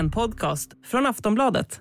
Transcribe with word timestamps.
En 0.00 0.10
podcast 0.10 0.70
från 0.84 1.06
Aftonbladet. 1.06 1.80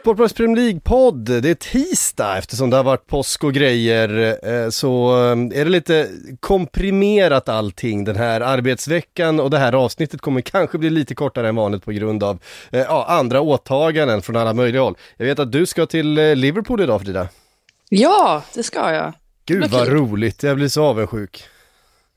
Sportbladets 0.00 0.34
Premier 0.34 0.56
League-podd, 0.56 1.24
det 1.40 1.50
är 1.50 1.54
tisdag 1.54 2.38
eftersom 2.38 2.70
det 2.70 2.76
har 2.76 2.84
varit 2.84 3.06
påsk 3.06 3.44
och 3.44 3.52
grejer 3.52 4.38
eh, 4.48 4.70
så 4.70 5.16
eh, 5.16 5.60
är 5.60 5.64
det 5.64 5.70
lite 5.70 6.08
komprimerat 6.40 7.48
allting 7.48 8.04
den 8.04 8.16
här 8.16 8.40
arbetsveckan 8.40 9.40
och 9.40 9.50
det 9.50 9.58
här 9.58 9.72
avsnittet 9.72 10.20
kommer 10.20 10.40
kanske 10.40 10.78
bli 10.78 10.90
lite 10.90 11.14
kortare 11.14 11.48
än 11.48 11.56
vanligt 11.56 11.84
på 11.84 11.92
grund 11.92 12.22
av 12.22 12.38
eh, 12.72 12.80
ja, 12.80 13.06
andra 13.08 13.40
åtaganden 13.40 14.22
från 14.22 14.36
alla 14.36 14.54
möjliga 14.54 14.82
håll. 14.82 14.96
Jag 15.16 15.26
vet 15.26 15.38
att 15.38 15.52
du 15.52 15.66
ska 15.66 15.86
till 15.86 16.14
Liverpool 16.14 16.80
idag 16.80 17.00
Frida. 17.00 17.28
Ja, 17.88 18.42
det 18.54 18.62
ska 18.62 18.92
jag. 18.92 19.12
Gud 19.44 19.70
Vad 19.70 19.88
roligt, 19.88 20.42
jag 20.42 20.56
blir 20.56 20.68
så 20.68 20.84
avundsjuk. 20.84 21.44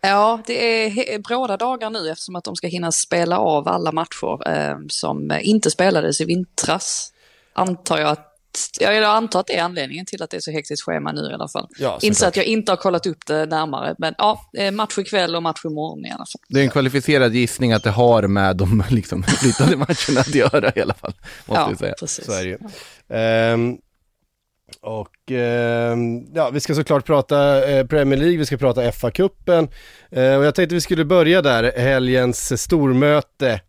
Ja, 0.02 0.40
det 0.45 0.86
är 1.14 1.20
bråda 1.20 1.58
dagar 1.58 1.90
nu 1.90 2.09
eftersom 2.09 2.36
att 2.36 2.44
de 2.44 2.56
ska 2.56 2.68
hinna 2.68 2.92
spela 2.92 3.40
av 3.40 3.68
alla 3.68 3.92
matcher 3.92 4.50
eh, 4.50 4.78
som 4.90 5.31
inte 5.42 5.72
spelades 5.72 6.22
i 6.22 6.25
vintras. 6.25 7.12
Antar 7.54 7.98
jag 7.98 8.09
att 8.09 8.30
Ja, 8.80 8.94
jag 8.94 9.04
antar 9.04 9.40
att 9.40 9.48
det 9.48 9.58
är 9.58 9.64
anledningen 9.64 10.06
till 10.06 10.23
att 10.23 10.30
det 10.30 10.38
är 10.38 10.42
så 10.42 10.52
hektiskt 10.52 10.86
schema 10.86 11.12
nu 11.12 11.22
i 11.32 11.34
alla 11.34 11.48
fall. 11.48 11.68
Ja. 11.80 12.00
Inser 12.02 12.28
att 12.28 12.36
jag 12.36 12.46
inte 12.46 12.72
har 12.72 12.78
kollat 12.78 13.06
upp 13.06 13.26
det 13.28 13.46
närmare, 13.46 13.96
men 13.98 14.14
ja, 14.18 14.42
eh, 14.58 14.72
match 14.72 14.98
ikväll 14.98 15.36
och 15.36 15.44
match 15.44 15.66
imorgon 15.66 16.06
i 16.06 16.09
alla 16.09 16.18
fall. 16.26 16.42
Det 16.50 16.59
är 16.59 16.64
en 16.64 16.70
kvalificerad 16.70 17.34
gissning 17.36 17.74
att 17.74 17.84
det 17.84 17.90
har 17.90 18.28
med 18.28 18.58
de 18.58 18.84
liksom, 18.90 19.24
flyttade 19.24 19.78
matcherna 19.78 20.20
att 20.20 20.36
göra 20.36 20.72
i 20.76 20.81
alla 20.81 20.94
fall. 20.94 21.14
Måste 21.46 21.62
Ja, 21.72 21.76
säga. 21.78 21.94
precis. 22.00 22.26
Så 22.26 22.31
är 22.31 22.44
det 22.44 22.50
ju. 22.50 22.58
Ehm, 23.18 23.78
och 24.81 25.31
ehm, 25.31 26.34
ja, 26.34 26.50
vi 26.50 26.59
ska 26.59 26.76
såklart 26.76 27.06
prata 27.06 27.70
eh, 27.72 27.86
Premier 27.86 28.20
League, 28.20 28.38
vi 28.38 28.46
ska 28.46 28.58
prata 28.58 28.92
FA-cupen. 28.92 29.68
Eh, 30.12 30.36
och 30.36 30.46
jag 30.46 30.56
tänkte 30.56 30.76
vi 30.76 30.81
skulle 30.81 31.06
börja 31.06 31.42
där, 31.42 31.72
helgens 31.78 32.62
stormöte 32.62 33.62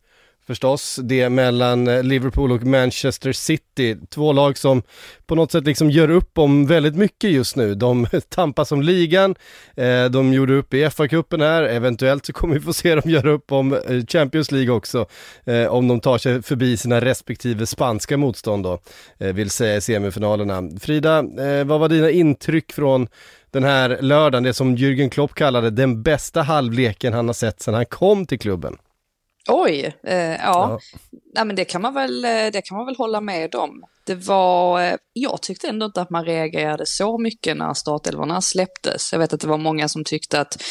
förstås. 0.46 0.98
Det 1.02 1.28
mellan 1.28 1.88
eh, 1.88 2.02
Liverpool 2.02 2.52
och 2.52 2.62
Manchester 2.62 3.32
City. 3.32 3.96
Två 4.10 4.32
lag 4.32 4.58
som 4.58 4.82
på 5.26 5.34
något 5.34 5.52
sätt 5.52 5.64
liksom 5.64 5.90
gör 5.90 6.10
upp 6.10 6.38
om 6.38 6.66
väldigt 6.66 6.96
mycket 6.96 7.30
just 7.30 7.56
nu. 7.56 7.74
De 7.74 8.06
tampas 8.28 8.72
om 8.72 8.82
ligan, 8.82 9.34
eh, 9.76 10.04
de 10.04 10.32
gjorde 10.32 10.54
upp 10.54 10.74
i 10.74 10.84
FA-cupen 10.84 11.42
här, 11.42 11.62
eventuellt 11.62 12.26
så 12.26 12.32
kommer 12.32 12.54
vi 12.54 12.60
få 12.60 12.72
se 12.72 12.94
dem 12.94 13.10
göra 13.10 13.30
upp 13.30 13.52
om 13.52 13.72
eh, 13.72 14.06
Champions 14.08 14.52
League 14.52 14.70
också. 14.70 15.06
Om 15.68 15.88
de 15.88 16.00
tar 16.00 16.18
sig 16.18 16.42
förbi 16.42 16.76
sina 16.76 17.00
respektive 17.00 17.66
spanska 17.66 18.16
motstånd 18.16 18.64
då, 18.64 18.78
vill 19.18 19.50
säga 19.50 19.76
i 19.76 19.80
semifinalerna. 19.80 20.62
Frida, 20.80 21.22
vad 21.64 21.80
var 21.80 21.88
dina 21.88 22.10
intryck 22.10 22.72
från 22.72 23.08
den 23.50 23.64
här 23.64 23.98
lördagen, 24.00 24.42
det 24.42 24.54
som 24.54 24.76
Jürgen 24.76 25.10
Klopp 25.10 25.34
kallade 25.34 25.70
den 25.70 26.02
bästa 26.02 26.42
halvleken 26.42 27.12
han 27.12 27.26
har 27.26 27.34
sett 27.34 27.62
sedan 27.62 27.74
han 27.74 27.86
kom 27.86 28.26
till 28.26 28.38
klubben? 28.38 28.76
Oj, 29.48 29.94
eh, 30.02 30.16
ja. 30.16 30.36
Ja. 30.38 30.78
Nej, 31.34 31.44
men 31.44 31.56
det 31.56 31.64
kan, 31.64 31.82
man 31.82 31.94
väl, 31.94 32.24
eh, 32.24 32.30
det 32.52 32.62
kan 32.64 32.76
man 32.76 32.86
väl 32.86 32.96
hålla 32.96 33.20
med 33.20 33.54
om. 33.54 33.84
Det 34.06 34.14
var, 34.14 34.82
eh, 34.82 34.94
jag 35.12 35.42
tyckte 35.42 35.68
ändå 35.68 35.86
inte 35.86 36.00
att 36.00 36.10
man 36.10 36.24
reagerade 36.24 36.86
så 36.86 37.18
mycket 37.18 37.56
när 37.56 37.74
startelvorna 37.74 38.40
släpptes. 38.40 39.12
Jag 39.12 39.18
vet 39.18 39.32
att 39.32 39.40
det 39.40 39.46
var 39.46 39.58
många 39.58 39.88
som 39.88 40.04
tyckte 40.04 40.40
att 40.40 40.62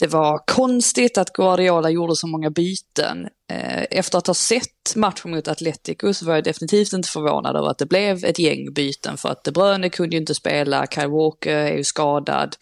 det 0.00 0.06
var 0.06 0.38
konstigt 0.46 1.18
att 1.18 1.32
Guardiola 1.32 1.90
gjorde 1.90 2.16
så 2.16 2.26
många 2.26 2.50
byten. 2.50 3.28
Eh, 3.52 3.82
Efter 3.90 4.18
att 4.18 4.26
ha 4.26 4.34
sett 4.34 4.96
matchen 4.96 5.30
mot 5.30 5.48
Atletico 5.48 6.14
så 6.14 6.26
var 6.26 6.34
jag 6.34 6.44
definitivt 6.44 6.92
inte 6.92 7.08
förvånad 7.08 7.56
över 7.56 7.68
att 7.68 7.78
det 7.78 7.86
blev 7.86 8.24
ett 8.24 8.38
gäng 8.38 8.72
byten 8.72 9.16
för 9.16 9.28
att 9.28 9.44
De 9.44 9.50
Bruyne 9.50 9.90
kunde 9.90 10.16
ju 10.16 10.20
inte 10.20 10.34
spela, 10.34 10.86
Kyle 10.86 11.08
Walker 11.08 11.56
är 11.56 11.76
ju 11.76 11.84
skadad. 11.84 12.56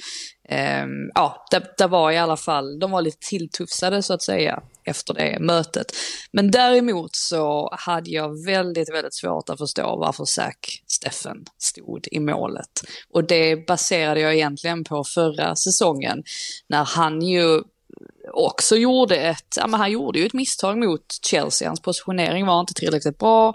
Ehm, 0.49 1.11
ja, 1.15 1.47
det, 1.51 1.75
det 1.79 1.87
var 1.87 2.11
i 2.11 2.19
alla 2.19 2.37
fall, 2.37 2.79
de 2.79 2.91
var 2.91 3.03
lite 3.03 3.29
tilltufsade 3.29 4.03
så 4.03 4.15
att 4.15 4.23
säga 4.23 4.63
efter 4.87 5.15
det 5.15 5.39
mötet. 5.41 5.93
Men 6.33 6.51
däremot 6.51 7.17
så 7.17 7.71
hade 7.73 8.11
jag 8.11 8.45
väldigt, 8.45 8.95
väldigt 8.95 9.15
svårt 9.15 9.49
att 9.49 9.59
förstå 9.59 9.97
varför 9.97 10.25
Zack 10.25 10.83
Steffen 10.87 11.45
stod 11.59 12.09
i 12.11 12.21
målet. 12.21 12.83
Och 13.11 13.25
det 13.25 13.67
baserade 13.67 14.21
jag 14.21 14.35
egentligen 14.35 14.85
på 14.85 15.05
förra 15.05 15.57
säsongen 15.57 16.23
när 16.69 16.85
han 16.85 17.23
ju 17.23 17.63
också 18.33 18.77
gjorde 18.77 19.17
ett, 19.17 19.55
ja 19.57 19.67
men 19.67 19.81
han 19.81 19.91
gjorde 19.91 20.19
ju 20.19 20.27
ett 20.27 20.33
misstag 20.33 20.79
mot 20.79 21.05
Chelsea, 21.23 21.69
hans 21.69 21.81
positionering 21.81 22.47
var 22.47 22.61
inte 22.61 22.75
tillräckligt 22.75 23.19
bra 23.19 23.55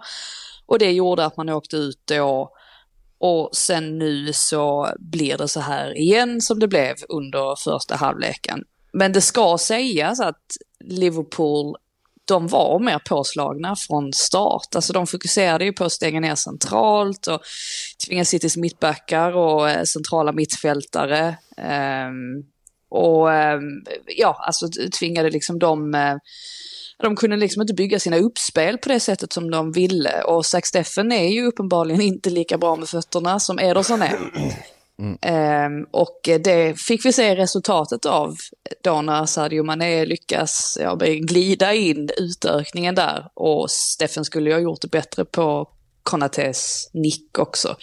och 0.66 0.80
det 0.80 0.92
gjorde 0.92 1.26
att 1.26 1.38
man 1.38 1.50
åkte 1.50 1.76
ut 1.78 2.02
då 2.06 2.52
och 3.20 3.50
sen 3.54 3.98
nu 3.98 4.34
så 4.34 4.94
blir 5.00 5.38
det 5.38 5.48
så 5.48 5.60
här 5.60 5.98
igen 5.98 6.42
som 6.42 6.60
det 6.60 6.68
blev 6.68 6.96
under 7.10 7.56
första 7.56 7.96
halvleken. 7.96 8.64
Men 8.94 9.12
det 9.12 9.22
ska 9.22 9.58
sägas 9.58 10.20
att 10.20 10.58
Liverpool, 10.84 11.76
de 12.26 12.48
var 12.48 12.80
mer 12.80 13.00
påslagna 13.00 13.76
från 13.76 14.14
start. 14.14 14.76
Alltså 14.76 14.94
de 14.94 15.08
fokuserade 15.08 15.66
ju 15.66 15.74
på 15.74 15.84
att 15.84 15.92
stänga 15.92 16.20
ner 16.20 16.36
centralt 16.36 17.28
och 17.28 17.42
tvinga 18.08 18.26
Citys 18.26 18.58
mittbackar 18.58 19.32
och 19.32 19.70
eh, 19.70 19.84
centrala 19.84 20.32
mittfältare. 20.32 21.38
Um, 21.58 22.46
och 22.90 23.28
um, 23.28 23.84
ja, 24.18 24.44
alltså 24.48 24.68
tvingade 25.00 25.30
liksom 25.30 25.60
dem 25.60 25.96
Uh, 25.96 26.18
de 27.02 27.16
kunde 27.16 27.38
liksom 27.38 27.62
inte 27.62 27.74
bygga 27.74 28.00
sina 28.00 28.18
uppspel 28.18 28.78
på 28.78 28.90
det 28.90 29.00
sättet 29.00 29.34
som 29.34 29.52
de 29.52 29.72
ville. 29.72 30.24
Och 30.24 30.46
Zack 30.46 30.66
Steffen 30.66 31.12
är 31.12 31.28
ju 31.28 31.46
uppenbarligen 31.46 32.02
inte 32.02 32.30
lika 32.30 32.58
bra 32.58 32.76
med 32.76 32.90
fötterna 32.90 33.40
som 33.40 33.60
Ederson 33.60 34.02
är. 34.02 34.20
Mm. 35.02 35.18
Ehm, 35.22 35.88
och 35.92 36.20
det 36.24 36.80
fick 36.80 37.06
vi 37.06 37.14
se 37.14 37.36
resultatet 37.36 38.06
av 38.06 38.38
då 38.84 39.02
när 39.02 39.26
Sadio 39.26 39.64
Mané 39.64 40.06
lyckas 40.06 40.78
ja, 40.82 40.96
glida 41.22 41.74
in 41.74 42.10
utökningen 42.18 42.96
där. 42.96 43.28
Och 43.34 43.72
Steffen 43.72 44.26
skulle 44.26 44.50
ju 44.50 44.56
ha 44.56 44.62
gjort 44.62 44.82
det 44.82 44.92
bättre 44.92 45.26
på 45.26 45.70
Konates 46.04 46.90
nick 46.94 47.40
också. 47.40 47.76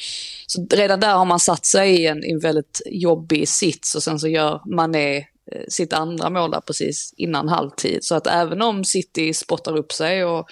Så 0.46 0.66
redan 0.70 1.00
där 1.00 1.14
har 1.14 1.24
man 1.24 1.40
satt 1.40 1.66
sig 1.66 2.02
i 2.02 2.06
en, 2.06 2.24
en 2.24 2.38
väldigt 2.38 2.82
jobbig 2.86 3.48
sits 3.48 3.94
och 3.94 4.02
sen 4.02 4.18
så 4.18 4.28
gör 4.28 4.60
Mané 4.74 5.16
eh, 5.16 5.24
sitt 5.68 5.92
andra 5.92 6.30
mål 6.30 6.50
där 6.50 6.60
precis 6.60 7.14
innan 7.16 7.48
halvtid. 7.48 8.04
Så 8.04 8.14
att 8.14 8.26
även 8.26 8.62
om 8.62 8.84
City 8.84 9.34
spottar 9.34 9.76
upp 9.76 9.92
sig 9.92 10.24
och 10.24 10.48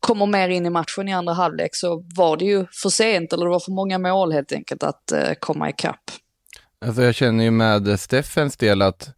kommer 0.00 0.26
mer 0.26 0.48
in 0.48 0.66
i 0.66 0.70
matchen 0.70 1.08
i 1.08 1.12
andra 1.12 1.32
halvlek 1.32 1.74
så 1.74 2.04
var 2.16 2.36
det 2.36 2.44
ju 2.44 2.66
för 2.82 2.88
sent, 2.88 3.32
eller 3.32 3.44
det 3.44 3.50
var 3.50 3.60
för 3.60 3.72
många 3.72 3.98
mål 3.98 4.32
helt 4.32 4.52
enkelt 4.52 4.82
att 4.82 5.12
eh, 5.12 5.32
komma 5.40 5.70
ikapp. 5.70 6.10
Alltså 6.80 7.02
jag 7.02 7.14
känner 7.14 7.44
ju 7.44 7.50
med 7.50 8.00
Steffens 8.00 8.56
del 8.56 8.82
att 8.82 9.10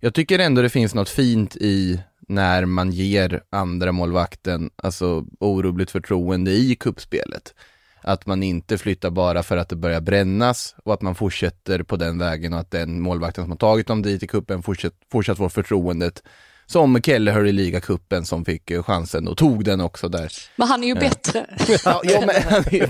jag 0.00 0.14
tycker 0.14 0.38
ändå 0.38 0.62
det 0.62 0.68
finns 0.68 0.94
något 0.94 1.08
fint 1.08 1.56
i 1.56 2.00
när 2.28 2.64
man 2.64 2.90
ger 2.90 3.42
andra 3.50 3.92
målvakten 3.92 4.70
alltså 4.82 5.24
orubbligt 5.40 5.90
förtroende 5.90 6.50
i 6.50 6.74
kuppspelet. 6.74 7.54
Att 8.02 8.26
man 8.26 8.42
inte 8.42 8.78
flyttar 8.78 9.10
bara 9.10 9.42
för 9.42 9.56
att 9.56 9.68
det 9.68 9.76
börjar 9.76 10.00
brännas 10.00 10.74
och 10.84 10.94
att 10.94 11.02
man 11.02 11.14
fortsätter 11.14 11.82
på 11.82 11.96
den 11.96 12.18
vägen 12.18 12.52
och 12.52 12.60
att 12.60 12.70
den 12.70 13.00
målvakten 13.00 13.44
som 13.44 13.50
har 13.50 13.58
tagit 13.58 13.86
dem 13.86 14.02
dit 14.02 14.22
i 14.22 14.26
kuppen 14.26 14.62
fortsatt, 14.62 14.94
fortsatt 15.12 15.38
får 15.38 15.48
förtroendet 15.48 16.22
som 16.70 17.02
Kelleher 17.02 17.46
i 17.46 17.52
ligacupen 17.52 18.24
som 18.26 18.44
fick 18.44 18.70
eh, 18.70 18.82
chansen 18.82 19.28
och 19.28 19.36
tog 19.36 19.64
den 19.64 19.80
också 19.80 20.08
där. 20.08 20.32
Men 20.56 20.68
han 20.68 20.82
är 20.82 20.86
ju 20.88 20.94
bättre. 20.94 21.46
Ja, 21.84 22.00
ja, 22.04 22.20
men, 22.20 22.30
är 22.30 22.72
ju- 22.74 22.88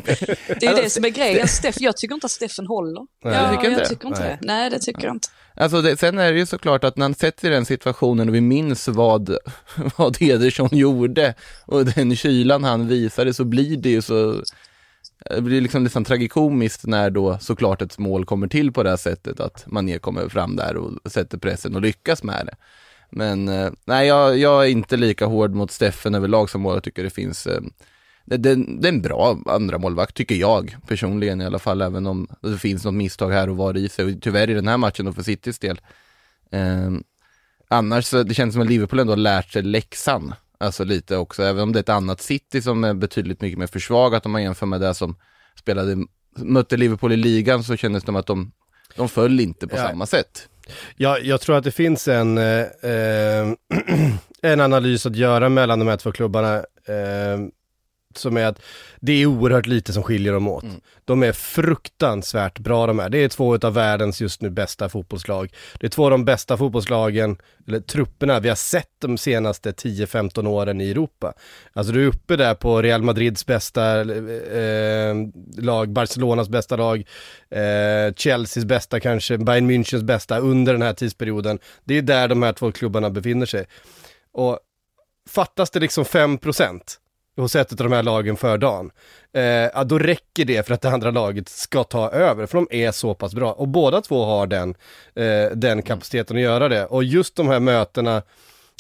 Det 0.61 0.67
är 0.67 0.83
det 0.83 0.91
som 0.91 1.05
är 1.05 1.09
grejen. 1.09 1.49
Steff, 1.49 1.81
jag 1.81 1.97
tycker 1.97 2.15
inte 2.15 2.25
att 2.25 2.31
Steffen 2.31 2.67
håller. 2.67 3.07
Nej. 3.25 3.35
ja, 3.35 3.51
tycker 3.51 3.71
jag 3.71 3.81
det? 3.81 3.89
tycker 3.89 4.09
inte 4.09 4.21
Nej. 4.21 4.37
det. 4.41 4.47
Nej, 4.47 4.71
det 4.71 4.79
tycker 4.79 5.05
jag 5.05 5.15
inte. 5.15 5.29
Alltså 5.57 5.83
det, 5.83 5.97
sen 5.97 6.19
är 6.19 6.33
det 6.33 6.39
ju 6.39 6.47
såklart 6.47 6.85
att 6.85 6.97
när 6.97 7.05
han 7.05 7.15
sätter 7.15 7.51
i 7.51 7.55
den 7.55 7.65
situationen 7.65 8.29
och 8.29 8.35
vi 8.35 8.41
minns 8.41 8.89
vad, 8.89 9.37
vad 9.97 10.23
Ederson 10.23 10.69
gjorde 10.73 11.35
och 11.67 11.85
den 11.85 12.17
kylan 12.17 12.65
han 12.65 12.89
visade 12.89 13.35
så 13.35 13.45
blir 13.45 13.77
det 13.77 13.91
ju 13.91 14.03
så, 14.03 14.43
det 15.31 15.41
blir 15.41 15.61
liksom 15.61 15.85
nästan 15.85 16.05
tragikomiskt 16.05 16.87
när 16.87 17.11
då 17.11 17.39
såklart 17.41 17.83
ett 17.83 17.99
mål 17.99 18.25
kommer 18.25 18.49
till 18.49 18.73
på 18.73 18.83
det 18.83 18.91
här 18.91 18.97
sättet 18.97 19.41
att 19.41 19.65
Mané 19.67 19.99
kommer 19.99 20.29
fram 20.29 20.57
där 20.57 20.77
och 20.77 21.13
sätter 21.13 21.39
pressen 21.39 21.75
och 21.75 21.83
lyckas 21.83 22.23
med 22.23 22.47
det. 22.47 22.55
Men 23.11 23.49
eh, 23.49 23.71
nej, 23.85 24.09
jag, 24.09 24.39
jag 24.39 24.65
är 24.65 24.69
inte 24.69 24.97
lika 24.97 25.27
hård 25.27 25.55
mot 25.55 25.71
Steffen 25.71 26.15
överlag 26.15 26.51
som. 26.51 26.65
Jag 26.65 26.83
tycker 26.83 27.03
det 27.05 27.11
finns 27.11 27.47
eh, 27.47 27.61
det, 28.25 28.37
det, 28.37 28.55
det 28.55 28.89
är 28.89 28.93
en 28.93 29.03
bra 29.03 29.39
andra 29.47 29.79
målvakt 29.79 30.15
tycker 30.17 30.35
jag 30.35 30.77
personligen 30.87 31.41
i 31.41 31.45
alla 31.47 31.59
fall, 31.59 31.83
även 31.83 32.07
om 32.07 32.29
det 32.41 32.59
finns 32.59 32.85
något 32.85 32.95
misstag 32.95 33.31
här 33.31 33.49
och 33.51 33.57
var 33.57 33.77
i 33.77 33.89
sig. 33.89 34.05
Och 34.05 34.23
tyvärr 34.23 34.51
i 34.51 34.55
den 34.55 34.69
här 34.69 34.77
matchen 34.77 35.07
och 35.07 35.15
för 35.15 35.23
Citys 35.23 35.59
del. 35.59 35.81
Eh, 36.51 36.91
annars 37.69 38.11
det 38.11 38.35
känns 38.35 38.55
som 38.55 38.63
att 38.63 38.69
Liverpool 38.69 38.99
ändå 38.99 39.13
har 39.13 39.17
lärt 39.17 39.53
sig 39.53 39.63
läxan. 39.63 40.35
Alltså 40.61 40.85
lite 40.85 41.17
också, 41.17 41.43
även 41.43 41.63
om 41.63 41.73
det 41.73 41.79
är 41.79 41.81
ett 41.81 41.89
annat 41.89 42.21
City 42.21 42.63
som 42.63 42.85
är 42.85 42.95
betydligt 42.95 43.41
mycket 43.41 43.59
mer 43.59 43.67
försvagat 43.67 44.27
om 44.27 44.33
man 44.33 44.43
jämför 44.43 44.67
med 44.67 44.81
det 44.81 44.95
som 44.95 45.17
spelade, 45.59 45.97
mötte 46.37 46.77
Liverpool 46.77 47.13
i 47.13 47.17
ligan 47.17 47.65
så 47.65 47.77
kändes 47.77 48.03
det 48.03 48.07
som 48.07 48.17
att 48.17 48.27
de, 48.27 48.53
de 48.97 49.09
föll 49.09 49.41
inte 49.41 49.67
på 49.67 49.77
Ja. 49.77 49.89
samma 49.89 50.07
sätt. 50.07 50.49
Ja, 50.97 51.19
jag 51.19 51.41
tror 51.41 51.57
att 51.57 51.65
det 51.65 51.71
finns 51.71 52.09
en, 52.09 52.39
eh, 52.39 52.61
eh, 52.83 53.47
en 54.43 54.61
analys 54.61 55.07
att 55.07 55.17
göra 55.17 55.49
mellan 55.49 55.79
de 55.79 55.89
här 55.89 55.97
två 55.97 56.13
klubbarna. 56.13 56.55
Eh, 56.87 57.39
som 58.17 58.37
är 58.37 58.45
att 58.45 58.63
det 59.01 59.13
är 59.13 59.27
oerhört 59.27 59.67
lite 59.67 59.93
som 59.93 60.03
skiljer 60.03 60.33
dem 60.33 60.49
åt. 60.49 60.65
De 61.05 61.23
är 61.23 61.33
fruktansvärt 61.33 62.59
bra 62.59 62.87
de 62.87 62.99
här. 62.99 63.09
Det 63.09 63.19
är 63.19 63.29
två 63.29 63.55
av 63.55 63.75
världens 63.75 64.21
just 64.21 64.43
nu 64.43 64.51
bästa 64.51 64.89
fotbollslag. 64.89 65.53
Det 65.81 65.87
är 65.87 65.91
två 65.91 66.05
av 66.05 66.11
de 66.11 66.25
bästa 66.25 66.57
fotbollslagen, 66.57 67.37
eller 67.67 67.81
trupperna, 67.81 68.41
vi 68.41 68.49
har 68.49 68.57
sett 68.57 68.91
de 68.99 69.19
senaste 69.19 69.73
10-15 69.73 70.47
åren 70.47 70.81
i 70.81 70.91
Europa. 70.91 71.33
Alltså 71.73 71.93
du 71.93 72.03
är 72.03 72.07
uppe 72.07 72.37
där 72.37 72.55
på 72.55 72.83
Real 72.83 73.03
Madrids 73.03 73.47
bästa 73.47 74.01
eh, 74.01 75.15
lag, 75.59 75.93
Barcelonas 75.93 76.49
bästa 76.49 76.77
lag, 76.77 77.05
eh, 77.51 78.15
Chelseas 78.17 78.65
bästa 78.65 79.01
kanske, 79.01 79.39
Bayern 79.39 79.71
Münchens 79.71 80.03
bästa 80.03 80.39
under 80.39 80.73
den 80.73 80.83
här 80.83 80.93
tidsperioden. 80.93 81.59
Det 81.85 81.99
är 81.99 82.03
där 82.03 82.29
de 82.29 82.43
här 82.43 82.53
två 82.53 82.73
klubbarna 82.73 83.11
befinner 83.11 83.47
sig. 83.47 83.67
Och 84.33 84.59
fattas 85.31 85.71
det 85.71 85.81
liksom 85.81 86.05
5% 86.05 86.81
hos 87.43 87.57
ett 87.57 87.73
av 87.73 87.77
de 87.77 87.93
här 87.93 88.03
lagen 88.03 88.37
för 88.37 88.59
dagen, 88.59 88.91
eh, 89.33 89.43
ja, 89.43 89.85
då 89.85 89.99
räcker 89.99 90.45
det 90.45 90.67
för 90.67 90.75
att 90.75 90.81
det 90.81 90.91
andra 90.91 91.11
laget 91.11 91.49
ska 91.49 91.85
ta 91.85 92.11
över, 92.11 92.47
för 92.47 92.59
de 92.59 92.69
är 92.71 92.93
så 92.93 93.15
pass 93.15 93.35
bra. 93.35 93.53
Och 93.53 93.69
båda 93.69 94.01
två 94.01 94.25
har 94.25 94.47
den, 94.47 94.75
eh, 95.15 95.57
den 95.57 95.83
kapaciteten 95.83 96.37
att 96.37 96.43
göra 96.43 96.69
det. 96.69 96.87
Och 96.87 97.05
just 97.05 97.37
de 97.37 97.49
här 97.49 97.61
mötena 97.61 98.23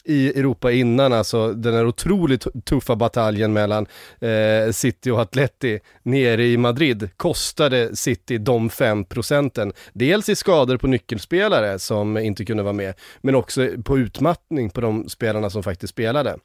i 0.04 0.28
Europa 0.38 0.72
innan, 0.72 1.12
alltså 1.12 1.52
den 1.52 1.74
här 1.74 1.86
otroligt 1.86 2.46
tuffa 2.64 2.96
bataljen 2.96 3.52
mellan 3.52 3.86
eh, 4.20 4.72
City 4.72 5.10
och 5.10 5.20
Atleti 5.20 5.80
nere 6.02 6.44
i 6.44 6.56
Madrid 6.56 7.10
kostade 7.16 7.96
City 7.96 8.38
de 8.38 8.70
5 8.70 9.04
procenten. 9.04 9.72
Dels 9.92 10.28
i 10.28 10.36
skador 10.36 10.76
på 10.76 10.86
nyckelspelare 10.86 11.78
som 11.78 12.16
inte 12.16 12.44
kunde 12.44 12.62
vara 12.62 12.72
med, 12.72 12.94
men 13.20 13.34
också 13.34 13.68
på 13.84 13.98
utmattning 13.98 14.70
på 14.70 14.80
de 14.80 15.08
spelarna 15.08 15.50
som 15.50 15.62
faktiskt 15.62 15.92
spelade. 15.92 16.36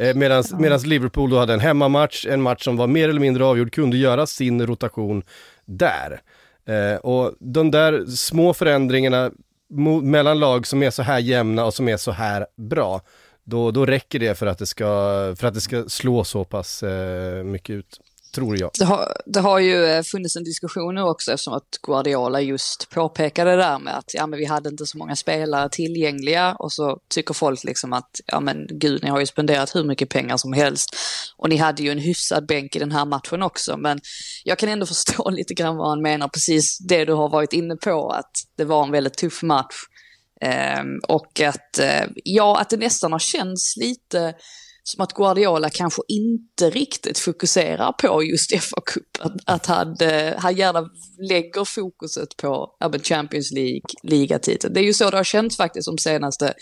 Eh, 0.00 0.14
Medan 0.58 0.80
Liverpool 0.84 1.30
då 1.30 1.38
hade 1.38 1.52
en 1.52 1.60
hemmamatch, 1.60 2.26
en 2.26 2.42
match 2.42 2.64
som 2.64 2.76
var 2.76 2.86
mer 2.86 3.08
eller 3.08 3.20
mindre 3.20 3.44
avgjord, 3.44 3.72
kunde 3.72 3.96
göra 3.96 4.26
sin 4.26 4.66
rotation 4.66 5.22
där. 5.64 6.20
Eh, 6.66 6.96
och 6.96 7.34
de 7.40 7.70
där 7.70 8.04
små 8.06 8.54
förändringarna 8.54 9.30
mellan 10.02 10.38
lag 10.38 10.66
som 10.66 10.82
är 10.82 10.90
så 10.90 11.02
här 11.02 11.18
jämna 11.18 11.64
och 11.64 11.74
som 11.74 11.88
är 11.88 11.96
så 11.96 12.10
här 12.10 12.46
bra, 12.56 13.00
då, 13.44 13.70
då 13.70 13.86
räcker 13.86 14.18
det 14.18 14.34
för 14.34 14.46
att 14.46 14.58
det 14.58 14.66
ska, 14.66 14.84
för 15.38 15.46
att 15.46 15.54
det 15.54 15.60
ska 15.60 15.84
slå 15.88 16.24
så 16.24 16.44
pass 16.44 16.82
eh, 16.82 17.44
mycket 17.44 17.74
ut, 17.74 18.00
tror 18.34 18.60
jag. 18.60 18.70
Det 18.78 18.84
har, 18.84 19.16
det 19.26 19.40
har 19.40 19.58
ju 19.58 19.84
eh, 19.84 20.02
funnits 20.02 20.36
en 20.36 20.44
diskussion 20.44 20.94
nu 20.94 21.02
också 21.02 21.32
eftersom 21.32 21.54
att 21.54 21.78
Guardiola 21.82 22.40
just 22.40 22.90
påpekade 22.90 23.50
det 23.50 23.56
där 23.56 23.78
med 23.78 23.98
att 23.98 24.14
ja, 24.14 24.26
men 24.26 24.38
vi 24.38 24.44
hade 24.44 24.68
inte 24.68 24.86
så 24.86 24.98
många 24.98 25.16
spelare 25.16 25.68
tillgängliga 25.68 26.56
och 26.58 26.72
så 26.72 26.98
tycker 27.08 27.34
folk 27.34 27.64
liksom 27.64 27.92
att 27.92 28.20
ja 28.26 28.40
men 28.40 28.66
gud 28.70 29.02
ni 29.02 29.10
har 29.10 29.20
ju 29.20 29.26
spenderat 29.26 29.74
hur 29.74 29.84
mycket 29.84 30.08
pengar 30.08 30.36
som 30.36 30.52
helst. 30.52 30.96
Och 31.36 31.48
ni 31.48 31.56
hade 31.56 31.82
ju 31.82 31.90
en 31.90 31.98
hyfsad 31.98 32.46
bänk 32.46 32.76
i 32.76 32.78
den 32.78 32.92
här 32.92 33.04
matchen 33.04 33.42
också 33.42 33.76
men 33.76 34.00
jag 34.44 34.58
kan 34.58 34.68
ändå 34.68 34.86
förstå 34.94 35.30
lite 35.30 35.54
grann 35.54 35.76
vad 35.76 35.88
han 35.88 36.02
menar. 36.02 36.28
Precis 36.28 36.78
det 36.78 37.04
du 37.04 37.12
har 37.12 37.28
varit 37.28 37.52
inne 37.52 37.76
på 37.76 38.10
att 38.10 38.32
det 38.56 38.64
var 38.64 38.84
en 38.84 38.90
väldigt 38.90 39.14
tuff 39.14 39.42
match. 39.42 39.74
Ehm, 40.40 41.00
och 41.08 41.40
att, 41.40 41.78
eh, 41.78 42.06
ja, 42.24 42.60
att 42.60 42.70
det 42.70 42.76
nästan 42.76 43.12
har 43.12 43.18
känts 43.18 43.76
lite 43.76 44.34
som 44.86 45.04
att 45.04 45.12
Guardiola 45.12 45.70
kanske 45.70 46.02
inte 46.08 46.70
riktigt 46.70 47.18
fokuserar 47.18 47.92
på 47.92 48.22
just 48.22 48.52
FA-cup. 48.52 49.20
Att, 49.20 49.32
att 49.44 49.66
han, 49.66 49.96
eh, 50.00 50.34
han 50.38 50.56
gärna 50.56 50.90
lägger 51.28 51.64
fokuset 51.64 52.36
på 52.36 52.70
ja, 52.80 52.92
Champions 53.02 53.52
League, 53.52 53.80
ligatiteln. 54.02 54.74
Det 54.74 54.80
är 54.80 54.84
ju 54.84 54.94
så 54.94 55.10
det 55.10 55.16
har 55.16 55.24
känts 55.24 55.56
faktiskt 55.56 55.86
de 55.86 55.98
senaste 55.98 56.54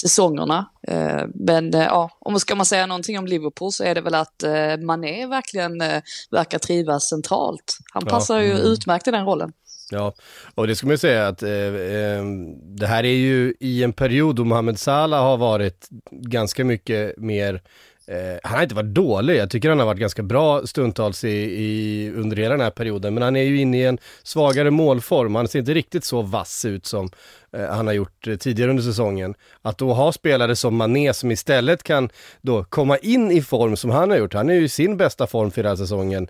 säsongerna. 0.00 0.70
Eh, 0.88 1.22
men 1.34 1.74
eh, 1.74 1.82
ja, 1.84 2.10
om 2.20 2.40
ska 2.40 2.54
man 2.54 2.66
säga 2.66 2.86
någonting 2.86 3.18
om 3.18 3.26
Liverpool 3.26 3.72
så 3.72 3.84
är 3.84 3.94
det 3.94 4.00
väl 4.00 4.14
att 4.14 4.42
eh, 4.42 4.76
Mané 4.76 5.26
verkligen 5.26 5.80
eh, 5.80 6.02
verkar 6.30 6.58
trivas 6.58 7.08
centralt. 7.08 7.76
Han 7.92 8.02
Ja. 8.06 8.10
passar 8.10 8.40
ju 8.40 8.52
utmärkt 8.58 9.08
i 9.08 9.10
den 9.10 9.24
rollen. 9.24 9.52
Ja, 9.94 10.14
och 10.54 10.66
det 10.66 10.76
ska 10.76 10.86
man 10.86 10.94
ju 10.94 10.98
säga 10.98 11.26
att 11.26 11.42
eh, 11.42 11.50
eh, 11.50 12.24
det 12.62 12.86
här 12.86 13.04
är 13.04 13.16
ju 13.16 13.54
i 13.60 13.82
en 13.82 13.92
period 13.92 14.36
då 14.36 14.44
Mohamed 14.44 14.78
Salah 14.78 15.22
har 15.22 15.36
varit 15.36 15.88
ganska 16.10 16.64
mycket 16.64 17.18
mer 17.18 17.60
Eh, 18.06 18.38
han 18.42 18.56
har 18.56 18.62
inte 18.62 18.74
varit 18.74 18.94
dålig, 18.94 19.36
jag 19.36 19.50
tycker 19.50 19.68
han 19.68 19.78
har 19.78 19.86
varit 19.86 20.00
ganska 20.00 20.22
bra 20.22 20.66
stundtals 20.66 21.24
i, 21.24 21.28
i, 21.28 22.10
under 22.16 22.36
hela 22.36 22.50
den 22.50 22.60
här 22.60 22.70
perioden, 22.70 23.14
men 23.14 23.22
han 23.22 23.36
är 23.36 23.42
ju 23.42 23.60
inne 23.60 23.78
i 23.78 23.84
en 23.84 23.98
svagare 24.22 24.70
målform, 24.70 25.34
han 25.34 25.48
ser 25.48 25.58
inte 25.58 25.74
riktigt 25.74 26.04
så 26.04 26.22
vass 26.22 26.64
ut 26.64 26.86
som 26.86 27.10
Eh, 27.54 27.66
han 27.66 27.86
har 27.86 27.94
gjort 27.94 28.26
eh, 28.26 28.36
tidigare 28.36 28.70
under 28.70 28.82
säsongen. 28.82 29.34
Att 29.62 29.78
då 29.78 29.92
ha 29.92 30.12
spelare 30.12 30.56
som 30.56 30.76
Mané 30.76 31.14
som 31.14 31.30
istället 31.30 31.82
kan 31.82 32.10
då 32.40 32.64
komma 32.64 32.96
in 32.96 33.30
i 33.30 33.42
form 33.42 33.76
som 33.76 33.90
han 33.90 34.10
har 34.10 34.16
gjort, 34.16 34.34
han 34.34 34.50
är 34.50 34.54
ju 34.54 34.64
i 34.64 34.68
sin 34.68 34.96
bästa 34.96 35.26
form 35.26 35.50
för 35.50 35.62
den 35.62 35.70
här 35.70 35.76
säsongen, 35.76 36.28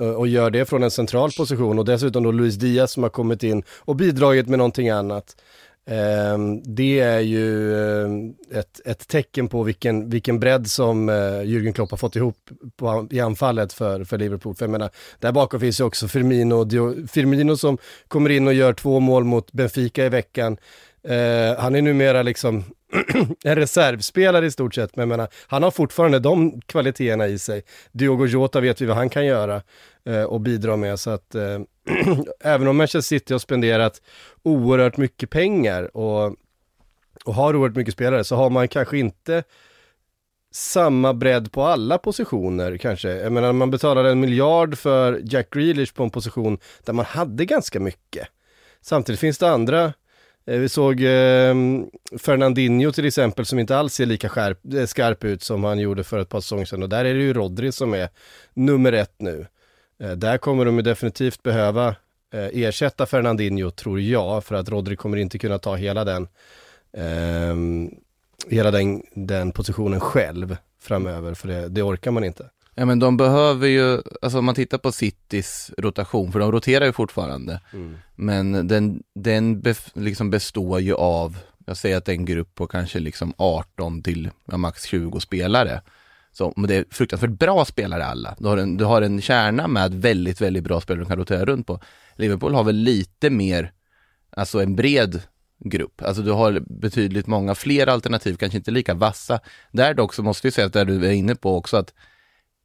eh, 0.00 0.10
och 0.10 0.28
gör 0.28 0.50
det 0.50 0.64
från 0.64 0.82
en 0.82 0.90
central 0.90 1.30
position 1.36 1.78
och 1.78 1.84
dessutom 1.84 2.22
då 2.22 2.32
Luis 2.32 2.54
Diaz 2.54 2.92
som 2.92 3.02
har 3.02 3.10
kommit 3.10 3.42
in 3.42 3.62
och 3.68 3.96
bidragit 3.96 4.48
med 4.48 4.58
någonting 4.58 4.88
annat. 4.90 5.36
Ehm, 5.86 6.62
det 6.74 7.00
är 7.00 7.20
ju 7.20 7.74
eh, 7.74 8.58
ett, 8.58 8.80
ett 8.84 9.08
tecken 9.08 9.48
på 9.48 9.62
vilken, 9.62 10.10
vilken 10.10 10.40
bredd 10.40 10.66
som 10.66 11.08
eh, 11.08 11.14
Jürgen 11.42 11.72
Klopp 11.72 11.90
har 11.90 11.98
fått 11.98 12.16
ihop 12.16 12.50
på, 12.76 13.08
i 13.10 13.20
anfallet 13.20 13.72
för, 13.72 14.04
för 14.04 14.18
Liverpool. 14.18 14.54
För 14.54 14.64
jag 14.64 14.70
menar, 14.70 14.90
där 15.18 15.32
bakom 15.32 15.60
finns 15.60 15.80
ju 15.80 15.84
också 15.84 16.08
Firmino, 16.08 16.66
Firmino 17.06 17.56
som 17.56 17.78
kommer 18.08 18.30
in 18.30 18.46
och 18.46 18.54
gör 18.54 18.72
två 18.72 19.00
mål 19.00 19.24
mot 19.24 19.52
Benfica 19.52 20.04
i 20.04 20.08
veckan. 20.08 20.56
Eh, 21.08 21.58
han 21.58 21.74
är 21.74 21.82
numera 21.82 22.22
liksom 22.22 22.64
en 23.44 23.56
reservspelare 23.56 24.46
i 24.46 24.50
stort 24.50 24.74
sett, 24.74 24.96
men 24.96 25.02
jag 25.02 25.08
menar, 25.08 25.28
han 25.46 25.62
har 25.62 25.70
fortfarande 25.70 26.18
de 26.18 26.60
kvaliteterna 26.60 27.26
i 27.26 27.38
sig. 27.38 27.62
Diogo 27.92 28.26
Jota 28.26 28.60
vet 28.60 28.80
vi 28.80 28.86
vad 28.86 28.96
han 28.96 29.08
kan 29.08 29.26
göra 29.26 29.62
eh, 30.04 30.22
och 30.22 30.40
bidra 30.40 30.76
med, 30.76 31.00
så 31.00 31.10
att 31.10 31.34
eh, 31.34 31.58
även 32.40 32.68
om 32.68 32.76
Manchester 32.76 33.00
City 33.00 33.34
har 33.34 33.38
spenderat 33.38 34.02
oerhört 34.42 34.96
mycket 34.96 35.30
pengar 35.30 35.96
och, 35.96 36.36
och 37.24 37.34
har 37.34 37.56
oerhört 37.56 37.76
mycket 37.76 37.94
spelare, 37.94 38.24
så 38.24 38.36
har 38.36 38.50
man 38.50 38.68
kanske 38.68 38.98
inte 38.98 39.42
samma 40.54 41.14
bredd 41.14 41.52
på 41.52 41.62
alla 41.62 41.98
positioner 41.98 42.76
kanske. 42.76 43.08
Jag 43.08 43.32
menar, 43.32 43.52
man 43.52 43.70
betalade 43.70 44.10
en 44.10 44.20
miljard 44.20 44.78
för 44.78 45.20
Jack 45.24 45.50
Grealish 45.50 45.94
på 45.94 46.02
en 46.02 46.10
position 46.10 46.58
där 46.84 46.92
man 46.92 47.04
hade 47.04 47.44
ganska 47.44 47.80
mycket. 47.80 48.28
Samtidigt 48.80 49.20
finns 49.20 49.38
det 49.38 49.50
andra 49.50 49.92
Eh, 50.46 50.58
vi 50.58 50.68
såg 50.68 51.00
eh, 51.00 51.54
Fernandinho 52.18 52.92
till 52.92 53.06
exempel 53.06 53.46
som 53.46 53.58
inte 53.58 53.76
alls 53.76 53.94
ser 53.94 54.06
lika 54.06 54.28
skärp, 54.28 54.74
eh, 54.74 54.86
skarp 54.86 55.24
ut 55.24 55.42
som 55.42 55.64
han 55.64 55.78
gjorde 55.78 56.04
för 56.04 56.18
ett 56.18 56.28
par 56.28 56.40
säsonger 56.40 56.64
sedan 56.64 56.82
och 56.82 56.88
där 56.88 57.04
är 57.04 57.14
det 57.14 57.20
ju 57.20 57.32
Rodri 57.32 57.72
som 57.72 57.94
är 57.94 58.08
nummer 58.54 58.92
ett 58.92 59.14
nu. 59.18 59.46
Eh, 60.00 60.12
där 60.12 60.38
kommer 60.38 60.64
de 60.64 60.76
ju 60.76 60.82
definitivt 60.82 61.42
behöva 61.42 61.88
eh, 62.34 62.48
ersätta 62.52 63.06
Fernandinho 63.06 63.70
tror 63.70 64.00
jag 64.00 64.44
för 64.44 64.54
att 64.54 64.68
Rodri 64.68 64.96
kommer 64.96 65.16
inte 65.16 65.38
kunna 65.38 65.58
ta 65.58 65.74
hela 65.74 66.04
den 66.04 66.28
ehm, 66.96 67.90
hela 68.48 68.70
den, 68.70 69.02
den 69.14 69.52
positionen 69.52 70.00
själv 70.00 70.56
framöver 70.80 71.34
för 71.34 71.48
det, 71.48 71.68
det 71.68 71.82
orkar 71.82 72.10
man 72.10 72.24
inte. 72.24 72.50
Ja 72.74 72.84
men 72.84 72.98
de 72.98 73.16
behöver 73.16 73.68
ju, 73.68 74.02
alltså 74.22 74.38
om 74.38 74.44
man 74.44 74.54
tittar 74.54 74.78
på 74.78 74.92
Citys 74.92 75.70
rotation, 75.78 76.32
för 76.32 76.38
de 76.38 76.52
roterar 76.52 76.84
ju 76.84 76.92
fortfarande. 76.92 77.60
Men 78.14 78.68
den, 78.68 79.02
den 79.14 79.60
bef, 79.60 79.90
liksom 79.94 80.30
består 80.30 80.80
ju 80.80 80.94
av 80.94 81.38
jag 81.66 81.76
säger 81.76 81.96
att 81.96 82.04
det 82.04 82.12
är 82.12 82.16
en 82.16 82.24
grupp 82.24 82.54
på 82.54 82.66
kanske 82.66 82.98
liksom 82.98 83.34
18 83.36 84.02
till 84.02 84.30
ja, 84.44 84.56
max 84.56 84.84
20 84.84 85.20
spelare. 85.20 85.82
Så, 86.32 86.52
men 86.56 86.68
det 86.68 86.74
är 86.74 86.84
fruktansvärt 86.90 87.30
bra 87.30 87.64
spelare 87.64 88.04
alla. 88.04 88.36
Du 88.38 88.48
har, 88.48 88.56
en, 88.56 88.76
du 88.76 88.84
har 88.84 89.02
en 89.02 89.20
kärna 89.20 89.68
med 89.68 89.94
väldigt, 89.94 90.40
väldigt 90.40 90.64
bra 90.64 90.80
spelare 90.80 91.04
du 91.04 91.08
kan 91.08 91.18
rotera 91.18 91.44
runt 91.44 91.66
på. 91.66 91.80
Liverpool 92.16 92.54
har 92.54 92.64
väl 92.64 92.76
lite 92.76 93.30
mer, 93.30 93.72
alltså 94.30 94.62
en 94.62 94.76
bred 94.76 95.22
grupp. 95.64 96.02
Alltså 96.02 96.22
du 96.22 96.30
har 96.30 96.62
betydligt 96.66 97.26
många 97.26 97.54
fler 97.54 97.86
alternativ, 97.86 98.36
kanske 98.36 98.58
inte 98.58 98.70
lika 98.70 98.94
vassa. 98.94 99.40
Där 99.72 99.94
dock 99.94 100.14
så 100.14 100.22
måste 100.22 100.46
vi 100.46 100.50
säga 100.50 100.66
att 100.66 100.72
det 100.72 100.84
du 100.84 101.06
är 101.06 101.12
inne 101.12 101.34
på 101.34 101.56
också 101.56 101.76
att 101.76 101.94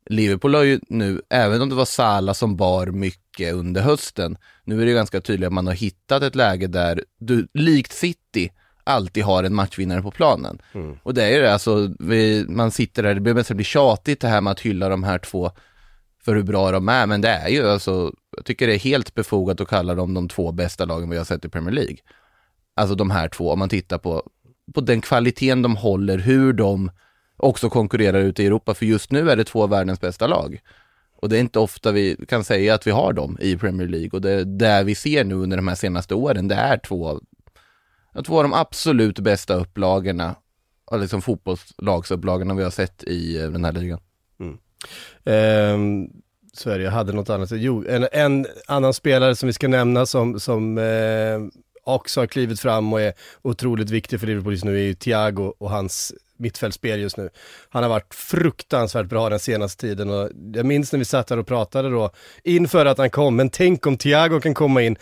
Liverpool 0.09 0.55
har 0.55 0.63
ju 0.63 0.79
nu, 0.87 1.21
även 1.29 1.61
om 1.61 1.69
det 1.69 1.75
var 1.75 1.85
Sala 1.85 2.33
som 2.33 2.55
bar 2.55 2.87
mycket 2.87 3.53
under 3.53 3.81
hösten, 3.81 4.37
nu 4.63 4.81
är 4.81 4.85
det 4.85 4.93
ganska 4.93 5.21
tydligt 5.21 5.47
att 5.47 5.53
man 5.53 5.67
har 5.67 5.73
hittat 5.73 6.23
ett 6.23 6.35
läge 6.35 6.67
där 6.67 7.03
du, 7.19 7.47
likt 7.53 7.93
City, 7.93 8.51
alltid 8.83 9.23
har 9.23 9.43
en 9.43 9.55
matchvinnare 9.55 10.01
på 10.01 10.11
planen. 10.11 10.61
Mm. 10.73 10.97
Och 11.03 11.13
det 11.13 11.23
är 11.23 11.41
det, 11.41 11.53
alltså, 11.53 11.93
vi, 11.99 12.45
man 12.47 12.71
sitter 12.71 13.03
där, 13.03 13.13
det 13.13 13.21
blir 13.21 13.33
nästan 13.33 13.57
bli 13.57 13.63
tjatigt 13.63 14.21
det 14.21 14.27
här 14.27 14.41
med 14.41 14.51
att 14.51 14.59
hylla 14.59 14.89
de 14.89 15.03
här 15.03 15.19
två 15.19 15.51
för 16.25 16.35
hur 16.35 16.43
bra 16.43 16.71
de 16.71 16.89
är, 16.89 17.07
men 17.07 17.21
det 17.21 17.29
är 17.29 17.49
ju 17.49 17.69
alltså, 17.69 18.13
jag 18.37 18.45
tycker 18.45 18.67
det 18.67 18.75
är 18.75 18.79
helt 18.79 19.15
befogat 19.15 19.61
att 19.61 19.67
kalla 19.67 19.95
dem 19.95 20.13
de 20.13 20.27
två 20.29 20.51
bästa 20.51 20.85
lagen 20.85 21.09
vi 21.09 21.17
har 21.17 21.25
sett 21.25 21.45
i 21.45 21.49
Premier 21.49 21.73
League. 21.73 21.97
Alltså 22.75 22.95
de 22.95 23.11
här 23.11 23.27
två, 23.27 23.51
om 23.51 23.59
man 23.59 23.69
tittar 23.69 23.97
på, 23.97 24.23
på 24.73 24.81
den 24.81 25.01
kvaliteten 25.01 25.61
de 25.61 25.75
håller, 25.75 26.17
hur 26.17 26.53
de 26.53 26.91
också 27.39 27.69
konkurrerar 27.69 28.19
ute 28.19 28.43
i 28.43 28.45
Europa, 28.45 28.73
för 28.73 28.85
just 28.85 29.11
nu 29.11 29.31
är 29.31 29.35
det 29.35 29.43
två 29.43 29.63
av 29.63 29.69
världens 29.69 30.01
bästa 30.01 30.27
lag. 30.27 30.61
Och 31.15 31.29
det 31.29 31.37
är 31.37 31.39
inte 31.39 31.59
ofta 31.59 31.91
vi 31.91 32.17
kan 32.27 32.43
säga 32.43 32.73
att 32.73 32.87
vi 32.87 32.91
har 32.91 33.13
dem 33.13 33.37
i 33.41 33.57
Premier 33.57 33.87
League 33.87 34.09
och 34.13 34.21
det, 34.21 34.43
det 34.43 34.83
vi 34.83 34.95
ser 34.95 35.23
nu 35.23 35.35
under 35.35 35.57
de 35.57 35.67
här 35.67 35.75
senaste 35.75 36.15
åren, 36.15 36.47
det 36.47 36.55
är 36.55 36.77
två, 36.77 37.19
två 38.25 38.37
av 38.37 38.43
de 38.43 38.53
absolut 38.53 39.19
bästa 39.19 39.55
upplagorna, 39.55 40.35
liksom 40.91 41.21
fotbollslagsupplagorna 41.21 42.53
vi 42.53 42.63
har 42.63 42.71
sett 42.71 43.03
i 43.03 43.41
eh, 43.41 43.49
den 43.49 43.65
här 43.65 43.71
ligan. 43.71 43.99
Mm. 44.39 44.57
Um... 45.73 46.09
Sverige 46.53 46.89
hade 46.89 47.13
något 47.13 47.29
annat. 47.29 47.51
Jo, 47.51 47.85
en, 47.89 48.07
en, 48.11 48.45
annan 48.67 48.93
spelare 48.93 49.35
som 49.35 49.47
vi 49.47 49.53
ska 49.53 49.67
nämna 49.67 50.05
som, 50.05 50.39
som 50.39 50.77
eh, 50.77 50.83
också 51.95 52.19
har 52.19 52.27
klivit 52.27 52.59
fram 52.59 52.93
och 52.93 53.01
är 53.01 53.13
otroligt 53.41 53.89
viktig 53.89 54.19
för 54.19 54.27
Liverpool 54.27 54.53
just 54.53 54.65
nu 54.65 54.77
är 54.77 54.83
ju 54.83 54.93
Thiago 54.93 55.53
och 55.57 55.69
hans 55.69 56.13
mittfältspel 56.39 56.99
just 56.99 57.17
nu. 57.17 57.29
Han 57.69 57.83
har 57.83 57.89
varit 57.89 58.13
fruktansvärt 58.13 59.05
bra 59.05 59.29
den 59.29 59.39
senaste 59.39 59.81
tiden 59.81 60.09
och 60.09 60.29
jag 60.53 60.65
minns 60.65 60.91
när 60.91 60.99
vi 60.99 61.05
satt 61.05 61.29
här 61.29 61.39
och 61.39 61.47
pratade 61.47 61.89
då 61.89 62.11
inför 62.43 62.85
att 62.85 62.97
han 62.97 63.09
kom, 63.09 63.35
men 63.35 63.49
tänk 63.49 63.87
om 63.87 63.97
Thiago 63.97 64.39
kan 64.39 64.53
komma 64.53 64.81
in 64.81 64.97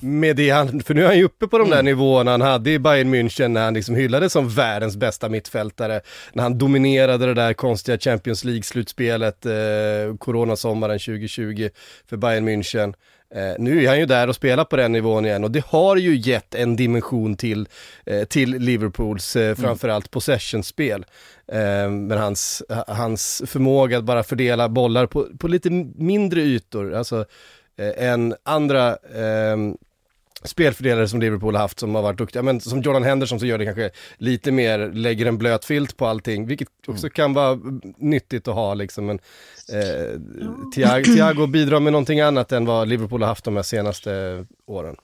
med 0.00 0.36
det 0.36 0.50
han, 0.50 0.80
för 0.80 0.94
nu 0.94 1.02
är 1.02 1.06
han 1.06 1.18
ju 1.18 1.24
uppe 1.24 1.46
på 1.46 1.58
de 1.58 1.70
där 1.70 1.76
mm. 1.76 1.84
nivåerna 1.84 2.30
han 2.30 2.40
hade 2.40 2.70
i 2.70 2.78
Bayern 2.78 3.14
München 3.14 3.48
när 3.48 3.64
han 3.64 3.74
liksom 3.74 3.94
hyllades 3.94 4.32
som 4.32 4.48
världens 4.48 4.96
bästa 4.96 5.28
mittfältare, 5.28 6.00
när 6.32 6.42
han 6.42 6.58
dominerade 6.58 7.26
det 7.26 7.34
där 7.34 7.52
konstiga 7.52 7.98
Champions 7.98 8.44
League-slutspelet, 8.44 9.46
eh, 9.46 10.16
coronasommaren 10.18 10.98
2020 10.98 11.68
för 12.08 12.16
Bayern 12.16 12.48
München. 12.48 12.94
Eh, 13.34 13.54
nu 13.58 13.84
är 13.84 13.88
han 13.88 13.98
ju 13.98 14.06
där 14.06 14.28
och 14.28 14.34
spelar 14.34 14.64
på 14.64 14.76
den 14.76 14.92
nivån 14.92 15.26
igen 15.26 15.44
och 15.44 15.50
det 15.50 15.64
har 15.66 15.96
ju 15.96 16.16
gett 16.16 16.54
en 16.54 16.76
dimension 16.76 17.36
till, 17.36 17.68
eh, 18.06 18.24
till 18.24 18.50
Liverpools 18.50 19.36
eh, 19.36 19.44
mm. 19.44 19.56
framförallt 19.56 20.10
possession-spel. 20.10 21.04
Eh, 21.52 21.90
men 21.90 22.18
hans, 22.18 22.62
hans 22.86 23.42
förmåga 23.46 23.98
att 23.98 24.04
bara 24.04 24.22
fördela 24.22 24.68
bollar 24.68 25.06
på, 25.06 25.28
på 25.38 25.48
lite 25.48 25.70
mindre 25.96 26.40
ytor, 26.40 26.94
alltså 26.94 27.24
eh, 27.76 28.08
än 28.08 28.34
andra 28.42 28.96
ehm, 28.96 29.76
spelfördelare 30.44 31.08
som 31.08 31.20
Liverpool 31.20 31.54
har 31.54 31.62
haft 31.62 31.80
som 31.80 31.94
har 31.94 32.02
varit 32.02 32.18
duktiga, 32.18 32.42
men 32.42 32.60
som 32.60 32.82
Jordan 32.82 33.04
Henderson 33.04 33.40
så 33.40 33.46
gör 33.46 33.58
det 33.58 33.64
kanske 33.64 33.90
lite 34.18 34.52
mer, 34.52 34.78
lägger 34.94 35.26
en 35.26 35.38
blöt 35.38 35.64
filt 35.64 35.96
på 35.96 36.06
allting, 36.06 36.46
vilket 36.46 36.68
också 36.86 37.06
mm. 37.06 37.10
kan 37.10 37.34
vara 37.34 37.58
nyttigt 37.98 38.48
att 38.48 38.54
ha 38.54 38.74
liksom. 38.74 39.06
Men, 39.06 39.18
eh, 39.72 40.20
Thiago, 40.74 41.04
Thiago 41.14 41.46
bidrar 41.46 41.80
med 41.80 41.92
någonting 41.92 42.20
annat 42.20 42.52
än 42.52 42.64
vad 42.64 42.88
Liverpool 42.88 43.22
har 43.22 43.28
haft 43.28 43.44
de 43.44 43.56
här 43.56 43.62
senaste 43.62 44.44
åren. 44.66 44.96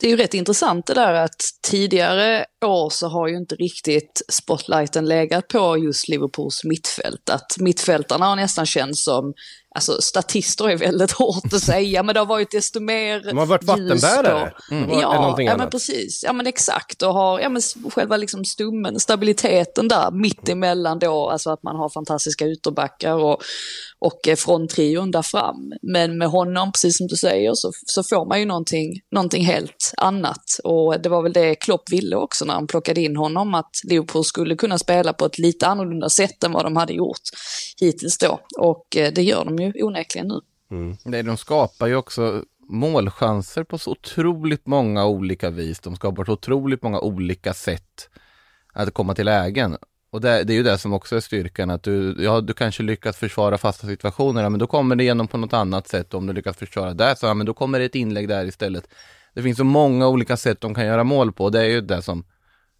Det 0.00 0.06
är 0.06 0.10
ju 0.10 0.16
rätt 0.16 0.34
intressant 0.34 0.86
det 0.86 0.94
där 0.94 1.12
att 1.12 1.40
tidigare 1.62 2.46
år 2.64 2.90
så 2.90 3.08
har 3.08 3.28
ju 3.28 3.36
inte 3.36 3.54
riktigt 3.54 4.22
spotlighten 4.28 5.06
legat 5.06 5.48
på 5.48 5.78
just 5.78 6.08
Liverpools 6.08 6.64
mittfält. 6.64 7.30
Att 7.30 7.56
mittfältarna 7.58 8.26
har 8.26 8.36
nästan 8.36 8.66
känts 8.66 9.04
som 9.04 9.34
Alltså 9.76 10.02
statister 10.02 10.68
är 10.68 10.76
väldigt 10.76 11.10
hårt 11.10 11.52
att 11.52 11.62
säga, 11.62 12.02
men 12.02 12.14
det 12.14 12.20
har 12.20 12.26
varit 12.26 12.50
desto 12.50 12.80
mer 12.80 13.20
De 13.20 13.38
har 13.38 13.46
varit 13.46 13.64
vattenbärare. 13.64 14.52
Mm. 14.70 14.90
Ja, 14.90 15.36
ja 15.38 15.56
men 15.56 15.70
precis. 15.70 16.22
Ja 16.26 16.32
men 16.32 16.46
exakt. 16.46 17.02
Och 17.02 17.14
har 17.14 17.40
ja, 17.40 17.48
men 17.48 17.62
själva 17.90 18.16
liksom 18.16 18.44
stummen, 18.44 19.00
stabiliteten 19.00 19.88
där 19.88 20.10
mittemellan 20.10 20.98
då, 20.98 21.30
alltså 21.30 21.50
att 21.50 21.62
man 21.62 21.76
har 21.76 21.88
fantastiska 21.88 22.48
ytterbackar 22.48 23.14
och, 23.14 23.42
och 23.98 24.38
fronttrion 24.38 25.10
där 25.10 25.22
fram. 25.22 25.72
Men 25.82 26.18
med 26.18 26.28
honom, 26.28 26.72
precis 26.72 26.96
som 26.96 27.06
du 27.06 27.16
säger, 27.16 27.54
så, 27.54 27.70
så 27.86 28.02
får 28.02 28.26
man 28.26 28.40
ju 28.40 28.46
någonting, 28.46 29.00
någonting 29.12 29.44
helt 29.44 29.92
annat. 29.96 30.60
Och 30.64 31.00
det 31.00 31.08
var 31.08 31.22
väl 31.22 31.32
det 31.32 31.54
Klopp 31.54 31.92
ville 31.92 32.16
också 32.16 32.44
när 32.44 32.54
han 32.54 32.66
plockade 32.66 33.00
in 33.00 33.16
honom, 33.16 33.54
att 33.54 33.70
Liverpool 33.84 34.24
skulle 34.24 34.56
kunna 34.56 34.78
spela 34.78 35.12
på 35.12 35.26
ett 35.26 35.38
lite 35.38 35.66
annorlunda 35.66 36.08
sätt 36.08 36.44
än 36.44 36.52
vad 36.52 36.64
de 36.64 36.76
hade 36.76 36.92
gjort 36.92 37.22
hittills 37.80 38.18
då. 38.18 38.40
Och 38.58 38.96
eh, 38.96 39.12
det 39.12 39.22
gör 39.22 39.44
de 39.44 39.58
ju 39.58 39.65
onekligen 39.74 40.28
nu. 40.28 40.40
Mm. 40.70 40.96
Nej, 41.04 41.22
de 41.22 41.36
skapar 41.36 41.86
ju 41.86 41.96
också 41.96 42.44
målchanser 42.68 43.64
på 43.64 43.78
så 43.78 43.90
otroligt 43.90 44.66
många 44.66 45.06
olika 45.06 45.50
vis. 45.50 45.80
De 45.80 45.96
skapar 45.96 46.24
så 46.24 46.32
otroligt 46.32 46.82
många 46.82 47.00
olika 47.00 47.54
sätt 47.54 48.08
att 48.72 48.94
komma 48.94 49.14
till 49.14 49.24
lägen. 49.24 49.76
Och 50.10 50.20
det, 50.20 50.44
det, 50.44 50.52
är 50.52 50.56
ju 50.56 50.62
det 50.62 50.78
som 50.78 50.92
också 50.92 51.16
är 51.16 51.20
styrkan, 51.20 51.70
att 51.70 51.82
du, 51.82 52.16
ja, 52.18 52.40
du 52.40 52.52
kanske 52.52 52.82
lyckas 52.82 53.16
försvara 53.16 53.58
fasta 53.58 53.86
situationer, 53.86 54.50
men 54.50 54.58
då 54.58 54.66
kommer 54.66 54.96
det 54.96 55.02
igenom 55.02 55.28
på 55.28 55.38
något 55.38 55.52
annat 55.52 55.88
sätt. 55.88 56.14
Om 56.14 56.26
du 56.26 56.32
lyckas 56.32 56.56
försvara 56.56 56.94
där, 56.94 57.14
så 57.14 57.26
ja, 57.26 57.34
men 57.34 57.46
då 57.46 57.54
kommer 57.54 57.78
det 57.78 57.84
ett 57.84 57.94
inlägg 57.94 58.28
där 58.28 58.44
istället. 58.44 58.88
Det 59.34 59.42
finns 59.42 59.58
så 59.58 59.64
många 59.64 60.08
olika 60.08 60.36
sätt 60.36 60.60
de 60.60 60.74
kan 60.74 60.86
göra 60.86 61.04
mål 61.04 61.32
på. 61.32 61.50
Det 61.50 61.60
är 61.60 61.64
ju 61.64 61.80
det 61.80 62.02
som, 62.02 62.24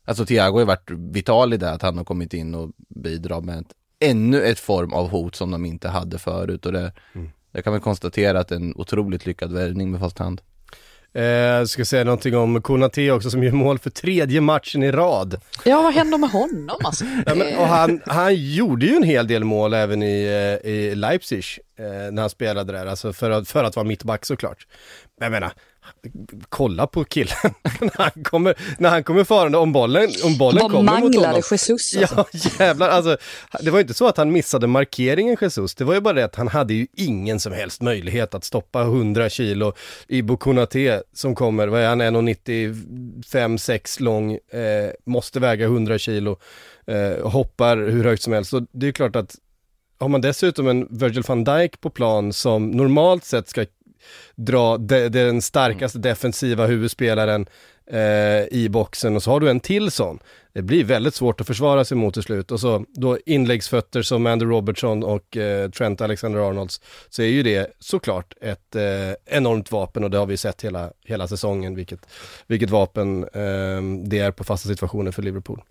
alltså 0.04 0.26
Thiago 0.26 0.52
har 0.52 0.60
ju 0.60 0.66
varit 0.66 0.90
vital 0.90 1.52
i 1.52 1.56
det, 1.56 1.70
att 1.70 1.82
han 1.82 1.98
har 1.98 2.04
kommit 2.04 2.34
in 2.34 2.54
och 2.54 2.70
bidrar 2.88 3.40
med 3.40 3.58
ett, 3.58 3.74
ännu 4.00 4.42
ett 4.42 4.60
form 4.60 4.92
av 4.92 5.08
hot 5.08 5.34
som 5.34 5.50
de 5.50 5.64
inte 5.64 5.88
hade 5.88 6.18
förut. 6.18 6.66
Och 6.66 6.72
det, 6.72 6.92
mm. 7.14 7.30
det 7.52 7.62
kan 7.62 7.72
vi 7.72 7.80
konstatera 7.80 8.40
att 8.40 8.48
det 8.48 8.54
är 8.54 8.60
en 8.60 8.74
otroligt 8.76 9.26
lyckad 9.26 9.52
värvning 9.52 9.90
med 9.90 10.00
fast 10.00 10.18
hand. 10.18 10.40
Jag 11.12 11.58
eh, 11.60 11.64
ska 11.64 11.84
säga 11.84 12.04
någonting 12.04 12.36
om 12.36 12.62
Konate 12.62 13.10
också 13.10 13.30
som 13.30 13.42
gör 13.42 13.52
mål 13.52 13.78
för 13.78 13.90
tredje 13.90 14.40
matchen 14.40 14.82
i 14.82 14.92
rad. 14.92 15.40
Ja, 15.64 15.82
vad 15.82 15.94
händer 15.94 16.18
med 16.18 16.30
honom 16.30 16.76
alltså? 16.84 17.04
ja, 17.26 17.34
men, 17.34 17.56
och 17.56 17.66
han, 17.66 18.00
han 18.06 18.34
gjorde 18.34 18.86
ju 18.86 18.96
en 18.96 19.02
hel 19.02 19.26
del 19.26 19.44
mål 19.44 19.74
även 19.74 20.02
i, 20.02 20.24
eh, 20.62 20.70
i 20.70 20.94
Leipzig 20.94 21.44
eh, 21.78 22.12
när 22.12 22.20
han 22.20 22.30
spelade 22.30 22.72
där, 22.72 22.86
alltså 22.86 23.12
för 23.12 23.30
att, 23.30 23.48
för 23.48 23.64
att 23.64 23.76
vara 23.76 23.86
mittback 23.86 24.24
såklart. 24.24 24.66
Men 25.18 25.24
jag 25.24 25.32
menar, 25.32 25.52
kolla 26.48 26.86
på 26.86 27.04
killen 27.04 27.36
när 27.80 28.02
han 28.02 28.24
kommer, 28.24 28.54
när 28.78 28.90
han 28.90 29.04
kommer 29.04 29.24
farande 29.24 29.58
om 29.58 29.72
bollen, 29.72 30.10
om 30.24 30.38
bollen 30.38 30.62
Vad 30.62 30.72
kommer 30.72 31.00
mot 31.00 31.16
honom. 31.16 31.34
Jesus 31.34 31.96
alltså. 31.96 32.16
Ja 32.16 32.26
jävlar, 32.58 32.88
alltså 32.88 33.16
det 33.60 33.70
var 33.70 33.80
inte 33.80 33.94
så 33.94 34.08
att 34.08 34.16
han 34.16 34.32
missade 34.32 34.66
markeringen 34.66 35.36
Jesus, 35.40 35.74
det 35.74 35.84
var 35.84 35.94
ju 35.94 36.00
bara 36.00 36.14
det 36.14 36.24
att 36.24 36.36
han 36.36 36.48
hade 36.48 36.74
ju 36.74 36.86
ingen 36.96 37.40
som 37.40 37.52
helst 37.52 37.82
möjlighet 37.82 38.34
att 38.34 38.44
stoppa 38.44 38.82
100 38.82 39.28
kilo 39.28 39.72
i 40.08 40.22
Bukonate 40.22 41.02
som 41.12 41.34
kommer, 41.34 41.68
vad 41.68 41.80
är 41.80 41.88
han, 41.88 42.02
1,95-6 42.02 44.02
lång, 44.02 44.32
eh, 44.32 44.38
måste 45.06 45.40
väga 45.40 45.66
100 45.66 45.98
kilo, 45.98 46.38
eh, 46.86 47.28
hoppar 47.28 47.76
hur 47.76 48.04
högt 48.04 48.22
som 48.22 48.32
helst. 48.32 48.50
Så 48.50 48.66
det 48.72 48.88
är 48.88 48.92
klart 48.92 49.16
att 49.16 49.34
har 49.98 50.08
man 50.08 50.20
dessutom 50.20 50.68
en 50.68 50.86
Virgil 50.90 51.22
van 51.26 51.44
Dijk 51.44 51.80
på 51.80 51.90
plan 51.90 52.32
som 52.32 52.70
normalt 52.70 53.24
sett 53.24 53.48
ska 53.48 53.64
dra 54.34 54.76
de, 54.76 55.08
den 55.08 55.42
starkaste 55.42 55.98
defensiva 55.98 56.66
huvudspelaren 56.66 57.46
eh, 57.90 58.44
i 58.50 58.68
boxen 58.70 59.16
och 59.16 59.22
så 59.22 59.30
har 59.30 59.40
du 59.40 59.50
en 59.50 59.60
till 59.60 59.90
sån. 59.90 60.18
Det 60.52 60.62
blir 60.62 60.84
väldigt 60.84 61.14
svårt 61.14 61.40
att 61.40 61.46
försvara 61.46 61.84
sig 61.84 61.96
mot 61.96 62.14
till 62.14 62.22
slut 62.22 62.52
och 62.52 62.60
så 62.60 62.84
då 62.88 63.18
inläggsfötter 63.26 64.02
som 64.02 64.26
Andy 64.26 64.44
Robertson 64.44 65.04
och 65.04 65.36
eh, 65.36 65.70
Trent 65.70 66.00
Alexander-Arnolds 66.00 66.80
så 67.10 67.22
är 67.22 67.26
ju 67.26 67.42
det 67.42 67.72
såklart 67.78 68.34
ett 68.40 68.76
eh, 68.76 69.36
enormt 69.36 69.72
vapen 69.72 70.04
och 70.04 70.10
det 70.10 70.18
har 70.18 70.26
vi 70.26 70.36
sett 70.36 70.64
hela, 70.64 70.90
hela 71.04 71.28
säsongen 71.28 71.74
vilket, 71.74 72.00
vilket 72.46 72.70
vapen 72.70 73.22
eh, 73.24 74.08
det 74.08 74.18
är 74.18 74.30
på 74.30 74.44
fasta 74.44 74.68
situationer 74.68 75.12
för 75.12 75.22
Liverpool. 75.22 75.62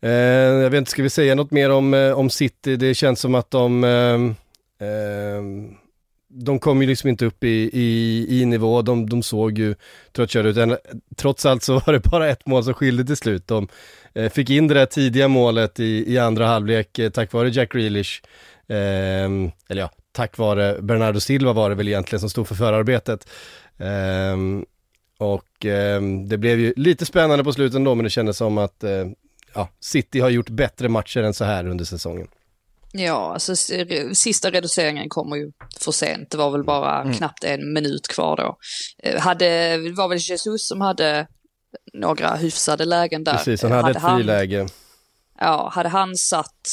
Eh, 0.00 0.10
jag 0.10 0.70
vet 0.70 0.78
inte, 0.78 0.90
ska 0.90 1.02
vi 1.02 1.10
säga 1.10 1.34
något 1.34 1.50
mer 1.50 1.70
om, 1.70 1.94
eh, 1.94 2.18
om 2.18 2.30
City? 2.30 2.76
Det 2.76 2.94
känns 2.94 3.20
som 3.20 3.34
att 3.34 3.50
de 3.50 3.84
de 6.30 6.58
kom 6.58 6.80
ju 6.82 6.88
liksom 6.88 7.08
inte 7.10 7.26
upp 7.26 7.44
i, 7.44 7.70
i, 7.72 8.26
i 8.40 8.44
nivå, 8.44 8.82
de, 8.82 9.08
de 9.08 9.22
såg 9.22 9.58
ju 9.58 9.74
tröttkörda 10.12 10.48
ut. 10.48 10.78
Trots 11.16 11.46
allt 11.46 11.62
så 11.62 11.72
var 11.86 11.92
det 11.92 12.10
bara 12.10 12.28
ett 12.28 12.46
mål 12.46 12.64
som 12.64 12.74
skilde 12.74 13.04
till 13.04 13.16
slut. 13.16 13.46
De 13.46 13.68
eh, 14.14 14.30
fick 14.30 14.50
in 14.50 14.68
det 14.68 14.74
där 14.74 14.86
tidiga 14.86 15.28
målet 15.28 15.80
i, 15.80 16.12
i 16.12 16.18
andra 16.18 16.46
halvlek 16.46 16.98
eh, 16.98 17.10
tack 17.10 17.32
vare 17.32 17.48
Jack 17.48 17.72
Grealish. 17.72 18.22
Eh, 18.68 19.24
eller 19.68 19.80
ja, 19.82 19.90
tack 20.12 20.38
vare 20.38 20.82
Bernardo 20.82 21.20
Silva 21.20 21.52
var 21.52 21.68
det 21.70 21.74
väl 21.76 21.88
egentligen 21.88 22.20
som 22.20 22.30
stod 22.30 22.48
för 22.48 22.54
förarbetet. 22.54 23.28
Eh, 23.78 24.36
Och 25.18 25.66
eh, 25.66 26.02
det 26.28 26.38
blev 26.38 26.60
ju 26.60 26.72
lite 26.76 27.06
spännande 27.06 27.44
på 27.44 27.52
slutet 27.52 27.76
ändå, 27.76 27.94
men 27.94 28.04
det 28.04 28.10
kändes 28.10 28.36
som 28.36 28.58
att 28.58 28.84
eh, 28.84 29.06
ja, 29.54 29.68
City 29.80 30.20
har 30.20 30.30
gjort 30.30 30.48
bättre 30.48 30.88
matcher 30.88 31.22
än 31.22 31.34
så 31.34 31.44
här 31.44 31.66
under 31.68 31.84
säsongen. 31.84 32.28
Ja, 32.92 33.32
alltså 33.32 33.56
sista 34.14 34.50
reduceringen 34.50 35.08
kommer 35.08 35.36
ju 35.36 35.52
för 35.80 35.92
sent. 35.92 36.30
Det 36.30 36.36
var 36.36 36.50
väl 36.50 36.64
bara 36.64 37.02
mm. 37.02 37.14
knappt 37.14 37.44
en 37.44 37.72
minut 37.72 38.08
kvar 38.08 38.36
då. 38.36 38.58
Eh, 39.02 39.20
hade, 39.20 39.76
det 39.76 39.92
var 39.92 40.08
väl 40.08 40.18
Jesus 40.18 40.68
som 40.68 40.80
hade 40.80 41.26
några 41.92 42.34
hyfsade 42.34 42.84
lägen 42.84 43.24
där. 43.24 43.36
Precis, 43.36 43.62
han 43.62 43.72
hade, 43.72 43.98
hade 43.98 43.98
ett 43.98 44.16
friläge. 44.16 44.66
Ja, 45.38 45.70
hade 45.74 45.88
han 45.88 46.16
satt 46.16 46.66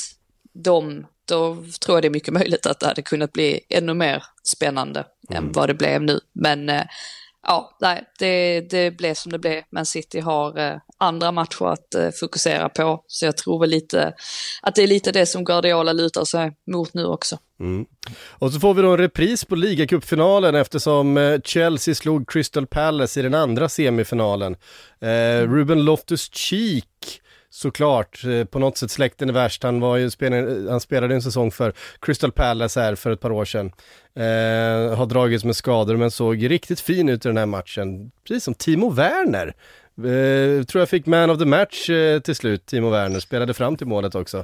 dem, 0.53 1.07
då 1.25 1.57
tror 1.79 1.97
jag 1.97 2.03
det 2.03 2.07
är 2.07 2.09
mycket 2.09 2.33
möjligt 2.33 2.65
att 2.65 2.79
det 2.79 2.87
hade 2.87 3.01
kunnat 3.01 3.33
bli 3.33 3.59
ännu 3.69 3.93
mer 3.93 4.23
spännande 4.43 5.05
mm. 5.29 5.43
än 5.43 5.51
vad 5.51 5.69
det 5.69 5.73
blev 5.73 6.01
nu. 6.01 6.19
Men 6.33 6.69
eh, 6.69 6.83
ja, 7.47 7.77
nej, 7.79 8.03
det, 8.19 8.61
det 8.61 8.97
blev 8.97 9.13
som 9.13 9.31
det 9.31 9.39
blev. 9.39 9.63
Men 9.69 9.85
City 9.85 10.19
har 10.19 10.59
eh, 10.59 10.77
andra 10.97 11.31
matcher 11.31 11.65
att 11.65 11.95
eh, 11.95 12.09
fokusera 12.19 12.69
på. 12.69 13.03
Så 13.07 13.25
jag 13.25 13.37
tror 13.37 13.59
väl 13.59 13.69
lite 13.69 14.13
att 14.61 14.75
det 14.75 14.83
är 14.83 14.87
lite 14.87 15.11
det 15.11 15.25
som 15.25 15.43
Guardiola 15.43 15.93
lutar 15.93 16.25
sig 16.25 16.51
mot 16.71 16.93
nu 16.93 17.05
också. 17.05 17.37
Mm. 17.59 17.85
Och 18.29 18.53
så 18.53 18.59
får 18.59 18.73
vi 18.73 18.81
då 18.81 18.91
en 18.91 18.97
repris 18.97 19.45
på 19.45 19.55
ligacupfinalen 19.55 20.55
eftersom 20.55 21.17
eh, 21.17 21.39
Chelsea 21.41 21.95
slog 21.95 22.29
Crystal 22.29 22.67
Palace 22.67 23.19
i 23.19 23.23
den 23.23 23.33
andra 23.33 23.69
semifinalen. 23.69 24.55
Eh. 25.01 25.41
Ruben 25.49 25.89
Loftus-Cheek 25.89 27.21
såklart, 27.49 28.23
eh, 28.25 28.45
på 28.45 28.59
något 28.59 28.77
sätt 28.77 28.91
släkten 28.91 29.29
är 29.29 29.33
värst. 29.33 29.63
Han, 29.63 29.79
var 29.79 29.97
ju, 29.97 30.09
spelade, 30.09 30.71
han 30.71 30.79
spelade 30.79 31.15
en 31.15 31.21
säsong 31.21 31.51
för 31.51 31.73
Crystal 32.01 32.31
Palace 32.31 32.81
här 32.81 32.95
för 32.95 33.11
ett 33.11 33.19
par 33.19 33.31
år 33.31 33.45
sedan. 33.45 33.71
Eh, 34.15 34.97
har 34.97 35.05
dragits 35.05 35.43
med 35.43 35.55
skador 35.55 35.95
men 35.95 36.11
såg 36.11 36.51
riktigt 36.51 36.79
fin 36.79 37.09
ut 37.09 37.25
i 37.25 37.29
den 37.29 37.37
här 37.37 37.45
matchen. 37.45 38.11
Precis 38.27 38.43
som 38.43 38.53
Timo 38.53 38.89
Werner. 38.89 39.55
Eh, 39.97 40.63
tror 40.63 40.81
jag 40.81 40.89
fick 40.89 41.05
man 41.05 41.29
of 41.29 41.39
the 41.39 41.45
match 41.45 41.89
eh, 41.89 42.19
till 42.19 42.35
slut, 42.35 42.65
Timo 42.65 42.89
Werner, 42.89 43.19
spelade 43.19 43.53
fram 43.53 43.77
till 43.77 43.87
målet 43.87 44.15
också. 44.15 44.37
Eh, 44.37 44.43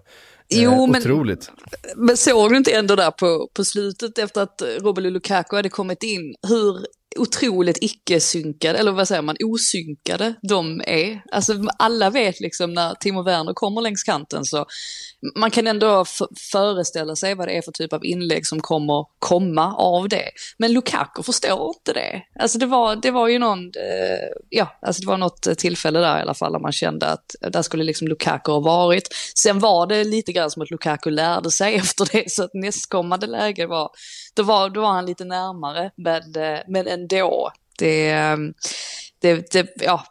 jo, 0.50 0.88
men, 0.88 1.02
otroligt. 1.02 1.52
men 1.96 2.18
såg 2.18 2.52
du 2.52 2.58
inte 2.58 2.72
ändå 2.72 2.96
där 2.96 3.12
på, 3.12 3.50
på 3.54 3.64
slutet 3.64 4.18
efter 4.18 4.42
att 4.42 4.62
Robert 4.82 5.04
Lukaku 5.04 5.56
hade 5.56 5.70
kommit 5.70 6.04
in, 6.04 6.36
hur 6.48 6.86
otroligt 7.18 7.78
icke-synkade, 7.82 8.80
eller 8.80 8.92
vad 8.92 9.08
säger 9.08 9.22
man, 9.22 9.36
osynkade 9.46 10.34
de 10.42 10.82
är. 10.88 11.24
Alltså 11.32 11.54
alla 11.78 12.10
vet 12.10 12.40
liksom 12.40 12.74
när 12.74 12.96
Timo 12.96 13.24
Werner 13.24 13.54
kommer 13.54 13.82
längs 13.82 14.04
kanten 14.04 14.46
så 14.46 14.66
man 15.36 15.52
kan 15.52 15.68
ändå 15.68 16.06
föreställa 16.52 17.16
sig 17.16 17.36
vad 17.36 17.48
det 17.48 17.58
är 17.58 17.62
för 17.62 17.72
typ 17.72 17.94
av 17.94 18.06
inlägg 18.06 18.48
som 18.48 18.62
kommer 18.62 19.06
komma 19.20 19.76
av 19.76 20.10
det. 20.10 20.30
Men 20.58 20.74
Lukaku 20.74 21.24
förstår 21.24 21.74
inte 21.78 21.94
det. 21.94 22.24
Alltså 22.40 22.58
det 22.58 22.66
var, 22.66 22.96
det 22.96 23.12
var 23.12 23.28
ju 23.28 23.40
någon, 23.40 23.60
eh, 23.60 24.28
ja, 24.50 24.80
alltså 24.82 25.02
det 25.02 25.08
var 25.08 25.18
något 25.18 25.48
eh, 25.48 25.54
tillfälle 25.54 26.00
där 26.00 26.20
i 26.20 26.22
alla 26.22 26.34
fall 26.34 26.54
där 26.54 26.60
man 26.60 26.72
kände 26.72 27.08
att 27.08 27.36
där 27.52 27.62
skulle 27.62 27.84
liksom 27.84 28.08
Lukaku 28.08 28.52
ha 28.52 28.60
varit. 28.60 29.08
Sen 29.36 29.60
var 29.60 29.88
det 29.88 30.04
lite 30.04 30.32
grann 30.32 30.52
som 30.52 30.62
att 30.62 30.72
Lukaku 30.72 31.10
lärde 31.10 31.52
sig 31.52 31.76
efter 31.84 32.08
det 32.12 32.32
så 32.32 32.44
att 32.44 32.54
nästkommande 32.54 33.28
läge 33.28 33.68
var, 33.68 33.90
då 34.34 34.44
var, 34.44 34.70
då 34.70 34.82
var 34.82 34.92
han 34.92 35.06
lite 35.06 35.26
närmare 35.26 35.92
men, 35.96 36.36
eh, 36.36 36.60
men 36.68 36.88
ändå. 36.88 37.52
Det, 37.80 38.12
eh, 38.12 38.38
det, 39.22 39.52
det 39.52 39.68
ja 39.76 40.04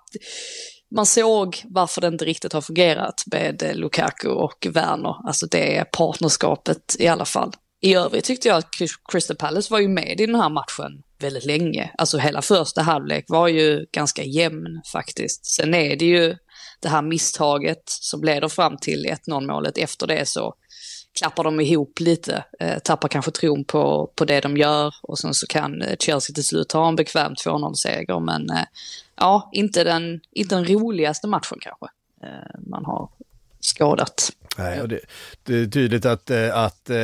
man 0.94 1.06
såg 1.06 1.62
varför 1.64 2.00
det 2.00 2.06
inte 2.06 2.24
riktigt 2.24 2.52
har 2.52 2.60
fungerat 2.60 3.22
med 3.26 3.62
eh, 3.62 3.74
Lukaku 3.74 4.28
och 4.28 4.66
Werner, 4.70 5.16
alltså 5.26 5.46
det 5.46 5.84
partnerskapet 5.92 6.96
i 6.98 7.08
alla 7.08 7.24
fall. 7.24 7.52
I 7.80 7.94
övrigt 7.94 8.24
tyckte 8.24 8.48
jag 8.48 8.56
att 8.56 8.68
Crystal 9.12 9.36
Palace 9.36 9.72
var 9.72 9.80
ju 9.80 9.88
med 9.88 10.20
i 10.20 10.26
den 10.26 10.34
här 10.34 10.48
matchen 10.48 11.02
väldigt 11.20 11.44
länge. 11.44 11.90
Alltså 11.98 12.18
hela 12.18 12.42
första 12.42 12.82
halvlek 12.82 13.24
var 13.28 13.48
ju 13.48 13.86
ganska 13.92 14.22
jämn 14.22 14.82
faktiskt. 14.92 15.46
Sen 15.46 15.74
är 15.74 15.96
det 15.96 16.04
ju 16.04 16.36
det 16.80 16.88
här 16.88 17.02
misstaget 17.02 17.82
som 17.86 18.24
leder 18.24 18.48
fram 18.48 18.76
till 18.76 19.06
1-0 19.28 19.46
målet. 19.46 19.78
Efter 19.78 20.06
det 20.06 20.28
så 20.28 20.54
klappar 21.18 21.44
de 21.44 21.60
ihop 21.60 22.00
lite, 22.00 22.44
eh, 22.60 22.78
tappar 22.78 23.08
kanske 23.08 23.30
tron 23.30 23.64
på, 23.64 24.10
på 24.14 24.24
det 24.24 24.40
de 24.40 24.56
gör 24.56 24.94
och 25.02 25.18
sen 25.18 25.34
så 25.34 25.46
kan 25.46 25.82
eh, 25.82 25.96
Chelsea 25.98 26.34
till 26.34 26.44
slut 26.44 26.68
ta 26.68 26.88
en 26.88 26.96
bekväm 26.96 27.34
2-0-seger. 27.34 28.20
Men 28.20 28.50
eh, 28.50 28.64
ja, 29.16 29.50
inte 29.52 29.84
den, 29.84 30.20
inte 30.32 30.54
den 30.54 30.64
roligaste 30.66 31.26
matchen 31.26 31.58
kanske 31.60 31.86
eh, 32.22 32.60
man 32.66 32.84
har 32.84 33.08
skådat. 33.60 34.30
Nej, 34.58 34.80
och 34.80 34.88
det, 34.88 35.00
det 35.42 35.54
är 35.54 35.66
tydligt 35.66 36.06
att, 36.06 36.30
eh, 36.30 36.56
att 36.56 36.90
eh, 36.90 36.96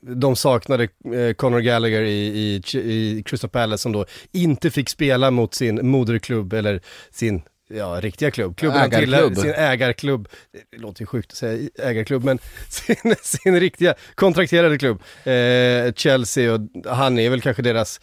de 0.00 0.36
saknade 0.36 0.88
Conor 1.36 1.60
Gallagher 1.60 2.02
i, 2.02 2.26
i, 2.26 2.62
i 2.74 3.22
Crystal 3.26 3.50
Palace 3.50 3.82
som 3.82 3.92
då 3.92 4.06
inte 4.32 4.70
fick 4.70 4.88
spela 4.88 5.30
mot 5.30 5.54
sin 5.54 5.88
moderklubb 5.88 6.52
eller 6.52 6.80
sin 7.10 7.42
ja, 7.68 8.00
riktiga 8.00 8.30
klubb. 8.30 8.56
Klubben 8.56 8.80
ägarklubb. 8.80 9.36
sin 9.36 9.54
ägarklubb. 9.54 10.28
Det 10.70 10.78
låter 10.78 11.02
ju 11.02 11.06
sjukt 11.06 11.30
att 11.30 11.36
säga 11.36 11.68
ägarklubb, 11.78 12.24
men 12.24 12.38
sin, 12.68 13.14
sin 13.22 13.60
riktiga 13.60 13.94
kontrakterade 14.14 14.78
klubb. 14.78 15.02
Eh, 15.24 15.92
Chelsea 15.94 16.54
och 16.54 16.60
han 16.86 17.18
är 17.18 17.30
väl 17.30 17.40
kanske 17.40 17.62
deras 17.62 18.00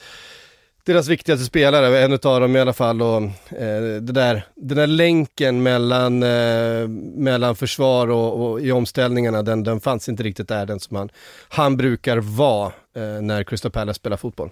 deras 0.83 1.07
viktigaste 1.07 1.45
spelare, 1.45 1.99
en 1.99 2.13
av 2.13 2.19
dem 2.41 2.55
i 2.55 2.59
alla 2.59 2.73
fall 2.73 3.01
och 3.01 3.23
eh, 3.57 3.81
det 3.81 3.99
där, 4.13 4.45
den 4.55 4.77
där 4.77 4.87
länken 4.87 5.63
mellan, 5.63 6.23
eh, 6.23 6.87
mellan 7.15 7.55
försvar 7.55 8.07
och, 8.07 8.51
och, 8.51 8.61
i 8.61 8.71
omställningarna, 8.71 9.41
den, 9.43 9.63
den 9.63 9.79
fanns 9.79 10.09
inte 10.09 10.23
riktigt 10.23 10.47
där, 10.47 10.65
den 10.65 10.79
som 10.79 10.97
han, 10.97 11.09
han 11.49 11.77
brukar 11.77 12.17
vara 12.17 12.71
eh, 12.95 13.21
när 13.21 13.43
Crystal 13.43 13.71
Palace 13.71 13.97
spelar 13.97 14.17
fotboll. 14.17 14.49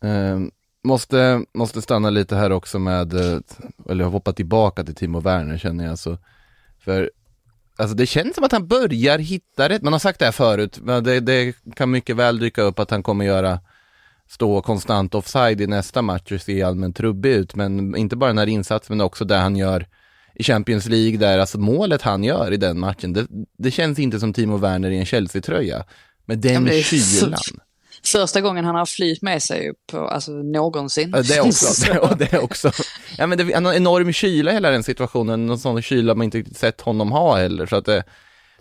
Um 0.00 0.50
Måste, 0.84 1.44
måste 1.54 1.82
stanna 1.82 2.10
lite 2.10 2.36
här 2.36 2.52
också 2.52 2.78
med, 2.78 3.14
eh, 3.14 3.38
eller 3.88 4.04
hoppa 4.04 4.32
tillbaka 4.32 4.84
till 4.84 4.94
Timo 4.94 5.20
Werner 5.20 5.58
känner 5.58 5.84
jag 5.84 5.98
så. 5.98 6.18
För 6.84 7.10
Alltså 7.76 7.96
det 7.96 8.06
känns 8.06 8.34
som 8.34 8.44
att 8.44 8.52
han 8.52 8.66
börjar 8.66 9.18
hitta 9.18 9.68
rätt, 9.68 9.82
man 9.82 9.92
har 9.92 10.00
sagt 10.00 10.18
det 10.18 10.24
här 10.24 10.32
förut, 10.32 10.78
men 10.82 11.04
det, 11.04 11.20
det 11.20 11.54
kan 11.76 11.90
mycket 11.90 12.16
väl 12.16 12.38
dyka 12.38 12.62
upp 12.62 12.78
att 12.78 12.90
han 12.90 13.02
kommer 13.02 13.24
göra 13.24 13.60
stå 14.28 14.62
konstant 14.62 15.14
offside 15.14 15.60
i 15.60 15.66
nästa 15.66 16.02
match 16.02 16.32
och 16.32 16.40
se 16.40 16.62
allmänt 16.62 16.96
trubbig 16.96 17.30
ut, 17.30 17.54
men 17.54 17.96
inte 17.96 18.16
bara 18.16 18.26
den 18.26 18.38
här 18.38 18.46
insatsen, 18.46 18.96
men 18.96 19.06
också 19.06 19.24
det 19.24 19.36
han 19.36 19.56
gör 19.56 19.86
i 20.34 20.42
Champions 20.42 20.88
League 20.88 21.18
där, 21.18 21.38
alltså 21.38 21.58
målet 21.58 22.02
han 22.02 22.24
gör 22.24 22.52
i 22.52 22.56
den 22.56 22.78
matchen, 22.78 23.12
det, 23.12 23.26
det 23.58 23.70
känns 23.70 23.98
inte 23.98 24.20
som 24.20 24.32
Timo 24.32 24.56
Werner 24.56 24.90
i 24.90 24.98
en 24.98 25.06
Chelsea-tröja. 25.06 25.84
Men 26.24 26.40
den 26.40 26.66
ja, 26.66 26.72
kylan 26.82 27.34
första 28.08 28.40
gången 28.40 28.64
han 28.64 28.74
har 28.74 28.86
flyt 28.86 29.22
med 29.22 29.42
sig 29.42 29.72
på, 29.92 29.98
alltså 30.08 30.32
någonsin. 30.32 31.10
Det 31.10 31.40
också, 31.40 31.92
det, 32.18 32.28
det 32.30 32.38
också. 32.38 32.72
Ja 33.18 33.26
men 33.26 33.38
det 33.38 33.44
är 33.44 33.56
en 33.56 33.66
enorm 33.66 34.12
kyla 34.12 34.50
i 34.50 34.54
hela 34.54 34.70
den 34.70 34.82
situationen, 34.82 35.46
någon 35.46 35.58
sån 35.58 35.82
kyla 35.82 36.14
man 36.14 36.24
inte 36.24 36.38
riktigt 36.38 36.58
sett 36.58 36.80
honom 36.80 37.12
ha 37.12 37.36
heller, 37.36 37.66
så 37.66 37.76
att 37.76 37.84
det, 37.84 38.04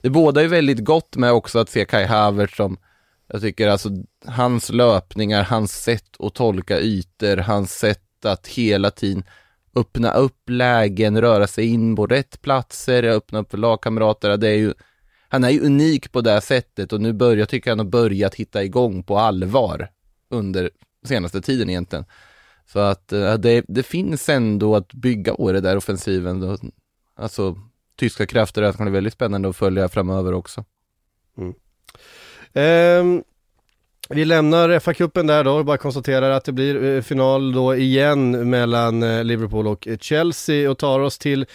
det 0.02 0.10
båda 0.10 0.42
är 0.42 0.48
väldigt 0.48 0.84
gott 0.84 1.16
med 1.16 1.32
också 1.32 1.60
att 1.60 1.70
se 1.70 1.86
Kai 1.86 2.06
Havertz 2.06 2.56
som, 2.56 2.78
jag 3.28 3.42
tycker 3.42 3.68
alltså, 3.68 3.90
hans 4.26 4.70
löpningar, 4.70 5.44
hans 5.44 5.84
sätt 5.84 6.10
att 6.20 6.34
tolka 6.34 6.80
ytor, 6.80 7.38
hans 7.38 7.74
sätt 7.74 8.26
att 8.26 8.48
hela 8.48 8.92
tiden 8.92 9.24
öppna 9.76 10.12
upp 10.12 10.50
lägen, 10.50 11.22
röra 11.22 11.48
sig 11.48 11.66
in 11.66 11.96
på 11.96 12.08
rätt 12.08 12.42
platser, 12.42 13.04
öppna 13.04 13.40
upp 13.40 13.52
för 13.52 13.58
lagkamrater, 13.58 14.38
det 14.38 14.48
är 14.48 14.58
ju 14.58 14.74
han 15.34 15.44
är 15.44 15.50
ju 15.50 15.60
unik 15.60 16.12
på 16.12 16.22
det 16.22 16.42
sättet 16.42 16.94
och 16.94 17.02
nu 17.02 17.14
börjar, 17.14 17.46
tycker 17.46 17.72
han 17.72 17.80
har 17.80 17.86
börjat 17.86 18.36
hitta 18.36 18.64
igång 18.64 19.04
på 19.04 19.18
allvar 19.18 19.88
under 20.30 20.70
senaste 21.06 21.42
tiden 21.42 21.70
egentligen. 21.70 22.06
Så 22.66 22.80
att 22.80 23.14
eh, 23.14 23.34
det, 23.34 23.66
det 23.68 23.84
finns 23.84 24.30
ändå 24.30 24.76
att 24.76 24.94
bygga 24.94 25.36
på 25.36 25.52
det 25.52 25.62
där 25.62 25.78
offensiven. 25.78 26.58
Alltså 27.16 27.58
tyska 27.96 28.26
krafter, 28.26 28.62
det 28.62 28.74
kan 28.74 28.86
bli 28.86 28.94
väldigt 28.94 29.14
spännande 29.14 29.50
att 29.50 29.56
följa 29.56 29.90
framöver 29.90 30.34
också. 30.34 30.66
Mm. 31.38 31.54
Um, 33.08 33.24
vi 34.10 34.26
lämnar 34.26 34.80
FA-cupen 34.80 35.28
där 35.28 35.44
då, 35.44 35.64
bara 35.64 35.78
konstaterar 35.78 36.30
att 36.30 36.46
det 36.46 36.52
blir 36.52 36.84
eh, 36.84 37.02
final 37.02 37.54
då 37.54 37.76
igen 37.76 38.50
mellan 38.50 39.04
eh, 39.04 39.24
Liverpool 39.24 39.68
och 39.68 39.88
Chelsea 40.00 40.72
och 40.72 40.78
tar 40.78 41.00
oss 41.00 41.18
till 41.18 41.46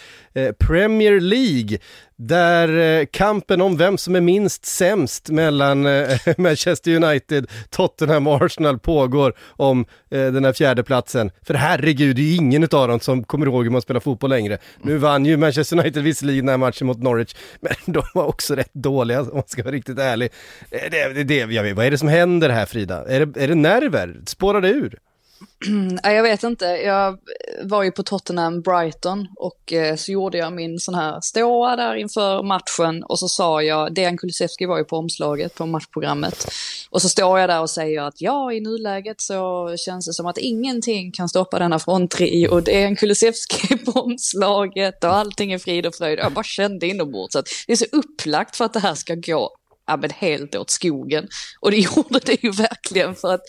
Premier 0.59 1.19
League 1.19 1.79
där 2.19 2.99
eh, 2.99 3.05
kampen 3.05 3.61
om 3.61 3.77
vem 3.77 3.97
som 3.97 4.15
är 4.15 4.21
minst 4.21 4.65
sämst 4.65 5.29
mellan 5.29 5.85
eh, 5.85 6.17
Manchester 6.37 7.03
United, 7.03 7.47
Tottenham 7.69 8.27
och 8.27 8.41
Arsenal 8.41 8.79
pågår 8.79 9.33
om 9.47 9.85
eh, 10.11 10.31
den 10.31 10.45
här 10.45 10.53
fjärde 10.53 10.83
platsen. 10.83 11.31
För 11.41 11.53
herregud, 11.53 12.15
det 12.15 12.21
är 12.21 12.25
ju 12.25 12.35
ingen 12.35 12.63
av 12.63 12.87
dem 12.87 12.99
som 12.99 13.23
kommer 13.23 13.45
ihåg 13.45 13.63
hur 13.63 13.71
man 13.71 13.81
spelar 13.81 13.99
fotboll 13.99 14.29
längre. 14.29 14.57
Nu 14.81 14.97
vann 14.97 15.25
ju 15.25 15.37
Manchester 15.37 15.79
United 15.79 16.03
visserligen 16.03 16.45
den 16.45 16.53
här 16.53 16.57
matchen 16.57 16.87
mot 16.87 17.03
Norwich, 17.03 17.35
men 17.59 17.73
de 17.85 18.03
var 18.13 18.25
också 18.25 18.55
rätt 18.55 18.73
dåliga 18.73 19.21
om 19.21 19.29
man 19.33 19.43
ska 19.47 19.63
vara 19.63 19.75
riktigt 19.75 19.99
ärlig. 19.99 20.31
Det, 20.69 21.13
det, 21.13 21.23
det, 21.23 21.35
jag 21.35 21.63
vet, 21.63 21.75
vad 21.75 21.85
är 21.85 21.91
det 21.91 21.97
som 21.97 22.07
händer 22.07 22.49
här 22.49 22.65
Frida? 22.65 23.05
Är 23.07 23.25
det, 23.25 23.43
är 23.43 23.47
det 23.47 23.55
nerver? 23.55 24.21
Spårar 24.25 24.61
det 24.61 24.69
ur? 24.69 24.99
Jag 26.03 26.23
vet 26.23 26.43
inte, 26.43 26.65
jag 26.65 27.17
var 27.63 27.83
ju 27.83 27.91
på 27.91 28.03
Tottenham 28.03 28.61
Brighton 28.61 29.27
och 29.35 29.73
eh, 29.73 29.95
så 29.95 30.11
gjorde 30.11 30.37
jag 30.37 30.53
min 30.53 30.79
sån 30.79 30.95
här 30.95 31.21
ståa 31.21 31.75
där 31.75 31.95
inför 31.95 32.43
matchen 32.43 33.03
och 33.03 33.19
så 33.19 33.27
sa 33.27 33.61
jag, 33.61 33.93
Dejan 33.93 34.17
Kulusevski 34.17 34.65
var 34.65 34.77
ju 34.77 34.83
på 34.83 34.97
omslaget 34.97 35.55
på 35.55 35.65
matchprogrammet. 35.65 36.51
Och 36.89 37.01
så 37.01 37.09
står 37.09 37.39
jag 37.39 37.49
där 37.49 37.61
och 37.61 37.69
säger 37.69 38.01
att 38.01 38.21
ja, 38.21 38.53
i 38.53 38.59
nuläget 38.59 39.21
så 39.21 39.75
känns 39.77 40.05
det 40.05 40.13
som 40.13 40.25
att 40.25 40.37
ingenting 40.37 41.11
kan 41.11 41.29
stoppa 41.29 41.59
denna 41.59 41.79
fronttrio. 41.79 42.59
Dejan 42.59 42.95
Kulusevski 42.95 43.77
på 43.77 43.91
omslaget 43.91 45.03
och 45.03 45.15
allting 45.15 45.51
är 45.51 45.59
frid 45.59 45.85
och 45.85 45.95
fröjd. 45.95 46.19
Jag 46.19 46.33
bara 46.33 46.43
kände 46.43 46.87
inombords 46.87 47.35
att 47.35 47.47
det 47.67 47.73
är 47.73 47.77
så 47.77 47.85
upplagt 47.91 48.55
för 48.55 48.65
att 48.65 48.73
det 48.73 48.79
här 48.79 48.95
ska 48.95 49.15
gå 49.15 49.51
ja, 49.87 49.97
men 49.97 50.09
helt 50.09 50.55
åt 50.55 50.69
skogen. 50.69 51.27
Och 51.59 51.71
det 51.71 51.77
gjorde 51.95 52.19
det 52.25 52.43
ju 52.43 52.51
verkligen 52.51 53.15
för 53.15 53.33
att 53.33 53.41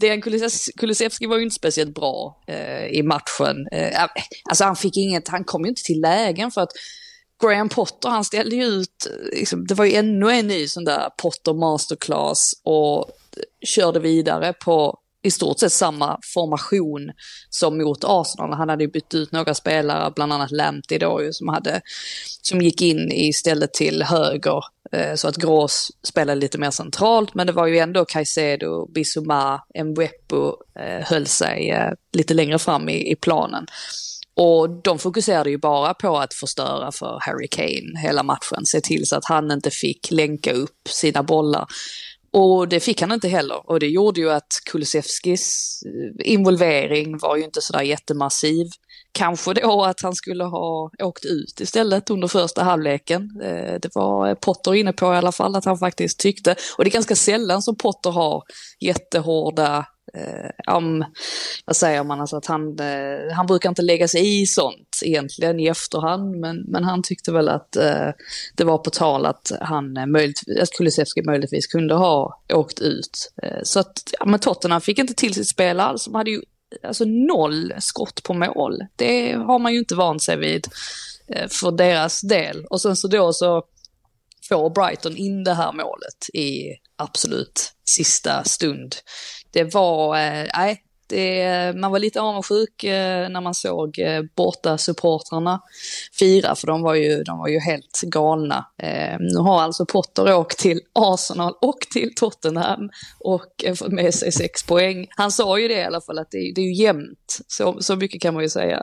Dejan 0.00 0.22
Kulusevski 0.76 1.26
var 1.26 1.36
ju 1.36 1.42
inte 1.42 1.54
speciellt 1.54 1.94
bra 1.94 2.42
eh, 2.46 2.86
i 2.86 3.02
matchen. 3.02 3.68
Eh, 3.72 4.02
äh, 4.02 4.08
alltså 4.50 4.64
han 4.64 4.76
fick 4.76 4.96
inget, 4.96 5.28
han 5.28 5.44
kom 5.44 5.62
ju 5.62 5.68
inte 5.68 5.82
till 5.82 6.00
lägen 6.00 6.50
för 6.50 6.60
att 6.60 6.72
Graham 7.42 7.68
Potter 7.68 8.08
han 8.08 8.24
ställde 8.24 8.56
ju 8.56 8.64
ut, 8.64 9.06
eh, 9.06 9.38
liksom, 9.38 9.66
det 9.66 9.74
var 9.74 9.84
ju 9.84 9.94
ännu 9.94 10.30
en 10.30 10.46
ny 10.46 10.68
sån 10.68 10.84
där 10.84 11.10
Potter 11.22 11.52
masterclass 11.52 12.52
och 12.62 12.98
eh, 13.36 13.42
körde 13.66 14.00
vidare 14.00 14.52
på 14.52 14.98
i 15.28 15.30
stort 15.30 15.58
sett 15.58 15.72
samma 15.72 16.18
formation 16.34 17.12
som 17.50 17.78
mot 17.78 18.04
Arsenal. 18.04 18.52
Han 18.52 18.68
hade 18.68 18.84
ju 18.84 18.90
bytt 18.90 19.14
ut 19.14 19.32
några 19.32 19.54
spelare, 19.54 20.12
bland 20.16 20.32
annat 20.32 20.50
Lamptey 20.50 20.98
då 20.98 21.22
ju, 21.22 21.32
som, 21.32 21.48
hade, 21.48 21.80
som 22.42 22.60
gick 22.60 22.82
in 22.82 23.12
istället 23.12 23.72
till 23.72 24.02
höger. 24.02 24.64
Eh, 24.92 25.14
så 25.14 25.28
att 25.28 25.36
Grås 25.36 25.92
spelade 26.02 26.40
lite 26.40 26.58
mer 26.58 26.70
centralt, 26.70 27.34
men 27.34 27.46
det 27.46 27.52
var 27.52 27.66
ju 27.66 27.78
ändå 27.78 28.04
Caicedo, 28.04 28.86
Bissouma, 28.86 29.62
Mbwepo 29.84 30.56
eh, 30.80 31.06
höll 31.06 31.26
sig 31.26 31.70
eh, 31.70 31.92
lite 32.12 32.34
längre 32.34 32.58
fram 32.58 32.88
i, 32.88 33.12
i 33.12 33.16
planen. 33.16 33.66
Och 34.34 34.70
de 34.70 34.98
fokuserade 34.98 35.50
ju 35.50 35.58
bara 35.58 35.94
på 35.94 36.18
att 36.18 36.34
förstöra 36.34 36.92
för 36.92 37.18
Harry 37.20 37.48
Kane 37.48 38.00
hela 38.02 38.22
matchen, 38.22 38.66
se 38.66 38.80
till 38.80 39.06
så 39.06 39.16
att 39.16 39.24
han 39.24 39.50
inte 39.50 39.70
fick 39.70 40.10
länka 40.10 40.52
upp 40.52 40.88
sina 40.88 41.22
bollar. 41.22 41.66
Och 42.40 42.68
det 42.68 42.80
fick 42.80 43.00
han 43.00 43.12
inte 43.12 43.28
heller 43.28 43.70
och 43.70 43.80
det 43.80 43.86
gjorde 43.86 44.20
ju 44.20 44.30
att 44.30 44.60
Kulusevskis 44.70 45.78
eh, 45.86 46.32
involvering 46.32 47.18
var 47.18 47.36
ju 47.36 47.44
inte 47.44 47.60
sådär 47.60 47.82
jättemassiv. 47.82 48.66
Kanske 49.12 49.54
då 49.54 49.84
att 49.84 50.02
han 50.02 50.14
skulle 50.14 50.44
ha 50.44 50.90
åkt 51.02 51.24
ut 51.24 51.60
istället 51.60 52.10
under 52.10 52.28
första 52.28 52.62
halvleken. 52.62 53.40
Eh, 53.42 53.74
det 53.82 53.94
var 53.94 54.34
Potter 54.34 54.74
inne 54.74 54.92
på 54.92 55.14
i 55.14 55.16
alla 55.16 55.32
fall 55.32 55.56
att 55.56 55.64
han 55.64 55.78
faktiskt 55.78 56.18
tyckte. 56.18 56.54
Och 56.76 56.84
det 56.84 56.90
är 56.90 56.92
ganska 56.92 57.16
sällan 57.16 57.62
som 57.62 57.76
Potter 57.76 58.10
har 58.10 58.42
jättehårda 58.80 59.86
eh, 60.14 60.74
om, 60.74 61.04
vad 61.64 61.76
säger 61.76 62.04
man, 62.04 62.20
alltså 62.20 62.36
att 62.36 62.46
han, 62.46 62.80
eh, 62.80 63.34
han 63.34 63.46
brukar 63.46 63.68
inte 63.68 63.82
lägga 63.82 64.08
sig 64.08 64.40
i 64.40 64.46
sånt 64.46 65.00
egentligen 65.04 65.60
i 65.60 65.66
efterhand, 65.66 66.36
men, 66.36 66.64
men 66.68 66.84
han 66.84 67.02
tyckte 67.02 67.32
väl 67.32 67.48
att 67.48 67.76
eh, 67.76 68.10
det 68.54 68.64
var 68.64 68.78
på 68.78 68.90
tal 68.90 69.26
att 69.26 69.52
han 69.60 69.96
eh, 69.96 70.06
möjligtvis, 70.06 70.58
att 70.58 70.70
Kulusevski 70.70 71.22
möjligtvis 71.22 71.66
kunde 71.66 71.94
ha 71.94 72.42
åkt 72.52 72.80
ut. 72.80 73.32
Eh, 73.42 73.58
så 73.62 73.80
att, 73.80 74.02
ja 74.18 74.26
men 74.26 74.40
Tottenham 74.40 74.80
fick 74.80 74.98
inte 74.98 75.14
till 75.14 75.34
sitt 75.34 75.48
spel 75.48 75.80
alls, 75.80 76.04
de 76.04 76.14
hade 76.14 76.30
ju 76.30 76.42
alltså 76.82 77.04
noll 77.04 77.74
skott 77.78 78.22
på 78.22 78.34
mål. 78.34 78.78
Det 78.96 79.32
har 79.32 79.58
man 79.58 79.72
ju 79.72 79.78
inte 79.78 79.94
vant 79.94 80.22
sig 80.22 80.36
vid 80.36 80.68
eh, 81.28 81.48
för 81.48 81.70
deras 81.70 82.20
del. 82.20 82.64
Och 82.70 82.80
sen 82.80 82.96
så 82.96 83.08
då 83.08 83.32
så 83.32 83.62
får 84.48 84.70
Brighton 84.70 85.16
in 85.16 85.44
det 85.44 85.54
här 85.54 85.72
målet 85.72 86.28
i 86.34 86.76
absolut 86.96 87.72
sista 87.84 88.44
stund 88.44 88.94
det 89.50 89.74
var, 89.74 90.16
eh, 90.16 90.46
nej, 90.54 90.82
det, 91.08 91.76
man 91.76 91.90
var 91.90 91.98
lite 91.98 92.20
avundsjuk 92.20 92.84
eh, 92.84 93.28
när 93.28 93.40
man 93.40 93.54
såg 93.54 93.98
eh, 93.98 94.22
borta 94.36 94.78
supportrarna 94.78 95.60
fira, 96.18 96.54
för 96.54 96.66
de 96.66 96.82
var 96.82 96.94
ju, 96.94 97.22
de 97.22 97.38
var 97.38 97.48
ju 97.48 97.58
helt 97.58 98.00
galna. 98.00 98.66
Eh, 98.82 99.16
nu 99.18 99.38
har 99.38 99.62
alltså 99.62 99.86
Potter 99.86 100.34
åkt 100.34 100.58
till 100.58 100.80
Arsenal 100.92 101.54
och 101.60 101.78
till 101.92 102.14
Tottenham 102.16 102.90
och 103.18 103.64
eh, 103.64 103.74
fått 103.74 103.92
med 103.92 104.14
sig 104.14 104.32
sex 104.32 104.62
poäng. 104.62 105.06
Han 105.10 105.32
sa 105.32 105.58
ju 105.58 105.68
det 105.68 105.78
i 105.78 105.84
alla 105.84 106.00
fall, 106.00 106.18
att 106.18 106.30
det, 106.30 106.52
det 106.54 106.60
är 106.60 106.66
ju 106.66 106.74
jämnt, 106.74 107.38
så, 107.46 107.82
så 107.82 107.96
mycket 107.96 108.22
kan 108.22 108.34
man 108.34 108.42
ju 108.42 108.48
säga. 108.48 108.82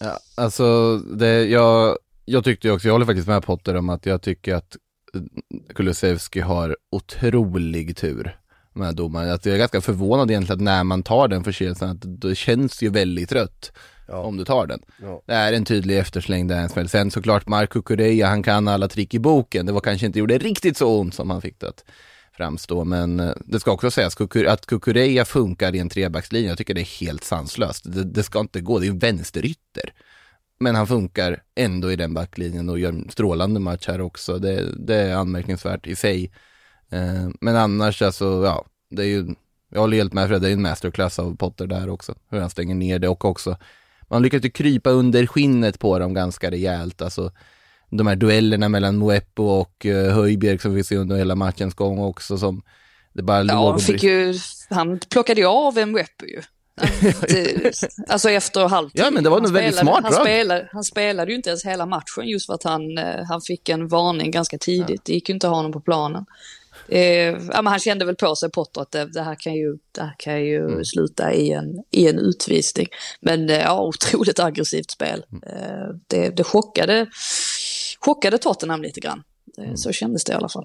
Ja, 0.00 0.18
alltså, 0.36 0.96
det, 0.98 1.44
jag, 1.44 1.98
jag 2.24 2.44
tyckte 2.44 2.70
också, 2.70 2.88
jag 2.88 2.92
håller 2.92 3.06
faktiskt 3.06 3.28
med 3.28 3.42
Potter 3.42 3.76
om 3.76 3.88
att 3.88 4.06
jag 4.06 4.22
tycker 4.22 4.54
att 4.54 4.76
eh, 5.14 5.20
Kulusevski 5.74 6.40
har 6.40 6.76
otrolig 6.90 7.96
tur 7.96 8.36
med 8.76 8.94
domaren. 8.94 9.30
Att 9.30 9.46
jag 9.46 9.54
är 9.54 9.58
ganska 9.58 9.80
förvånad 9.80 10.30
egentligen 10.30 10.58
att 10.58 10.64
när 10.64 10.84
man 10.84 11.02
tar 11.02 11.28
den 11.28 11.44
förseelsen, 11.44 11.90
att 11.90 12.20
det 12.20 12.34
känns 12.34 12.82
ju 12.82 12.90
väldigt 12.90 13.28
trött. 13.28 13.72
Ja. 14.08 14.18
Om 14.18 14.36
du 14.36 14.44
tar 14.44 14.66
den. 14.66 14.82
Ja. 15.02 15.22
Det 15.26 15.34
är 15.34 15.52
en 15.52 15.64
tydlig 15.64 15.98
eftersläng 15.98 16.46
där 16.46 16.56
en 16.56 16.68
smäll. 16.68 16.88
Sen 16.88 17.10
såklart 17.10 17.48
Marco 17.48 17.82
Correa, 17.82 18.26
han 18.26 18.42
kan 18.42 18.68
alla 18.68 18.88
trick 18.88 19.14
i 19.14 19.18
boken. 19.18 19.66
Det 19.66 19.72
var 19.72 19.80
kanske 19.80 20.06
inte 20.06 20.18
gjorde 20.18 20.38
riktigt 20.38 20.76
så 20.76 21.00
ont 21.00 21.14
som 21.14 21.30
han 21.30 21.42
fick 21.42 21.60
det 21.60 21.68
att 21.68 21.84
framstå. 22.36 22.84
Men 22.84 23.20
eh, 23.20 23.32
det 23.44 23.60
ska 23.60 23.72
också 23.72 23.90
sägas 23.90 24.16
att 24.48 24.66
Kukureya 24.66 25.24
funkar 25.24 25.74
i 25.74 25.78
en 25.78 25.88
trebackslinje. 25.88 26.48
Jag 26.48 26.58
tycker 26.58 26.74
det 26.74 26.80
är 26.80 27.00
helt 27.00 27.24
sanslöst. 27.24 27.92
Det, 27.92 28.04
det 28.04 28.22
ska 28.22 28.40
inte 28.40 28.60
gå, 28.60 28.78
det 28.78 28.86
är 28.86 28.92
ju 28.92 28.98
vänsterytter. 28.98 29.92
Men 30.60 30.74
han 30.74 30.86
funkar 30.86 31.42
ändå 31.54 31.92
i 31.92 31.96
den 31.96 32.14
backlinjen 32.14 32.68
och 32.68 32.78
gör 32.78 32.88
en 32.88 33.10
strålande 33.10 33.60
match 33.60 33.86
här 33.88 34.00
också. 34.00 34.38
Det, 34.38 34.64
det 34.86 34.96
är 34.96 35.14
anmärkningsvärt 35.14 35.86
i 35.86 35.96
sig. 35.96 36.32
Eh, 36.90 37.28
men 37.40 37.56
annars 37.56 38.02
alltså, 38.02 38.24
ja, 38.44 38.64
det 38.90 39.02
är 39.02 39.06
ju, 39.06 39.34
jag 39.72 39.80
håller 39.80 39.96
helt 39.96 40.12
med 40.12 40.28
Fred, 40.28 40.42
det 40.42 40.48
är 40.48 40.52
en 40.52 40.62
masterclass 40.62 41.18
av 41.18 41.36
Potter 41.36 41.66
där 41.66 41.88
också. 41.88 42.14
Hur 42.30 42.40
han 42.40 42.50
stänger 42.50 42.74
ner 42.74 42.98
det 42.98 43.08
och 43.08 43.24
också, 43.24 43.56
man 44.08 44.22
lyckas 44.22 44.44
ju 44.44 44.50
krypa 44.50 44.90
under 44.90 45.26
skinnet 45.26 45.78
på 45.78 45.98
dem 45.98 46.14
ganska 46.14 46.50
rejält. 46.50 47.02
Alltså, 47.02 47.32
de 47.90 48.06
här 48.06 48.16
duellerna 48.16 48.68
mellan 48.68 48.96
Moepo 48.96 49.42
och 49.42 49.84
uh, 49.84 50.10
Höjbjerg 50.10 50.58
som 50.58 50.74
vi 50.74 50.84
ser 50.84 50.96
under 50.96 51.16
hela 51.16 51.34
matchens 51.34 51.74
gång 51.74 51.98
också 51.98 52.38
som 52.38 52.62
det 53.12 53.22
bara 53.22 53.44
Ja, 53.44 53.70
han 53.70 53.80
fick 53.80 54.02
ju, 54.02 54.34
han 54.70 55.00
plockade 55.10 55.40
ju 55.40 55.46
av 55.46 55.74
Moepo 55.74 56.26
ju. 56.26 56.42
alltså 58.08 58.30
efter 58.30 58.68
halvtid. 58.68 59.04
Ja 59.04 59.10
men 59.10 59.24
det 59.24 59.30
var 59.30 59.40
nog 59.40 59.52
väldigt 59.52 59.76
smart 59.76 60.04
han 60.04 60.12
spelade, 60.12 60.68
han 60.72 60.84
spelade 60.84 61.30
ju 61.30 61.36
inte 61.36 61.48
ens 61.48 61.66
hela 61.66 61.86
matchen 61.86 62.26
just 62.26 62.46
för 62.46 62.54
att 62.54 62.62
han, 62.62 62.98
eh, 62.98 63.24
han 63.28 63.40
fick 63.40 63.68
en 63.68 63.88
varning 63.88 64.30
ganska 64.30 64.58
tidigt. 64.58 64.90
Ja. 64.90 65.02
Det 65.04 65.12
gick 65.12 65.28
ju 65.28 65.34
inte 65.34 65.46
att 65.46 65.50
ha 65.50 65.56
honom 65.56 65.72
på 65.72 65.80
planen. 65.80 66.26
Eh, 66.88 67.34
ja, 67.52 67.62
han 67.64 67.78
kände 67.78 68.04
väl 68.04 68.16
på 68.16 68.36
sig 68.36 68.50
Potter 68.50 68.80
att 68.80 68.90
det, 68.90 69.04
det 69.04 69.22
här 69.22 69.34
kan 69.34 69.54
ju, 69.54 69.76
det 69.92 70.02
här 70.02 70.14
kan 70.18 70.44
ju 70.44 70.64
mm. 70.64 70.84
sluta 70.84 71.32
i 71.32 71.52
en, 71.52 71.84
i 71.90 72.08
en 72.08 72.18
utvisning. 72.18 72.86
Men 73.20 73.50
eh, 73.50 73.58
ja, 73.58 73.82
otroligt 73.82 74.38
aggressivt 74.38 74.90
spel. 74.90 75.24
Mm. 75.32 75.42
Eh, 75.42 75.88
det, 76.06 76.28
det 76.28 76.44
chockade, 76.44 77.06
chockade 78.00 78.38
Tottenham 78.38 78.82
lite 78.82 79.00
grann. 79.00 79.22
Eh, 79.58 79.64
mm. 79.64 79.76
Så 79.76 79.92
kändes 79.92 80.24
det 80.24 80.32
i 80.32 80.36
alla 80.36 80.48
fall. 80.48 80.64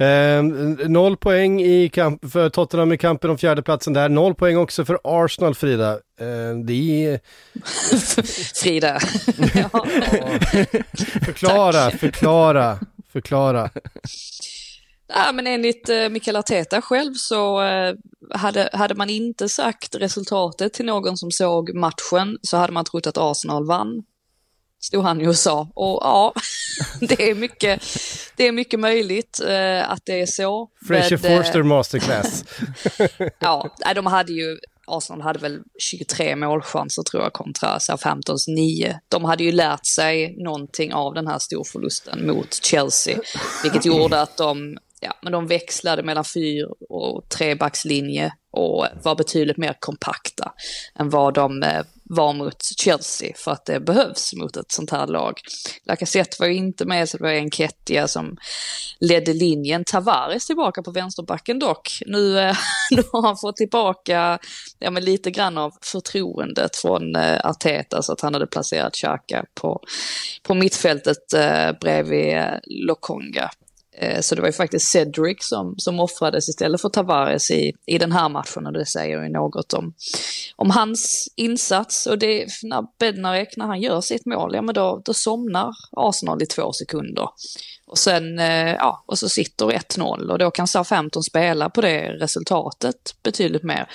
Eh, 0.00 0.42
noll 0.88 1.16
poäng 1.16 1.60
i 1.60 1.88
kamp 1.88 2.32
för 2.32 2.48
Tottenham 2.48 2.92
i 2.92 2.98
kampen 2.98 3.30
om 3.30 3.38
fjärdeplatsen 3.38 3.92
där. 3.92 4.08
Noll 4.08 4.34
poäng 4.34 4.56
också 4.56 4.84
för 4.84 4.98
Arsenal, 5.04 5.54
Frida. 5.54 5.92
Eh, 5.92 6.56
det 6.64 7.06
är... 7.06 7.20
Frida. 8.62 9.00
Förklara, 11.24 11.90
förklara, 11.90 12.78
förklara. 13.12 13.70
Ja, 15.14 15.32
men 15.32 15.46
enligt 15.46 15.88
eh, 15.88 16.08
Mikael 16.08 16.36
Arteta 16.36 16.82
själv 16.82 17.12
så 17.14 17.62
eh, 17.62 17.94
hade, 18.34 18.70
hade 18.72 18.94
man 18.94 19.10
inte 19.10 19.48
sagt 19.48 19.94
resultatet 19.94 20.72
till 20.72 20.86
någon 20.86 21.16
som 21.16 21.30
såg 21.30 21.74
matchen 21.74 22.38
så 22.42 22.56
hade 22.56 22.72
man 22.72 22.84
trott 22.84 23.06
att 23.06 23.18
Arsenal 23.18 23.66
vann 23.66 24.02
stod 24.80 25.04
han 25.04 25.20
ju 25.20 25.28
och 25.28 25.36
sa. 25.36 25.68
Och 25.74 25.98
ja, 26.02 26.32
det 27.00 27.30
är 27.30 27.34
mycket, 27.34 27.82
det 28.36 28.48
är 28.48 28.52
mycket 28.52 28.80
möjligt 28.80 29.40
eh, 29.48 29.90
att 29.90 30.02
det 30.04 30.20
är 30.20 30.26
så. 30.26 30.70
Fraser 30.88 31.16
Forster 31.16 31.62
masterclass. 31.62 32.44
ja, 33.38 33.76
de 33.94 34.06
hade 34.06 34.32
ju, 34.32 34.58
Arsenal 34.86 35.22
hade 35.22 35.38
väl 35.38 35.58
23 35.78 36.36
målchanser 36.36 37.02
tror 37.02 37.22
jag 37.22 37.32
kontra 37.32 37.80
Southamptons 37.80 38.48
9. 38.48 39.00
De 39.08 39.24
hade 39.24 39.44
ju 39.44 39.52
lärt 39.52 39.86
sig 39.86 40.36
någonting 40.44 40.92
av 40.92 41.14
den 41.14 41.26
här 41.26 41.38
storförlusten 41.38 42.26
mot 42.26 42.64
Chelsea, 42.64 43.18
vilket 43.62 43.84
gjorde 43.84 44.20
att 44.20 44.36
de 44.36 44.76
ja, 45.00 45.12
men 45.22 45.32
de 45.32 45.46
växlade 45.46 46.02
mellan 46.02 46.24
fyr 46.24 46.66
och 46.88 47.28
trebackslinje 47.28 48.32
och 48.50 48.86
var 49.02 49.14
betydligt 49.14 49.56
mer 49.56 49.76
kompakta 49.80 50.52
än 50.98 51.10
vad 51.10 51.34
de 51.34 51.60
var 52.10 52.32
mot 52.32 52.62
Chelsea 52.78 53.32
för 53.36 53.50
att 53.50 53.66
det 53.66 53.80
behövs 53.80 54.34
mot 54.34 54.56
ett 54.56 54.72
sånt 54.72 54.90
här 54.90 55.06
lag. 55.06 55.40
Lacazette 55.84 56.36
var 56.40 56.46
ju 56.46 56.54
inte 56.54 56.84
med, 56.84 57.08
så 57.08 57.16
det 57.16 57.22
var 57.22 57.30
Enketia 57.30 58.08
som 58.08 58.36
ledde 59.00 59.32
linjen. 59.32 59.84
Tavares 59.84 60.46
tillbaka 60.46 60.82
på 60.82 60.90
vänsterbacken 60.90 61.58
dock. 61.58 61.98
Nu, 62.06 62.38
eh, 62.38 62.56
nu 62.90 63.02
har 63.12 63.22
han 63.22 63.36
fått 63.36 63.56
tillbaka 63.56 64.38
ja, 64.78 64.90
men 64.90 65.04
lite 65.04 65.30
grann 65.30 65.58
av 65.58 65.72
förtroendet 65.82 66.76
från 66.76 67.16
eh, 67.16 67.40
Arteta 67.44 68.02
så 68.02 68.12
att 68.12 68.20
han 68.20 68.34
hade 68.34 68.46
placerat 68.46 68.94
Xhaka 68.94 69.44
på, 69.54 69.82
på 70.42 70.54
mittfältet 70.54 71.32
eh, 71.32 71.72
bredvid 71.80 72.36
eh, 72.36 72.54
Lokonga. 72.66 73.50
Eh, 74.00 74.20
så 74.20 74.34
det 74.34 74.40
var 74.40 74.48
ju 74.48 74.52
faktiskt 74.52 74.90
Cedric 74.90 75.36
som, 75.40 75.74
som 75.78 76.00
offrades 76.00 76.48
istället 76.48 76.80
för 76.80 76.88
Tavares 76.88 77.50
i, 77.50 77.72
i 77.86 77.98
den 77.98 78.12
här 78.12 78.28
matchen 78.28 78.66
och 78.66 78.72
det 78.72 78.86
säger 78.86 79.22
ju 79.22 79.28
något 79.28 79.72
om, 79.72 79.94
om 80.56 80.70
hans 80.70 81.32
insats. 81.36 82.06
Och 82.06 82.18
det, 82.18 82.46
när 82.62 82.84
Bednarek, 82.98 83.56
när 83.56 83.66
han 83.66 83.80
gör 83.80 84.00
sitt 84.00 84.26
mål, 84.26 84.54
ja 84.54 84.62
men 84.62 84.74
då, 84.74 85.02
då 85.04 85.14
somnar 85.14 85.70
Arsenal 85.96 86.42
i 86.42 86.46
två 86.46 86.72
sekunder. 86.72 87.28
Och 87.86 87.98
sen, 87.98 88.38
eh, 88.38 88.74
ja, 88.74 89.04
och 89.06 89.18
så 89.18 89.28
sitter 89.28 89.66
1-0 89.66 90.30
och 90.30 90.38
då 90.38 90.50
kan 90.50 90.66
Southampton 90.66 91.22
spela 91.22 91.70
på 91.70 91.80
det 91.80 92.12
resultatet 92.12 93.14
betydligt 93.22 93.62
mer. 93.62 93.88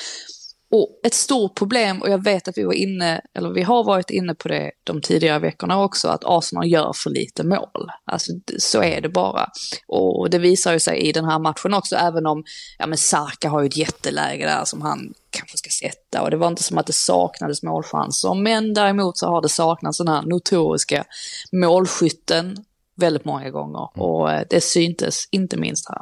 Och 0.75 0.99
ett 1.03 1.13
stort 1.13 1.55
problem, 1.55 2.01
och 2.01 2.09
jag 2.09 2.23
vet 2.23 2.47
att 2.47 2.57
vi 2.57 2.63
var 2.63 2.73
inne, 2.73 3.21
eller 3.33 3.49
vi 3.49 3.61
har 3.61 3.83
varit 3.83 4.09
inne 4.09 4.35
på 4.35 4.47
det 4.47 4.71
de 4.83 5.01
tidigare 5.01 5.39
veckorna 5.39 5.83
också, 5.83 6.07
att 6.07 6.21
Arsenal 6.23 6.67
gör 6.67 6.93
för 6.95 7.09
lite 7.09 7.43
mål. 7.43 7.89
Alltså 8.05 8.31
så 8.59 8.83
är 8.83 9.01
det 9.01 9.09
bara. 9.09 9.49
Och 9.87 10.29
det 10.29 10.39
visar 10.39 10.73
ju 10.73 10.79
sig 10.79 10.97
i 10.97 11.11
den 11.11 11.25
här 11.25 11.39
matchen 11.39 11.73
också, 11.73 11.95
även 11.95 12.25
om, 12.25 12.43
ja 12.77 12.87
men 12.87 12.97
Sarka 12.97 13.49
har 13.49 13.61
ju 13.61 13.67
ett 13.67 13.77
jätteläge 13.77 14.45
där 14.45 14.65
som 14.65 14.81
han 14.81 15.13
kanske 15.29 15.57
ska 15.57 15.69
sätta 15.69 16.21
och 16.21 16.31
det 16.31 16.37
var 16.37 16.47
inte 16.47 16.63
som 16.63 16.77
att 16.77 16.87
det 16.87 16.93
saknades 16.93 17.63
målchanser. 17.63 18.33
Men 18.33 18.73
däremot 18.73 19.17
så 19.17 19.27
har 19.27 19.41
det 19.41 19.49
saknats 19.49 19.97
den 19.97 20.07
här 20.07 20.21
notoriska 20.21 21.05
målskytten 21.51 22.57
väldigt 22.95 23.25
många 23.25 23.49
gånger 23.49 23.99
och 23.99 24.31
eh, 24.31 24.43
det 24.49 24.61
syntes 24.63 25.27
inte 25.31 25.57
minst 25.57 25.89
här. 25.89 26.01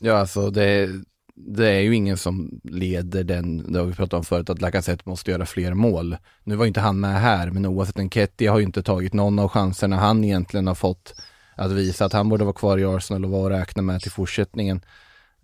Ja, 0.00 0.18
alltså 0.18 0.50
det 0.50 0.88
det 1.36 1.68
är 1.68 1.80
ju 1.80 1.94
ingen 1.94 2.16
som 2.16 2.60
leder 2.64 3.24
den, 3.24 3.72
det 3.72 3.78
har 3.78 3.86
vi 3.86 3.94
pratat 3.94 4.18
om 4.18 4.24
förut, 4.24 4.50
att 4.50 4.60
Lacazette 4.60 5.02
måste 5.08 5.30
göra 5.30 5.46
fler 5.46 5.74
mål. 5.74 6.16
Nu 6.44 6.56
var 6.56 6.64
ju 6.64 6.68
inte 6.68 6.80
han 6.80 7.00
med 7.00 7.20
här, 7.20 7.50
men 7.50 7.66
oavsett 7.66 7.98
Enketia 7.98 8.52
har 8.52 8.58
ju 8.58 8.64
inte 8.64 8.82
tagit 8.82 9.12
någon 9.12 9.38
av 9.38 9.48
chanserna 9.48 9.96
han 9.96 10.24
egentligen 10.24 10.66
har 10.66 10.74
fått 10.74 11.14
att 11.54 11.72
visa 11.72 12.04
att 12.04 12.12
han 12.12 12.28
borde 12.28 12.44
vara 12.44 12.54
kvar 12.54 12.78
i 12.78 12.84
Arsenal 12.84 13.24
och 13.24 13.30
vara 13.30 13.54
att 13.54 13.60
räkna 13.60 13.82
med 13.82 14.00
till 14.00 14.10
fortsättningen. 14.10 14.80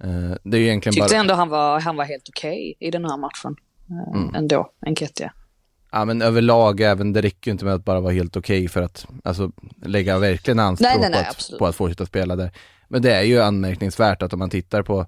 Uh, 0.05 0.35
det 0.43 0.57
är 0.57 0.61
ju 0.61 0.67
egentligen 0.67 0.95
Tyckte 0.95 1.15
bara... 1.15 1.21
ändå 1.21 1.35
han 1.35 1.49
var, 1.49 1.81
han 1.81 1.97
var 1.97 2.05
helt 2.05 2.29
okej 2.29 2.75
okay 2.77 2.89
i 2.89 2.91
den 2.91 3.05
här 3.05 3.17
matchen. 3.17 3.57
Uh, 3.91 4.23
mm. 4.23 4.35
Ändå, 4.35 4.71
Enketia. 4.87 5.33
Ja 5.93 6.05
men 6.05 6.23
överlag 6.23 6.81
även, 6.81 7.13
det 7.13 7.23
räcker 7.23 7.51
ju 7.51 7.53
inte 7.53 7.65
med 7.65 7.75
att 7.75 7.85
bara 7.85 8.01
vara 8.01 8.13
helt 8.13 8.37
okej 8.37 8.59
okay 8.59 8.69
för 8.69 8.83
att 8.83 9.07
alltså, 9.25 9.53
lägga 9.83 10.19
verkligen 10.19 10.59
anspråk 10.59 10.91
nej, 10.91 11.01
nej, 11.01 11.11
nej, 11.11 11.25
på, 11.25 11.55
att, 11.55 11.59
på 11.59 11.67
att 11.67 11.77
fortsätta 11.77 12.07
spela 12.07 12.37
där. 12.37 12.51
Men 12.89 13.03
det 13.03 13.13
är 13.13 13.23
ju 13.23 13.41
anmärkningsvärt 13.41 14.23
att 14.23 14.33
om 14.33 14.39
man 14.39 14.51
tittar 14.51 14.83
på 14.83 15.07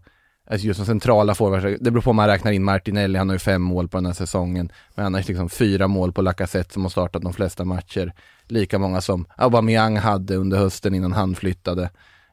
Alltså 0.51 0.67
just 0.67 0.77
som 0.77 0.87
centrala 0.87 1.35
forwards, 1.35 1.79
det 1.81 1.91
beror 1.91 2.03
på 2.03 2.11
om 2.11 2.17
man 2.17 2.27
räknar 2.27 2.53
in 2.53 2.65
Martinelli, 2.65 3.19
han 3.19 3.29
har 3.29 3.35
ju 3.35 3.39
fem 3.39 3.63
mål 3.63 3.89
på 3.89 3.97
den 3.97 4.07
här 4.07 4.13
säsongen. 4.13 4.73
Men 4.95 5.07
annars 5.07 5.29
liksom 5.29 5.49
fyra 5.49 5.89
mål 5.89 6.13
på 6.13 6.23
Lacazette 6.23 6.73
som 6.73 6.83
har 6.83 6.91
startat 6.91 7.23
de 7.23 7.33
flesta 7.33 7.65
matcher. 7.65 8.13
Lika 8.49 8.79
många 8.79 9.01
som 9.01 9.27
Aubameyang 9.37 9.97
hade 9.97 10.37
under 10.37 10.59
hösten 10.59 10.95
innan 10.95 11.13
han 11.13 11.35
flyttade. 11.35 11.91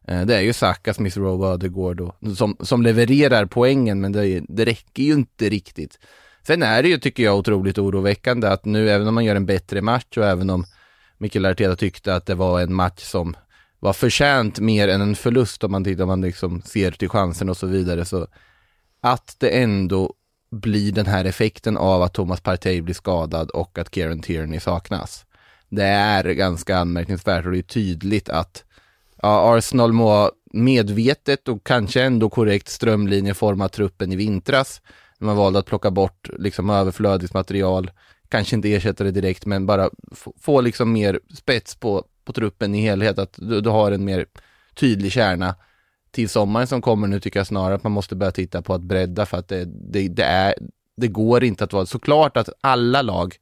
Eh, 0.08 0.22
det 0.22 0.36
är 0.36 0.42
ju 0.42 0.54
Saka, 0.54 0.94
Smith 0.94 1.18
Rowe 1.18 1.48
och 1.48 1.54
Ödegård 1.54 2.14
som, 2.38 2.58
som 2.60 2.82
levererar 2.82 3.46
poängen 3.46 4.02
men 4.02 4.12
det, 4.12 4.44
det 4.48 4.66
räcker 4.66 5.04
ju 5.04 5.14
inte 5.14 5.50
riktigt. 5.50 6.00
Sen 6.48 6.64
är 6.64 6.84
det 6.84 6.90
ju, 6.90 6.98
tycker 6.98 7.24
jag, 7.24 7.38
otroligt 7.38 7.78
oroväckande 7.78 8.48
att 8.48 8.66
nu, 8.66 8.90
även 8.90 9.08
om 9.08 9.14
man 9.14 9.26
gör 9.26 9.36
en 9.36 9.46
bättre 9.46 9.82
match 9.82 10.18
och 10.18 10.26
även 10.26 10.50
om 10.50 10.66
Mikael 11.18 11.46
Arteta 11.46 11.76
tyckte 11.76 12.16
att 12.16 12.26
det 12.26 12.36
var 12.36 12.62
en 12.62 12.74
match 12.74 13.04
som 13.04 13.36
var 13.82 13.94
förtjänt 13.94 14.60
mer 14.60 14.88
än 14.88 15.02
en 15.02 15.16
förlust 15.16 15.64
om 15.64 15.72
man 15.72 15.84
tittar, 15.84 16.04
om 16.04 16.08
man 16.08 16.22
liksom 16.22 16.62
ser 16.62 16.92
till 16.92 17.10
chansen 17.10 17.50
och 17.50 17.58
så 17.58 17.68
vidare. 17.68 18.06
Så 18.06 18.28
att 19.02 19.36
det 19.40 19.50
ändå 19.50 20.14
blir 20.52 20.92
den 20.92 21.06
här 21.06 21.26
effekten 21.26 21.78
av 21.78 22.02
att 22.02 22.14
Thomas 22.14 22.42
Partey 22.42 22.82
blir 22.82 22.96
skadad 22.96 23.50
och 23.50 23.78
att 23.78 23.96
Kieran 23.96 24.22
Tierney 24.22 24.60
saknas. 24.60 25.26
Det 25.70 25.84
är 25.84 26.24
ganska 26.24 26.78
anmärkningsvärt 26.78 27.46
och 27.46 27.52
det 27.52 27.58
är 27.58 27.64
tydligt 27.64 28.30
att 28.30 28.64
ja, 29.22 29.58
Arsenal 29.58 29.94
må 29.94 30.32
medvetet 30.54 31.48
och 31.48 31.64
kanske 31.64 32.04
ändå 32.04 32.30
korrekt 32.30 32.70
strömlinjeforma 32.70 33.70
truppen 33.70 34.12
i 34.12 34.16
vintras. 34.16 34.82
Man 35.20 35.38
valde 35.38 35.60
att 35.60 35.66
plocka 35.66 35.92
bort 35.92 36.30
liksom 36.40 36.70
överflödigt 36.70 37.34
material, 37.34 37.92
kanske 38.30 38.56
inte 38.56 38.74
ersätta 38.74 39.04
det 39.04 39.12
direkt 39.12 39.46
men 39.46 39.66
bara 39.66 39.90
få 40.42 40.62
liksom 40.62 40.92
mer 40.92 41.20
spets 41.38 41.76
på 41.76 42.06
på 42.26 42.34
truppen 42.34 42.76
i 42.76 42.82
helhet, 42.82 43.20
att 43.20 43.36
du, 43.38 43.62
du 43.62 43.70
har 43.70 43.92
en 43.92 44.06
mer 44.06 44.26
tydlig 44.76 45.12
kärna. 45.12 45.56
Till 46.12 46.30
sommaren 46.30 46.68
som 46.68 46.82
kommer 46.82 47.08
nu 47.08 47.20
tycker 47.20 47.40
jag 47.40 47.48
snarare 47.48 47.76
att 47.76 47.84
man 47.84 47.92
måste 47.92 48.16
börja 48.16 48.32
titta 48.32 48.62
på 48.62 48.74
att 48.74 48.82
bredda 48.82 49.26
för 49.26 49.38
att 49.38 49.48
det, 49.48 49.66
det, 49.66 50.08
det 50.08 50.24
är, 50.24 50.54
det 50.98 51.08
går 51.08 51.44
inte 51.44 51.64
att 51.64 51.74
vara, 51.74 51.86
såklart 51.86 52.38
att 52.38 52.50
alla 52.62 53.02
lag 53.02 53.36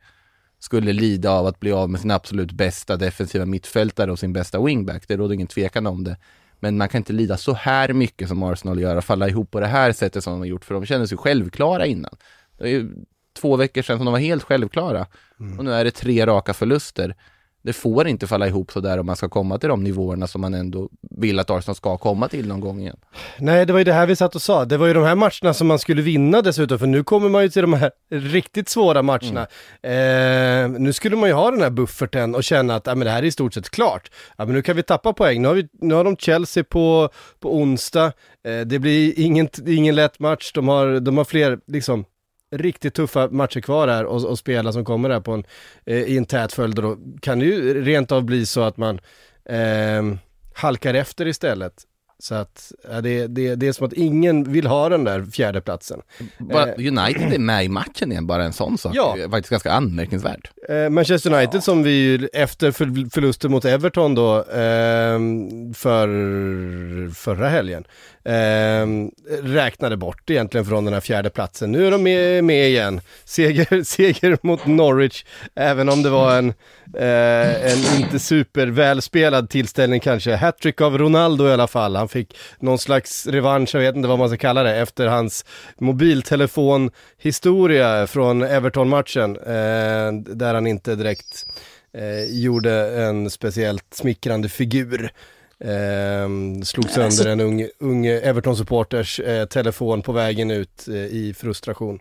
skulle 0.60 0.94
lida 0.94 1.32
av 1.32 1.48
att 1.48 1.60
bli 1.60 1.72
av 1.72 1.90
med 1.90 2.02
sin 2.02 2.12
absolut 2.12 2.52
bästa 2.52 2.98
defensiva 2.98 3.46
mittfältare 3.46 4.12
och 4.12 4.20
sin 4.20 4.34
bästa 4.34 4.66
wingback. 4.66 5.08
Det 5.08 5.18
råder 5.18 5.34
ingen 5.34 5.48
tvekan 5.48 5.88
om 5.88 6.04
det. 6.04 6.18
Men 6.60 6.78
man 6.78 6.90
kan 6.90 7.00
inte 7.00 7.14
lida 7.14 7.38
så 7.38 7.54
här 7.54 7.94
mycket 7.94 8.28
som 8.28 8.44
Arsenal 8.44 8.80
gör 8.80 8.96
och 8.96 9.04
falla 9.04 9.30
ihop 9.30 9.52
på 9.52 9.60
det 9.60 9.68
här 9.68 9.92
sättet 9.92 10.24
som 10.24 10.34
de 10.34 10.40
har 10.40 10.46
gjort, 10.46 10.66
för 10.66 10.74
de 10.74 10.86
kände 10.86 11.08
sig 11.08 11.18
självklara 11.18 11.86
innan. 11.86 12.16
Det 12.58 12.64
är 12.64 12.68
ju 12.68 12.90
två 13.34 13.56
veckor 13.56 13.82
sedan 13.82 13.98
som 13.98 14.06
de 14.06 14.12
var 14.12 14.20
helt 14.20 14.44
självklara. 14.44 15.08
Mm. 15.40 15.60
Och 15.60 15.66
nu 15.66 15.74
är 15.74 15.84
det 15.86 15.92
tre 15.92 16.26
raka 16.26 16.54
förluster 16.54 17.16
det 17.62 17.74
får 17.74 18.08
inte 18.08 18.28
falla 18.28 18.48
ihop 18.48 18.72
så 18.72 18.80
där 18.80 18.98
om 18.98 19.06
man 19.06 19.16
ska 19.16 19.30
komma 19.30 19.58
till 19.58 19.70
de 19.70 19.84
nivåerna 19.84 20.28
som 20.28 20.42
man 20.42 20.54
ändå 20.54 20.90
vill 21.02 21.40
att 21.40 21.50
Arsenal 21.50 21.76
ska 21.76 21.98
komma 21.98 22.28
till 22.28 22.48
någon 22.48 22.60
gång 22.60 22.80
igen. 22.80 22.98
Nej, 23.38 23.66
det 23.66 23.74
var 23.74 23.80
ju 23.80 23.84
det 23.84 23.94
här 23.94 24.06
vi 24.06 24.16
satt 24.16 24.36
och 24.36 24.42
sa. 24.42 24.66
Det 24.66 24.78
var 24.78 24.88
ju 24.88 24.94
de 24.94 25.04
här 25.04 25.16
matcherna 25.16 25.54
som 25.54 25.68
man 25.68 25.80
skulle 25.80 26.02
vinna 26.02 26.42
dessutom, 26.42 26.80
för 26.80 26.88
nu 26.88 27.04
kommer 27.04 27.30
man 27.30 27.44
ju 27.44 27.50
till 27.50 27.62
de 27.62 27.74
här 27.74 27.92
riktigt 28.12 28.70
svåra 28.70 29.02
matcherna. 29.02 29.48
Mm. 29.82 30.74
Eh, 30.74 30.80
nu 30.80 30.94
skulle 30.94 31.16
man 31.16 31.30
ju 31.30 31.36
ha 31.36 31.52
den 31.52 31.62
här 31.62 31.70
bufferten 31.70 32.36
och 32.36 32.44
känna 32.44 32.76
att 32.76 32.88
ja, 32.88 32.96
men 32.96 33.06
det 33.06 33.12
här 33.12 33.24
är 33.24 33.28
i 33.28 33.32
stort 33.32 33.54
sett 33.54 33.70
klart. 33.70 34.12
Ja, 34.38 34.46
men 34.46 34.56
nu 34.56 34.62
kan 34.62 34.76
vi 34.76 34.84
tappa 34.84 35.14
poäng. 35.14 35.42
Nu 35.42 35.48
har, 35.48 35.56
vi, 35.56 35.68
nu 35.82 35.94
har 35.94 36.04
de 36.04 36.18
Chelsea 36.18 36.64
på, 36.64 37.10
på 37.40 37.56
onsdag. 37.56 38.12
Eh, 38.46 38.60
det 38.66 38.80
blir 38.80 39.20
ingen, 39.20 39.50
ingen 39.68 39.96
lätt 39.96 40.20
match. 40.20 40.52
De 40.54 40.68
har, 40.68 41.00
de 41.00 41.18
har 41.18 41.26
fler, 41.26 41.60
liksom, 41.68 42.06
riktigt 42.52 42.94
tuffa 42.94 43.30
matcher 43.30 43.62
kvar 43.62 43.88
här 43.88 44.06
och, 44.06 44.26
och 44.26 44.40
spela 44.40 44.72
som 44.72 44.86
kommer 44.86 45.10
där 45.10 45.20
på 45.20 45.32
en, 45.32 45.44
eh, 45.86 45.98
i 45.98 46.18
en 46.18 46.26
tät 46.26 46.54
följd 46.54 46.76
då 46.76 46.98
kan 47.22 47.40
det 47.40 47.46
ju 47.46 47.84
rent 47.84 48.12
av 48.12 48.24
bli 48.24 48.46
så 48.46 48.62
att 48.62 48.78
man 48.78 49.00
eh, 49.46 50.04
halkar 50.54 50.94
efter 50.94 51.26
istället. 51.26 51.74
Så 52.22 52.36
att 52.36 52.72
ja, 52.92 53.02
det, 53.02 53.28
det, 53.28 53.56
det 53.56 53.68
är 53.68 53.72
som 53.72 53.88
att 53.88 53.94
ingen 53.94 54.52
vill 54.52 54.68
ha 54.68 54.90
den 54.90 55.04
där 55.04 55.24
fjärdeplatsen. 55.24 56.02
Bara, 56.38 56.68
eh, 56.68 56.74
United 56.78 57.34
är 57.34 57.40
med 57.40 57.66
i 57.66 57.70
matchen 57.70 58.12
igen, 58.12 58.28
bara 58.28 58.44
en 58.44 58.54
sån 58.54 58.78
sak. 58.78 58.92
Ja. 58.96 59.14
Det 59.18 59.24
är 59.24 59.30
faktiskt 59.30 59.50
ganska 59.50 59.72
anmärkningsvärt. 59.72 60.52
Eh, 60.70 60.90
Manchester 60.90 61.34
United 61.34 61.56
ja. 61.58 61.62
som 61.62 61.84
vi 61.84 62.30
efter 62.34 62.72
för, 62.72 63.10
förlusten 63.10 63.52
mot 63.52 63.66
Everton 63.66 64.16
då 64.16 64.38
eh, 64.38 65.20
för 65.74 67.14
förra 67.14 67.50
helgen 67.50 67.86
eh, 68.24 68.88
räknade 69.44 69.98
bort 69.98 70.30
egentligen 70.30 70.66
från 70.66 70.86
den 70.86 70.94
här 70.94 71.02
fjärde 71.02 71.30
platsen. 71.30 71.72
Nu 71.72 71.88
är 71.88 71.92
de 71.92 72.04
med, 72.04 72.44
med 72.44 72.70
igen. 72.70 73.02
Seger, 73.26 73.84
seger 73.84 74.38
mot 74.42 74.66
Norwich, 74.66 75.26
även 75.56 75.90
om 75.90 76.04
det 76.04 76.10
var 76.10 76.38
en, 76.38 76.54
eh, 76.98 77.72
en 77.72 78.02
inte 78.02 78.20
supervälspelad 78.20 79.50
tillställning 79.50 80.00
kanske. 80.00 80.36
Hattrick 80.36 80.82
av 80.82 80.98
Ronaldo 80.98 81.48
i 81.48 81.52
alla 81.52 81.68
fall. 81.68 81.96
Han 81.96 82.09
fick 82.10 82.38
någon 82.60 82.80
slags 82.80 83.28
revansch, 83.28 83.76
jag 83.76 83.82
vet 83.82 83.96
inte 83.96 84.08
vad 84.08 84.20
man 84.20 84.30
ska 84.30 84.38
kalla 84.38 84.64
det, 84.64 84.76
efter 84.76 85.08
hans 85.08 85.46
mobiltelefonhistoria 85.78 88.08
från 88.08 88.44
Everton-matchen. 88.44 89.38
Eh, 89.38 90.12
där 90.36 90.54
han 90.54 90.68
inte 90.68 90.96
direkt 90.96 91.46
eh, 91.94 92.24
gjorde 92.24 93.02
en 93.02 93.30
speciellt 93.30 93.94
smickrande 93.94 94.50
figur. 94.50 95.12
Eh, 95.64 96.30
slog 96.64 96.90
sönder 96.90 97.06
alltså... 97.06 97.30
en 97.30 97.40
ung, 97.40 97.68
ung 97.80 98.06
Everton-supporters 98.06 99.20
eh, 99.20 99.46
telefon 99.46 100.02
på 100.02 100.12
vägen 100.12 100.52
ut 100.52 100.88
eh, 100.88 100.96
i 100.96 101.34
frustration. 101.38 102.00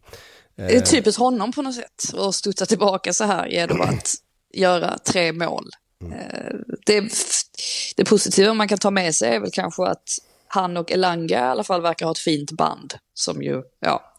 Det 0.57 0.77
är 0.77 0.81
typiskt 0.81 1.21
honom 1.21 1.53
på 1.53 1.63
något 1.63 1.75
sätt, 1.75 2.15
att 2.19 2.35
studsa 2.35 2.67
tillbaka 2.67 3.13
så 3.13 3.25
här 3.25 3.47
genom 3.47 3.81
att 3.81 4.15
göra 4.55 4.99
tre 4.99 5.33
mål. 5.33 5.71
Mm. 6.05 6.13
Eh, 6.13 6.55
det, 6.87 7.13
det 7.97 8.05
positiva 8.05 8.55
man 8.55 8.69
kan 8.69 8.79
ta 8.79 8.91
med 8.91 9.15
sig 9.15 9.35
är 9.35 9.41
väl 9.41 9.51
kanske 9.53 9.83
att 9.83 10.09
han 10.49 10.77
och 10.77 10.93
Elanga 10.93 11.39
i 11.39 11.49
alla 11.49 11.65
fall 11.65 11.83
verkar 11.83 12.07
ha 12.07 12.13
ett 12.13 12.19
fint 12.19 12.53
band 12.53 12.95
som 13.15 13.43
ju, 13.43 13.63
ja, 13.81 14.15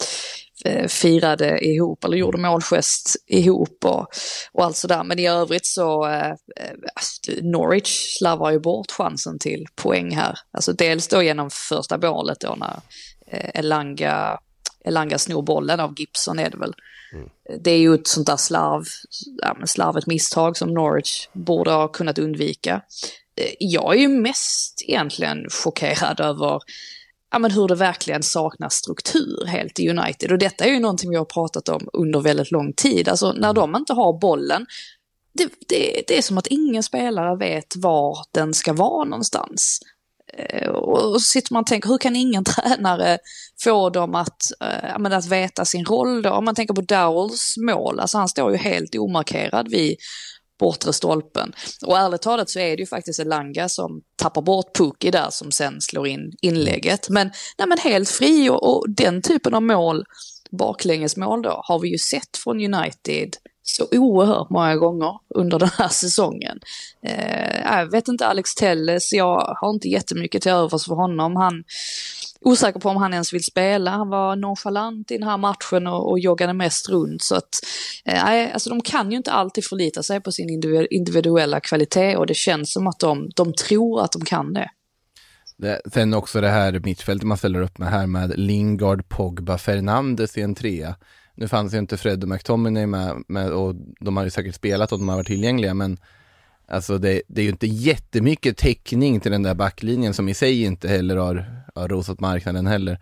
eh, 0.65 0.87
firade 0.87 1.65
ihop 1.65 2.03
eller 2.03 2.17
gjorde 2.17 2.37
målgest 2.37 3.15
ihop 3.27 3.85
och, 3.85 4.07
och 4.51 4.65
allt 4.65 4.77
sådär. 4.77 5.03
Men 5.03 5.19
i 5.19 5.27
övrigt 5.27 5.65
så, 5.65 6.07
eh, 6.07 6.29
eh, 6.29 7.41
Norwich 7.41 8.17
slarvar 8.17 8.51
ju 8.51 8.59
bort 8.59 8.91
chansen 8.91 9.39
till 9.39 9.65
poäng 9.75 10.15
här. 10.15 10.39
Alltså 10.51 10.73
dels 10.73 11.07
då 11.07 11.23
genom 11.23 11.49
första 11.49 11.97
målet 11.97 12.39
då 12.39 12.55
när 12.55 12.79
eh, 13.27 13.49
Elanga 13.53 14.39
Elanga 14.89 15.17
snor 15.17 15.41
bollen 15.41 15.79
av 15.79 15.93
Gibson 15.97 16.39
är 16.39 16.49
det 16.49 16.57
väl. 16.57 16.73
Det 17.59 17.71
är 17.71 17.77
ju 17.77 17.95
ett 17.95 18.07
sånt 18.07 18.27
där 18.27 18.37
slarv, 18.37 18.85
ja, 19.41 19.55
men 19.57 19.67
slarvigt 19.67 20.07
misstag 20.07 20.57
som 20.57 20.73
Norwich 20.73 21.27
borde 21.33 21.71
ha 21.71 21.87
kunnat 21.87 22.19
undvika. 22.19 22.81
Eh, 23.35 23.53
Jag 23.59 23.95
är 23.95 23.99
ju 23.99 24.07
mest 24.07 24.83
egentligen 24.87 25.49
chockerad 25.49 26.19
över 26.19 26.59
ja, 27.31 27.39
men 27.39 27.51
hur 27.51 27.67
det 27.67 27.75
verkligen 27.75 28.23
saknas 28.23 28.73
struktur 28.73 29.45
helt 29.45 29.79
i 29.79 29.89
United. 29.89 30.31
Och 30.31 30.37
detta 30.37 30.65
är 30.65 30.69
ju 30.69 30.79
någonting 30.79 31.09
vi 31.09 31.15
har 31.15 31.25
pratat 31.25 31.69
om 31.69 31.89
under 31.93 32.19
väldigt 32.21 32.51
lång 32.51 32.73
tid. 32.73 33.09
Alltså 33.09 33.31
när 33.31 33.53
de 33.53 33.75
inte 33.75 33.93
har 33.93 34.19
bollen, 34.19 34.65
det, 35.33 35.49
det, 35.67 36.03
det 36.07 36.17
är 36.17 36.21
som 36.21 36.37
att 36.37 36.47
ingen 36.47 36.83
spelare 36.83 37.37
vet 37.37 37.75
var 37.75 38.17
den 38.31 38.53
ska 38.53 38.73
vara 38.73 39.05
någonstans. 39.05 39.79
Eh, 40.37 40.69
och 40.69 41.13
så 41.13 41.19
sitter 41.19 41.53
man 41.53 41.61
och 41.61 41.67
tänker, 41.67 41.89
hur 41.89 41.97
kan 41.97 42.15
ingen 42.15 42.43
tränare 42.55 43.17
få 43.63 43.89
dem 43.89 44.15
att, 44.15 44.41
eh, 44.61 45.15
att 45.17 45.27
veta 45.27 45.65
sin 45.65 45.85
roll 45.85 46.21
då? 46.21 46.29
Om 46.29 46.45
man 46.45 46.55
tänker 46.55 46.73
på 46.73 46.81
Dowells 46.81 47.55
mål, 47.57 47.99
alltså 47.99 48.17
han 48.17 48.27
står 48.27 48.51
ju 48.51 48.57
helt 48.57 48.95
omarkerad 48.95 49.67
vid 49.69 49.97
bortre 50.59 50.93
stolpen. 50.93 51.53
Och 51.85 51.97
ärligt 51.97 52.21
talat 52.21 52.49
så 52.49 52.59
är 52.59 52.77
det 52.77 52.81
ju 52.81 52.87
faktiskt 52.87 53.19
Elanga 53.19 53.69
som 53.69 54.01
tappar 54.15 54.41
bort 54.41 54.77
Pukki 54.77 55.11
där 55.11 55.27
som 55.29 55.51
sen 55.51 55.81
slår 55.81 56.07
in 56.07 56.31
inlägget. 56.41 57.09
Men, 57.09 57.31
nej, 57.57 57.67
men 57.67 57.77
helt 57.77 58.09
fri 58.09 58.49
och, 58.49 58.69
och 58.69 58.89
den 58.89 59.21
typen 59.21 59.53
av 59.53 59.63
mål, 59.63 60.05
baklängesmål 60.51 61.41
då, 61.41 61.61
har 61.63 61.79
vi 61.79 61.89
ju 61.89 61.97
sett 61.97 62.37
från 62.43 62.73
United 62.73 63.35
så 63.75 63.87
oerhört 63.91 64.49
många 64.49 64.75
gånger 64.75 65.19
under 65.35 65.59
den 65.59 65.69
här 65.77 65.87
säsongen. 65.87 66.59
Eh, 67.03 67.61
jag 67.61 67.91
vet 67.91 68.07
inte, 68.07 68.27
Alex 68.27 68.55
Telles, 68.55 69.13
jag 69.13 69.55
har 69.61 69.69
inte 69.69 69.87
jättemycket 69.87 70.41
till 70.41 70.51
övers 70.51 70.85
för 70.85 70.95
honom. 70.95 71.35
Han 71.35 71.63
osäker 72.41 72.79
på 72.79 72.89
om 72.89 72.97
han 72.97 73.13
ens 73.13 73.33
vill 73.33 73.43
spela. 73.43 73.91
Han 73.91 74.09
var 74.09 74.35
nonchalant 74.35 75.11
i 75.11 75.17
den 75.17 75.27
här 75.27 75.37
matchen 75.37 75.87
och, 75.87 76.11
och 76.11 76.19
joggade 76.19 76.53
mest 76.53 76.89
runt. 76.89 77.23
Så 77.23 77.35
att, 77.35 77.49
eh, 78.05 78.53
alltså 78.53 78.69
de 78.69 78.81
kan 78.81 79.11
ju 79.11 79.17
inte 79.17 79.31
alltid 79.31 79.65
förlita 79.65 80.03
sig 80.03 80.21
på 80.21 80.31
sin 80.31 80.49
individuella 80.89 81.59
kvalitet 81.59 82.15
och 82.15 82.27
det 82.27 82.35
känns 82.35 82.73
som 82.73 82.87
att 82.87 82.99
de, 82.99 83.29
de 83.35 83.53
tror 83.53 84.01
att 84.01 84.11
de 84.11 84.25
kan 84.25 84.53
det. 84.53 84.69
Det, 85.57 85.81
sen 85.93 86.13
också 86.13 86.41
det 86.41 86.49
här 86.49 86.79
mittfältet 86.83 87.27
man 87.27 87.37
ställer 87.37 87.61
upp 87.61 87.77
med 87.77 87.89
här 87.89 88.07
med 88.07 88.39
Lingard, 88.39 89.09
Pogba, 89.09 89.57
Fernandes 89.57 90.37
i 90.37 90.41
en 90.41 90.55
trea. 90.55 90.95
Nu 91.39 91.47
fanns 91.47 91.73
ju 91.73 91.77
inte 91.77 91.97
Fred 91.97 92.23
och 92.23 92.29
McTominay 92.29 92.85
med, 92.85 93.23
med 93.27 93.51
och 93.51 93.75
de 93.99 94.17
har 94.17 94.23
ju 94.23 94.29
säkert 94.29 94.55
spelat 94.55 94.91
och 94.91 94.99
de 94.99 95.09
har 95.09 95.15
varit 95.15 95.27
tillgängliga 95.27 95.73
men 95.73 95.97
Alltså 96.71 96.97
det, 96.97 97.21
det 97.27 97.41
är 97.41 97.43
ju 97.43 97.49
inte 97.51 97.67
jättemycket 97.67 98.57
täckning 98.57 99.19
till 99.19 99.31
den 99.31 99.43
där 99.43 99.55
backlinjen 99.55 100.13
som 100.13 100.29
i 100.29 100.33
sig 100.33 100.63
inte 100.63 100.87
heller 100.87 101.17
har, 101.17 101.63
har 101.75 101.87
rosat 101.87 102.19
marknaden 102.19 102.67
heller. 102.67 102.99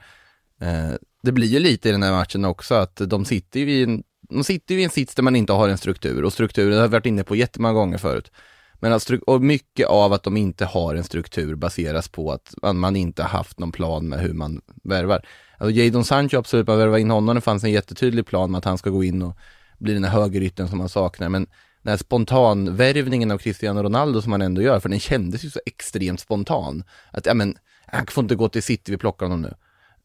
Eh, 0.61 0.91
det 1.23 1.31
blir 1.31 1.47
ju 1.47 1.59
lite 1.59 1.89
i 1.89 1.91
den 1.91 2.03
här 2.03 2.11
matchen 2.11 2.45
också 2.45 2.75
att 2.75 2.95
de 2.95 3.25
sitter 3.25 3.59
ju 3.59 3.71
i 3.71 3.83
en, 3.83 4.03
de 4.29 4.43
sitter 4.43 4.75
ju 4.75 4.81
i 4.81 4.83
en 4.83 4.89
sits 4.89 5.15
där 5.15 5.23
man 5.23 5.35
inte 5.35 5.53
har 5.53 5.69
en 5.69 5.77
struktur 5.77 6.23
och 6.23 6.33
strukturen 6.33 6.79
har 6.79 6.87
vi 6.87 6.91
varit 6.91 7.05
inne 7.05 7.23
på 7.23 7.35
jättemånga 7.35 7.73
gånger 7.73 7.97
förut. 7.97 8.31
Men 8.79 8.93
att 8.93 9.09
och 9.27 9.41
mycket 9.41 9.87
av 9.87 10.13
att 10.13 10.23
de 10.23 10.37
inte 10.37 10.65
har 10.65 10.95
en 10.95 11.03
struktur 11.03 11.55
baseras 11.55 12.07
på 12.07 12.31
att 12.31 12.75
man, 12.75 12.95
inte 12.95 13.21
har 13.21 13.29
haft 13.29 13.59
någon 13.59 13.71
plan 13.71 14.09
med 14.09 14.19
hur 14.19 14.33
man 14.33 14.61
värvar. 14.83 15.25
Alltså 15.57 15.79
Jadon 15.79 16.05
Sancho, 16.05 16.37
absolut, 16.37 16.67
man 16.67 16.77
värvar 16.77 16.97
in 16.97 17.09
honom, 17.09 17.35
det 17.35 17.41
fanns 17.41 17.63
en 17.63 17.71
jättetydlig 17.71 18.25
plan 18.25 18.51
med 18.51 18.57
att 18.57 18.65
han 18.65 18.77
ska 18.77 18.89
gå 18.89 19.03
in 19.03 19.21
och 19.21 19.37
bli 19.77 19.93
den 19.93 20.03
här 20.03 20.11
högerytten 20.11 20.67
som 20.67 20.77
man 20.77 20.89
saknar, 20.89 21.29
men 21.29 21.47
den 21.83 21.91
här 21.91 21.97
spontanvärvningen 21.97 23.31
av 23.31 23.37
Cristiano 23.37 23.83
Ronaldo 23.83 24.21
som 24.21 24.29
man 24.29 24.41
ändå 24.41 24.61
gör, 24.61 24.79
för 24.79 24.89
den 24.89 24.99
kändes 24.99 25.45
ju 25.45 25.49
så 25.49 25.59
extremt 25.65 26.19
spontan. 26.19 26.83
Att, 27.11 27.25
ja 27.25 27.33
men, 27.33 27.55
han 27.85 28.07
får 28.07 28.21
inte 28.21 28.35
gå 28.35 28.49
till 28.49 28.63
City, 28.63 28.91
vi 28.91 28.97
plockar 28.97 29.25
honom 29.25 29.41
nu. 29.41 29.53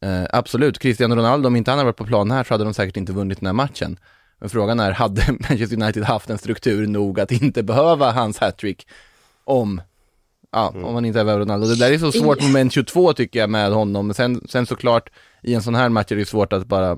Uh, 0.07 0.25
absolut, 0.29 0.79
Cristiano 0.79 1.15
Ronaldo, 1.15 1.47
om 1.47 1.55
inte 1.55 1.71
han 1.71 1.77
hade 1.77 1.85
varit 1.85 1.97
på 1.97 2.05
plan 2.05 2.31
här 2.31 2.43
så 2.43 2.53
hade 2.53 2.63
de 2.63 2.73
säkert 2.73 2.97
inte 2.97 3.13
vunnit 3.13 3.39
den 3.39 3.45
här 3.45 3.53
matchen. 3.53 3.97
Men 4.43 4.49
frågan 4.49 4.79
är, 4.79 4.91
hade 4.91 5.21
Manchester 5.49 5.81
United 5.83 6.03
haft 6.03 6.29
en 6.29 6.37
struktur 6.37 6.87
nog 6.87 7.19
att 7.19 7.31
inte 7.31 7.63
behöva 7.63 8.11
hans 8.11 8.37
hattrick 8.37 8.87
om, 9.43 9.81
ja, 10.51 10.73
om 10.83 10.93
man 10.93 11.05
inte 11.05 11.19
är 11.19 11.39
Ronaldo. 11.39 11.67
Det 11.67 11.75
där 11.75 11.91
är 11.91 11.97
så 11.97 12.11
svårt 12.11 12.41
moment 12.41 12.73
22 12.73 13.13
tycker 13.13 13.39
jag 13.39 13.49
med 13.49 13.71
honom. 13.71 14.07
Men 14.07 14.13
sen, 14.13 14.41
sen 14.49 14.65
såklart, 14.65 15.09
i 15.41 15.53
en 15.53 15.61
sån 15.61 15.75
här 15.75 15.89
match 15.89 16.11
är 16.11 16.15
det 16.15 16.25
svårt 16.25 16.53
att 16.53 16.67
bara, 16.67 16.97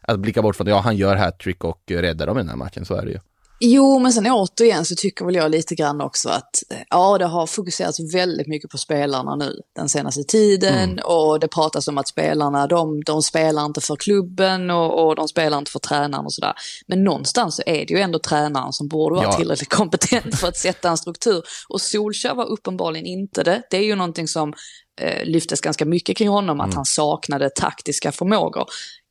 att 0.00 0.18
blicka 0.18 0.42
bort 0.42 0.56
från 0.56 0.66
att 0.66 0.70
ja, 0.70 0.78
han 0.78 0.96
gör 0.96 1.16
hattrick 1.16 1.64
och 1.64 1.82
räddar 1.86 2.26
dem 2.26 2.38
i 2.38 2.40
den 2.40 2.48
här 2.48 2.56
matchen, 2.56 2.84
så 2.84 2.94
är 2.94 3.04
det 3.04 3.10
ju. 3.12 3.18
Jo, 3.60 3.98
men 3.98 4.12
sen 4.12 4.26
återigen 4.26 4.84
så 4.84 4.94
tycker 4.94 5.24
väl 5.24 5.34
jag 5.34 5.50
lite 5.50 5.74
grann 5.74 6.00
också 6.00 6.28
att 6.28 6.62
eh, 6.70 6.78
ja, 6.90 7.18
det 7.18 7.24
har 7.24 7.46
fokuserats 7.46 8.14
väldigt 8.14 8.46
mycket 8.46 8.70
på 8.70 8.78
spelarna 8.78 9.36
nu 9.36 9.60
den 9.76 9.88
senaste 9.88 10.24
tiden 10.24 11.00
och 11.04 11.40
det 11.40 11.48
pratas 11.48 11.88
om 11.88 11.98
att 11.98 12.08
spelarna, 12.08 12.66
de, 12.66 13.04
de 13.04 13.22
spelar 13.22 13.64
inte 13.64 13.80
för 13.80 13.96
klubben 13.96 14.70
och, 14.70 15.06
och 15.06 15.16
de 15.16 15.28
spelar 15.28 15.58
inte 15.58 15.70
för 15.70 15.78
tränaren 15.78 16.24
och 16.24 16.32
sådär. 16.32 16.52
Men 16.86 17.04
någonstans 17.04 17.56
så 17.56 17.62
är 17.66 17.86
det 17.86 17.94
ju 17.94 18.00
ändå 18.00 18.18
tränaren 18.18 18.72
som 18.72 18.88
borde 18.88 19.14
vara 19.16 19.24
Ja. 19.26 19.32
tillräckligt 19.32 19.74
kompetent 19.74 20.38
för 20.38 20.48
att 20.48 20.56
sätta 20.56 20.88
en 20.88 20.96
struktur. 20.96 21.42
Och 21.68 21.80
Solskjaer 21.80 22.34
var 22.34 22.46
uppenbarligen 22.46 23.06
inte 23.06 23.42
det. 23.42 23.62
Det 23.70 23.76
är 23.76 23.84
ju 23.84 23.94
någonting 23.96 24.28
som 24.28 24.52
eh, 25.00 25.24
lyftes 25.24 25.60
ganska 25.60 25.84
mycket 25.84 26.16
kring 26.16 26.28
honom, 26.28 26.60
att 26.60 26.74
han 26.74 26.84
saknade 26.84 27.50
taktiska 27.50 28.12
förmågor. 28.12 28.64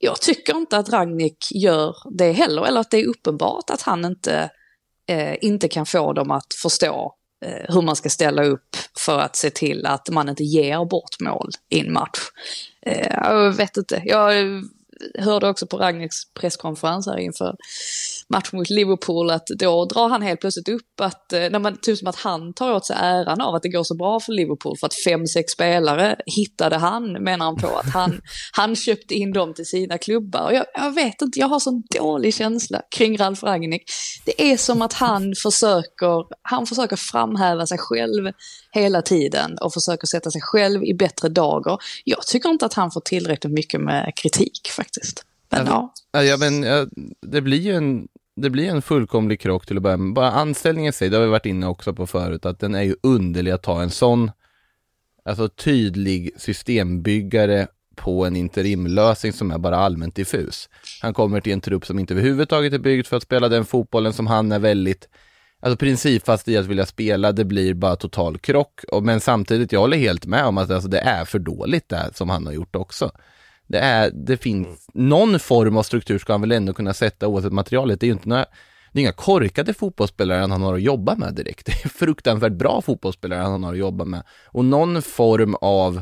Jag 0.03 0.21
tycker 0.21 0.57
inte 0.57 0.77
att 0.77 0.89
Ragnik 0.89 1.47
gör 1.51 1.95
det 2.11 2.31
heller, 2.31 2.65
eller 2.65 2.81
att 2.81 2.91
det 2.91 2.97
är 2.97 3.07
uppenbart 3.07 3.69
att 3.69 3.81
han 3.81 4.05
inte, 4.05 4.49
eh, 5.07 5.35
inte 5.41 5.67
kan 5.67 5.85
få 5.85 6.13
dem 6.13 6.31
att 6.31 6.53
förstå 6.61 7.15
eh, 7.45 7.73
hur 7.73 7.81
man 7.81 7.95
ska 7.95 8.09
ställa 8.09 8.43
upp 8.43 8.75
för 8.97 9.19
att 9.19 9.35
se 9.35 9.49
till 9.49 9.85
att 9.85 10.09
man 10.09 10.29
inte 10.29 10.43
ger 10.43 10.85
bort 10.85 11.19
mål 11.19 11.49
i 11.69 11.79
en 11.79 11.93
match. 11.93 12.19
Eh, 12.81 13.07
jag 13.11 13.51
vet 13.51 13.77
inte, 13.77 14.01
jag 14.05 14.33
hörde 15.19 15.49
också 15.49 15.67
på 15.67 15.77
Ragniks 15.77 16.33
presskonferens 16.33 17.07
här 17.07 17.17
inför 17.17 17.55
matchen 18.29 18.57
mot 18.59 18.69
Liverpool 18.69 19.31
att 19.31 19.47
då 19.47 19.85
drar 19.85 20.09
han 20.09 20.21
helt 20.21 20.39
plötsligt 20.39 20.69
upp 20.69 21.01
att, 21.01 21.33
eh, 21.33 21.39
när 21.39 21.59
man, 21.59 21.77
typ 21.81 21.97
som 21.97 22.07
att 22.07 22.15
han 22.15 22.53
tar 22.53 22.73
åt 22.73 22.85
sig 22.85 22.95
äran 22.99 23.41
av 23.41 23.55
att 23.55 23.63
det 23.63 23.69
går 23.69 23.83
så 23.83 23.95
bra 23.95 24.19
för 24.19 24.33
Liverpool 24.33 24.77
för 24.79 24.87
att 24.87 24.93
fem, 24.93 25.27
sex 25.27 25.51
spelare 25.51 26.15
hittade 26.25 26.77
han, 26.77 27.11
menar 27.11 27.45
han 27.45 27.55
på 27.55 27.67
att 27.67 27.89
han, 27.93 28.21
han 28.51 28.75
köpte 28.75 29.15
in 29.15 29.33
dem 29.33 29.53
till 29.53 29.65
sina 29.65 29.97
klubbar. 29.97 30.41
Och 30.41 30.53
jag, 30.53 30.65
jag 30.73 30.95
vet 30.95 31.21
inte, 31.21 31.39
jag 31.39 31.47
har 31.47 31.59
sån 31.59 31.83
dålig 31.99 32.33
känsla 32.33 32.81
kring 32.95 33.17
Ralf 33.17 33.43
Ragnik. 33.43 33.83
Det 34.25 34.51
är 34.51 34.57
som 34.57 34.81
att 34.81 34.93
han 34.93 35.33
försöker, 35.43 36.25
han 36.41 36.65
försöker 36.65 36.95
framhäva 36.95 37.65
sig 37.65 37.77
själv 37.77 38.31
hela 38.71 39.01
tiden 39.01 39.57
och 39.61 39.73
försöker 39.73 40.07
sätta 40.07 40.31
sig 40.31 40.41
själv 40.41 40.83
i 40.83 40.93
bättre 40.93 41.29
dagar. 41.29 41.77
Jag 42.03 42.27
tycker 42.27 42.49
inte 42.49 42.65
att 42.65 42.73
han 42.73 42.91
får 42.91 43.01
tillräckligt 43.01 43.53
mycket 43.53 43.81
med 43.81 44.13
kritik 44.15 44.67
faktiskt. 44.75 45.25
Men 45.53 45.65
ja. 45.67 45.93
Ja, 46.11 46.37
men 46.37 46.63
ja, 46.63 46.87
det 47.21 47.41
blir 47.41 47.59
ju 47.59 47.75
en, 47.75 48.07
det 48.35 48.49
blir 48.49 48.69
en 48.69 48.81
fullkomlig 48.81 49.39
krock 49.39 49.65
till 49.65 49.77
att 49.77 49.83
börja 49.83 49.97
med. 49.97 50.13
Bara 50.13 50.31
anställningen 50.31 50.89
i 50.89 50.93
sig, 50.93 51.09
det 51.09 51.17
har 51.17 51.23
vi 51.23 51.29
varit 51.31 51.45
inne 51.45 51.67
också 51.67 51.93
på 51.93 52.07
förut, 52.07 52.45
att 52.45 52.59
den 52.59 52.75
är 52.75 52.81
ju 52.81 52.95
underlig 53.03 53.51
att 53.51 53.63
ta 53.63 53.81
en 53.81 53.89
sån, 53.89 54.31
alltså 55.25 55.49
tydlig 55.49 56.31
systembyggare 56.37 57.67
på 57.95 58.25
en 58.25 58.35
interimlösning 58.35 59.33
som 59.33 59.51
är 59.51 59.57
bara 59.57 59.77
allmänt 59.77 60.15
diffus. 60.15 60.69
Han 61.01 61.13
kommer 61.13 61.41
till 61.41 61.53
en 61.53 61.61
trupp 61.61 61.85
som 61.85 61.99
inte 61.99 62.13
överhuvudtaget 62.13 62.73
är 62.73 62.79
byggd 62.79 63.07
för 63.07 63.17
att 63.17 63.23
spela 63.23 63.49
den 63.49 63.65
fotbollen 63.65 64.13
som 64.13 64.27
han 64.27 64.51
är 64.51 64.59
väldigt 64.59 65.07
Alltså 65.63 65.77
principfast 65.77 66.47
i 66.47 66.57
att 66.57 66.65
vilja 66.65 66.85
spela, 66.85 67.31
det 67.31 67.45
blir 67.45 67.73
bara 67.73 67.95
total 67.95 68.37
krock. 68.37 68.79
Men 69.01 69.21
samtidigt, 69.21 69.71
jag 69.71 69.79
håller 69.79 69.97
helt 69.97 70.25
med 70.25 70.45
om 70.45 70.57
att 70.57 70.71
alltså, 70.71 70.89
det 70.89 70.99
är 70.99 71.25
för 71.25 71.39
dåligt 71.39 71.89
det 71.89 72.11
som 72.13 72.29
han 72.29 72.45
har 72.45 72.53
gjort 72.53 72.75
också. 72.75 73.11
Det, 73.67 73.79
är, 73.79 74.11
det 74.13 74.37
finns, 74.37 74.87
någon 74.93 75.39
form 75.39 75.77
av 75.77 75.83
struktur 75.83 76.19
ska 76.19 76.33
han 76.33 76.41
väl 76.41 76.51
ändå 76.51 76.73
kunna 76.73 76.93
sätta 76.93 77.27
oavsett 77.27 77.53
materialet. 77.53 77.99
Det 77.99 78.05
är 78.05 78.07
ju 78.07 78.13
inte 78.13 78.29
några, 78.29 78.45
det 78.91 78.99
är 78.99 79.01
inga 79.01 79.11
korkade 79.11 79.73
fotbollsspelare 79.73 80.39
han 80.39 80.61
har 80.61 80.73
att 80.73 80.81
jobba 80.81 81.15
med 81.15 81.33
direkt. 81.33 81.65
Det 81.65 81.85
är 81.85 81.89
fruktansvärt 81.89 82.53
bra 82.53 82.81
fotbollsspelare 82.81 83.39
han 83.39 83.63
har 83.63 83.73
att 83.73 83.79
jobba 83.79 84.05
med. 84.05 84.23
Och 84.45 84.65
någon 84.65 85.01
form 85.01 85.55
av 85.61 86.01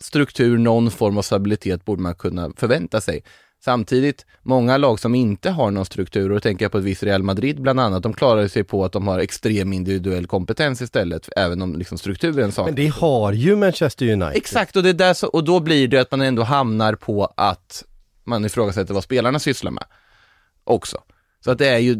struktur, 0.00 0.58
någon 0.58 0.90
form 0.90 1.18
av 1.18 1.22
stabilitet 1.22 1.84
borde 1.84 2.02
man 2.02 2.14
kunna 2.14 2.50
förvänta 2.56 3.00
sig. 3.00 3.24
Samtidigt, 3.64 4.26
många 4.42 4.76
lag 4.76 5.00
som 5.00 5.14
inte 5.14 5.50
har 5.50 5.70
någon 5.70 5.84
struktur, 5.84 6.28
och 6.28 6.34
då 6.34 6.40
tänker 6.40 6.64
jag 6.64 6.72
på 6.72 6.78
ett 6.78 6.84
visst 6.84 7.02
Real 7.02 7.22
Madrid 7.22 7.62
bland 7.62 7.80
annat, 7.80 8.02
de 8.02 8.12
klarar 8.12 8.48
sig 8.48 8.64
på 8.64 8.84
att 8.84 8.92
de 8.92 9.08
har 9.08 9.18
extrem 9.18 9.72
individuell 9.72 10.26
kompetens 10.26 10.82
istället, 10.82 11.28
även 11.36 11.62
om 11.62 11.74
liksom 11.74 11.98
strukturen 11.98 12.52
saknas. 12.52 12.66
Men 12.66 12.84
det 12.84 12.92
har 12.92 13.32
ju 13.32 13.56
Manchester 13.56 14.12
United. 14.12 14.36
Exakt, 14.36 14.76
och, 14.76 14.82
det 14.82 14.88
är 14.88 14.94
där 14.94 15.14
så, 15.14 15.26
och 15.26 15.44
då 15.44 15.60
blir 15.60 15.88
det 15.88 15.98
att 15.98 16.10
man 16.10 16.20
ändå 16.20 16.42
hamnar 16.42 16.94
på 16.94 17.32
att 17.36 17.84
man 18.24 18.44
ifrågasätter 18.44 18.94
vad 18.94 19.04
spelarna 19.04 19.38
sysslar 19.38 19.70
med 19.70 19.84
också. 20.64 20.98
Så 21.44 21.50
att 21.50 21.58
det 21.58 21.68
är 21.68 21.78
ju 21.78 21.96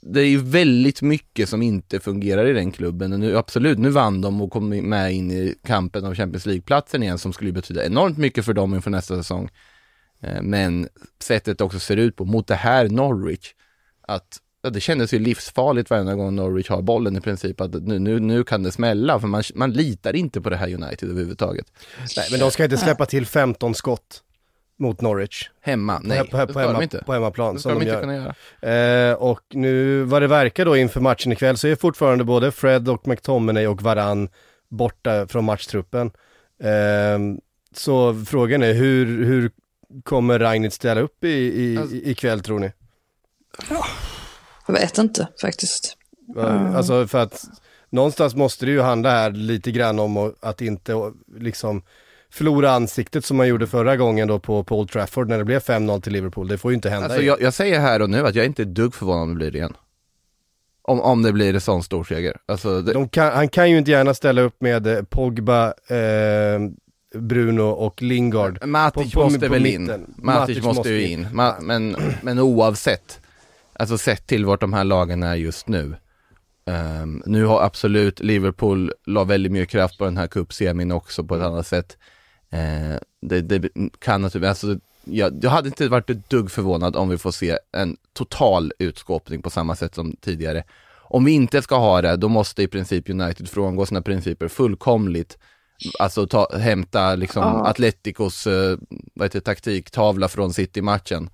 det 0.00 0.20
är 0.20 0.28
ju 0.28 0.38
väldigt 0.38 1.02
mycket 1.02 1.48
som 1.48 1.62
inte 1.62 2.00
fungerar 2.00 2.46
i 2.46 2.52
den 2.52 2.72
klubben. 2.72 3.12
Och 3.12 3.20
nu, 3.20 3.36
absolut, 3.36 3.78
nu 3.78 3.90
vann 3.90 4.20
de 4.20 4.40
och 4.40 4.52
kom 4.52 4.68
med 4.68 5.12
in 5.12 5.30
i 5.30 5.54
kampen 5.66 6.04
om 6.04 6.14
Champions 6.14 6.46
League-platsen 6.46 7.02
igen 7.02 7.18
som 7.18 7.32
skulle 7.32 7.52
betyda 7.52 7.86
enormt 7.86 8.18
mycket 8.18 8.44
för 8.44 8.52
dem 8.52 8.74
inför 8.74 8.90
nästa 8.90 9.16
säsong. 9.16 9.50
Eh, 10.26 10.42
Men 10.42 10.88
sättet 11.22 11.58
det 11.58 11.64
också 11.64 11.78
ser 11.78 11.96
ut 11.96 12.16
på 12.16 12.24
mot 12.24 12.46
det 12.46 12.54
här 12.54 12.88
Norwich, 12.88 13.54
att 14.08 14.38
ja, 14.62 14.70
det 14.70 14.80
kändes 14.80 15.14
ju 15.14 15.18
livsfarligt 15.18 15.90
varenda 15.90 16.14
gång 16.14 16.36
Norwich 16.36 16.68
har 16.68 16.82
bollen 16.82 17.16
i 17.16 17.20
princip, 17.20 17.60
att 17.60 17.74
nu, 17.74 17.98
nu, 17.98 18.20
nu 18.20 18.44
kan 18.44 18.62
det 18.62 18.72
smälla, 18.72 19.20
för 19.20 19.28
man, 19.28 19.42
man 19.54 19.72
litar 19.72 20.16
inte 20.16 20.40
på 20.40 20.50
det 20.50 20.56
här 20.56 20.74
United 20.74 21.10
överhuvudtaget. 21.10 21.66
Nej, 22.16 22.28
men 22.30 22.40
de 22.40 22.50
ska 22.50 22.64
inte 22.64 22.76
släppa 22.76 23.06
till 23.06 23.26
15 23.26 23.74
skott. 23.74 24.22
mot 24.78 25.00
Norwich. 25.00 25.50
Hemma? 25.60 26.00
Nej, 26.04 26.18
på, 26.18 26.46
på, 26.46 26.52
på, 26.52 26.58
hemma, 26.58 26.82
inte. 26.82 27.02
på 27.06 27.12
hemmaplan 27.12 27.54
Det 27.54 27.60
ska 27.60 27.70
som 27.70 27.78
de 27.78 27.86
inte 27.86 28.00
kunna 28.00 28.16
göra. 28.62 29.10
Eh, 29.10 29.14
och 29.14 29.40
nu 29.50 30.02
vad 30.02 30.22
det 30.22 30.28
verkar 30.28 30.64
då 30.64 30.76
inför 30.76 31.00
matchen 31.00 31.32
ikväll 31.32 31.56
så 31.56 31.68
är 31.68 31.76
fortfarande 31.76 32.24
både 32.24 32.52
Fred 32.52 32.88
och 32.88 33.08
McTominay 33.08 33.66
och 33.66 33.82
Varann 33.82 34.28
borta 34.68 35.26
från 35.26 35.44
matchtruppen. 35.44 36.10
Eh, 36.62 37.18
så 37.74 38.24
frågan 38.28 38.62
är 38.62 38.72
hur, 38.72 39.24
hur 39.24 39.50
kommer 40.04 40.38
Ragnet 40.38 40.72
ställa 40.72 41.00
upp 41.00 41.24
i, 41.24 41.28
i, 41.62 41.78
Alltså- 41.78 41.96
ikväll 41.96 42.40
tror 42.40 42.58
ni? 42.58 42.72
Jag 44.66 44.74
vet 44.74 44.98
inte 44.98 45.28
faktiskt. 45.40 45.96
Alltså 46.76 47.06
för 47.06 47.18
att 47.18 47.44
någonstans 47.90 48.34
måste 48.34 48.66
det 48.66 48.72
ju 48.72 48.80
handla 48.80 49.10
här 49.10 49.30
lite 49.30 49.70
grann 49.70 49.98
om 49.98 50.32
att- 50.40 50.60
inte 50.60 51.12
liksom 51.36 51.82
förlora 52.30 52.70
ansiktet 52.70 53.24
som 53.24 53.36
man 53.36 53.48
gjorde 53.48 53.66
förra 53.66 53.96
gången 53.96 54.28
då 54.28 54.38
på, 54.38 54.64
på 54.64 54.78
Old 54.78 54.90
Trafford 54.90 55.28
när 55.28 55.38
det 55.38 55.44
blev 55.44 55.60
5-0 55.60 56.00
till 56.00 56.12
Liverpool. 56.12 56.48
Det 56.48 56.58
får 56.58 56.70
ju 56.70 56.74
inte 56.74 56.90
hända 56.90 57.04
Alltså 57.06 57.22
jag, 57.22 57.40
jag 57.40 57.54
säger 57.54 57.80
här 57.80 58.02
och 58.02 58.10
nu 58.10 58.26
att 58.26 58.34
jag 58.34 58.42
är 58.42 58.46
inte 58.46 58.62
ett 58.62 58.74
dugg 58.74 58.94
förvånad 58.94 59.22
om 59.22 59.28
det 59.28 59.34
blir 59.34 59.50
det 59.50 59.58
igen. 59.58 59.76
Om, 60.82 61.00
om 61.00 61.22
det 61.22 61.32
blir 61.32 61.54
en 61.54 61.60
sån 61.60 61.82
stor 61.82 62.04
seger. 62.04 62.36
Alltså, 62.46 62.80
det, 62.82 62.92
De 62.92 63.08
kan, 63.08 63.32
han 63.32 63.48
kan 63.48 63.70
ju 63.70 63.78
inte 63.78 63.90
gärna 63.90 64.14
ställa 64.14 64.42
upp 64.42 64.60
med 64.60 64.86
eh, 64.86 65.02
Pogba, 65.02 65.66
eh, 65.66 66.58
Bruno 67.14 67.62
och 67.62 68.02
Lingard. 68.02 68.64
Matic 68.66 69.12
på- 69.12 69.20
på- 69.20 69.24
måste 69.24 69.46
på 69.46 69.52
väl 69.52 69.62
mitten. 69.62 69.80
in. 70.00 70.14
Matic, 70.16 70.24
Matic 70.24 70.56
måste 70.64 70.78
måste 70.78 70.90
ju 70.92 71.06
in. 71.08 71.20
in. 71.20 71.28
Men, 71.60 71.96
men 72.22 72.38
oavsett, 72.38 73.20
alltså 73.72 73.98
sett 73.98 74.26
till 74.26 74.44
vart 74.46 74.60
de 74.60 74.72
här 74.72 74.84
lagen 74.84 75.22
är 75.22 75.34
just 75.34 75.68
nu. 75.68 75.96
ehm, 76.66 77.22
nu 77.26 77.44
har 77.44 77.62
absolut 77.62 78.20
Liverpool 78.20 78.92
la 79.06 79.24
väldigt 79.24 79.52
mycket 79.52 79.68
kraft 79.68 79.98
på 79.98 80.04
den 80.04 80.16
här 80.16 80.26
cupsemin 80.26 80.92
också 80.92 81.24
på 81.24 81.36
ett 81.36 81.42
annat 81.42 81.66
sätt. 81.66 81.96
Eh, 82.50 82.96
det, 83.22 83.40
det 83.40 83.68
kan 83.98 84.22
naturligtvis, 84.22 84.64
alltså, 84.64 84.80
jag, 85.04 85.38
jag 85.44 85.50
hade 85.50 85.68
inte 85.68 85.88
varit 85.88 86.10
ett 86.10 86.30
dugg 86.30 86.50
förvånad 86.50 86.96
om 86.96 87.08
vi 87.08 87.18
får 87.18 87.30
se 87.30 87.58
en 87.72 87.96
total 88.12 88.72
utskåpning 88.78 89.42
på 89.42 89.50
samma 89.50 89.76
sätt 89.76 89.94
som 89.94 90.16
tidigare. 90.20 90.64
Om 91.08 91.24
vi 91.24 91.32
inte 91.32 91.62
ska 91.62 91.76
ha 91.78 92.02
det, 92.02 92.16
då 92.16 92.28
måste 92.28 92.62
i 92.62 92.68
princip 92.68 93.08
United 93.10 93.48
frångå 93.48 93.86
sina 93.86 94.02
principer 94.02 94.48
fullkomligt. 94.48 95.38
Alltså 95.98 96.26
ta, 96.26 96.56
hämta 96.58 97.14
liksom 97.14 97.42
Ja. 97.42 97.66
Atleticos 97.68 98.46
eh, 98.46 98.78
vad 99.14 99.24
heter, 99.26 99.40
taktiktavla 99.40 100.28
från 100.28 100.52
City-matchen 100.54 101.30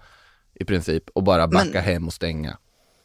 i 0.61 0.65
princip 0.65 1.05
och 1.15 1.23
bara 1.23 1.49
backa 1.49 1.71
Men- 1.73 1.83
hem 1.85 2.07
och 2.07 2.13
stänga. 2.13 2.59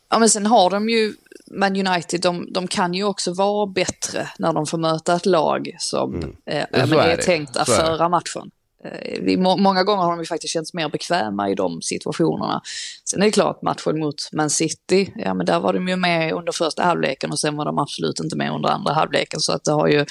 Ja 0.10 0.20
men 0.20 0.30
sen 0.30 0.46
har 0.46 0.70
de 0.70 0.90
ju, 0.90 1.14
Man 1.52 1.88
United, 1.88 2.22
de, 2.22 2.54
de 2.54 2.68
kan 2.68 2.94
ju 2.94 3.04
också 3.04 3.34
vara 3.34 3.68
bättre 3.68 4.30
när 4.40 4.54
de 4.54 4.66
får 4.66 4.78
möta 4.78 5.16
ett 5.16 5.26
lag 5.26 5.76
som 5.80 6.16
eh, 6.16 6.24
Mm. 6.24 6.36
Men 6.46 7.00
är 7.00 7.08
är 7.08 7.18
det. 7.18 7.24
tänkt 7.24 7.58
att 7.58 7.68
Så 7.68 7.74
är 7.74 7.78
det. 7.78 7.86
föra 7.98 8.10
matchen. 8.10 8.52
Eh, 8.88 9.40
må, 9.40 9.58
många 9.58 9.84
gånger 9.84 10.04
har 10.04 10.12
de 10.12 10.20
ju 10.20 10.26
faktiskt 10.26 10.54
känts 10.54 10.74
mer 10.74 10.90
bekväma 10.90 11.50
i 11.50 11.56
de 11.56 11.82
situationerna. 11.82 12.62
Sen 13.10 13.22
är 13.22 13.26
det 13.26 13.32
klart, 13.32 13.62
matchen 13.62 14.00
mot 14.00 14.30
Man 14.32 14.50
City, 14.50 15.14
ja 15.16 15.34
men 15.34 15.46
där 15.46 15.60
var 15.60 15.74
de 15.74 15.88
ju 15.88 15.96
med 15.96 16.34
under 16.34 16.52
första 16.52 16.84
halvleken 16.84 17.32
och 17.32 17.40
sen 17.40 17.56
var 17.56 17.66
de 17.66 17.78
absolut 17.78 18.20
inte 18.20 18.36
med 18.36 18.52
under 18.52 18.70
andra 18.70 18.94
halvleken. 18.94 19.40
Så 19.40 19.54
att 19.54 19.64
det 19.64 19.72
har 19.72 19.88
ju, 19.88 20.06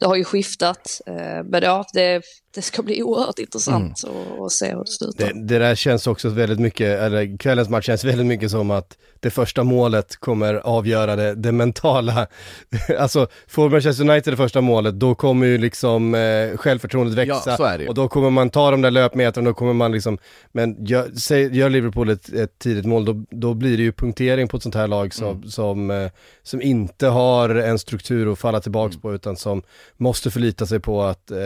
det 0.00 0.06
har 0.06 0.16
ju 0.16 0.24
skiftat. 0.24 1.00
Eh, 1.06 1.44
men 1.44 1.62
ja, 1.62 1.84
det, 1.92 2.22
det 2.54 2.62
ska 2.62 2.82
bli 2.82 3.02
oerhört 3.02 3.38
intressant 3.38 4.04
Mm. 4.04 4.16
att, 4.32 4.40
att 4.40 4.52
se 4.52 4.70
hur 4.70 4.78
det 4.84 4.86
slutar. 4.86 5.26
Det, 5.26 5.42
det 5.46 5.58
där 5.58 5.74
känns 5.74 6.06
också 6.06 6.28
väldigt 6.28 6.58
mycket, 6.60 7.00
eller 7.00 7.38
kvällens 7.38 7.68
match 7.68 7.86
känns 7.86 8.04
väldigt 8.04 8.26
mycket 8.26 8.50
som 8.50 8.70
att 8.70 8.96
det 9.20 9.30
första 9.30 9.64
målet 9.64 10.16
kommer 10.16 10.54
avgöra 10.54 11.16
det, 11.16 11.34
det 11.34 11.52
mentala. 11.52 12.26
alltså, 12.98 13.26
får 13.48 13.68
Manchester 13.70 14.10
United 14.10 14.32
det 14.32 14.36
första 14.36 14.60
målet, 14.60 14.94
då 15.00 15.14
kommer 15.14 15.46
ju 15.46 15.58
liksom 15.58 16.14
eh, 16.14 16.56
självförtroendet 16.56 17.14
växa. 17.18 17.50
Ja, 17.50 17.56
så 17.56 17.64
är 17.64 17.78
det 17.78 17.84
ju. 17.84 17.88
Och 17.88 17.94
då 17.94 18.08
kommer 18.08 18.30
man 18.30 18.50
ta 18.50 18.70
de 18.70 18.82
där 18.82 18.90
löpmetrarna, 18.90 19.50
då 19.50 19.54
kommer 19.54 19.72
man 19.72 19.92
liksom, 19.92 20.18
men 20.52 20.84
gör, 20.86 21.10
säg, 21.16 21.56
gör 21.56 21.70
Liverpool 21.70 22.08
ett, 22.10 22.32
ett 22.32 22.58
tidigt 22.58 22.86
mål, 22.86 23.04
då, 23.04 23.24
då 23.30 23.54
blir 23.54 23.76
det 23.76 23.82
ju 23.82 23.92
punktering 23.92 24.48
på 24.48 24.56
ett 24.56 24.62
sånt 24.62 24.74
här 24.74 24.86
lag 24.88 25.14
som, 25.14 25.28
Mm. 25.32 25.50
som, 25.50 25.90
eh, 25.90 26.10
som 26.42 26.62
inte 26.62 27.06
har 27.06 27.48
en 27.54 27.78
struktur 27.78 28.32
att 28.32 28.38
falla 28.38 28.60
tillbaks 28.60 28.94
Mm. 28.94 29.00
på, 29.02 29.14
utan 29.14 29.36
som 29.36 29.62
måste 29.96 30.30
förlita 30.30 30.66
sig 30.66 30.80
på 30.80 31.02
att, 31.02 31.30
eh, 31.30 31.38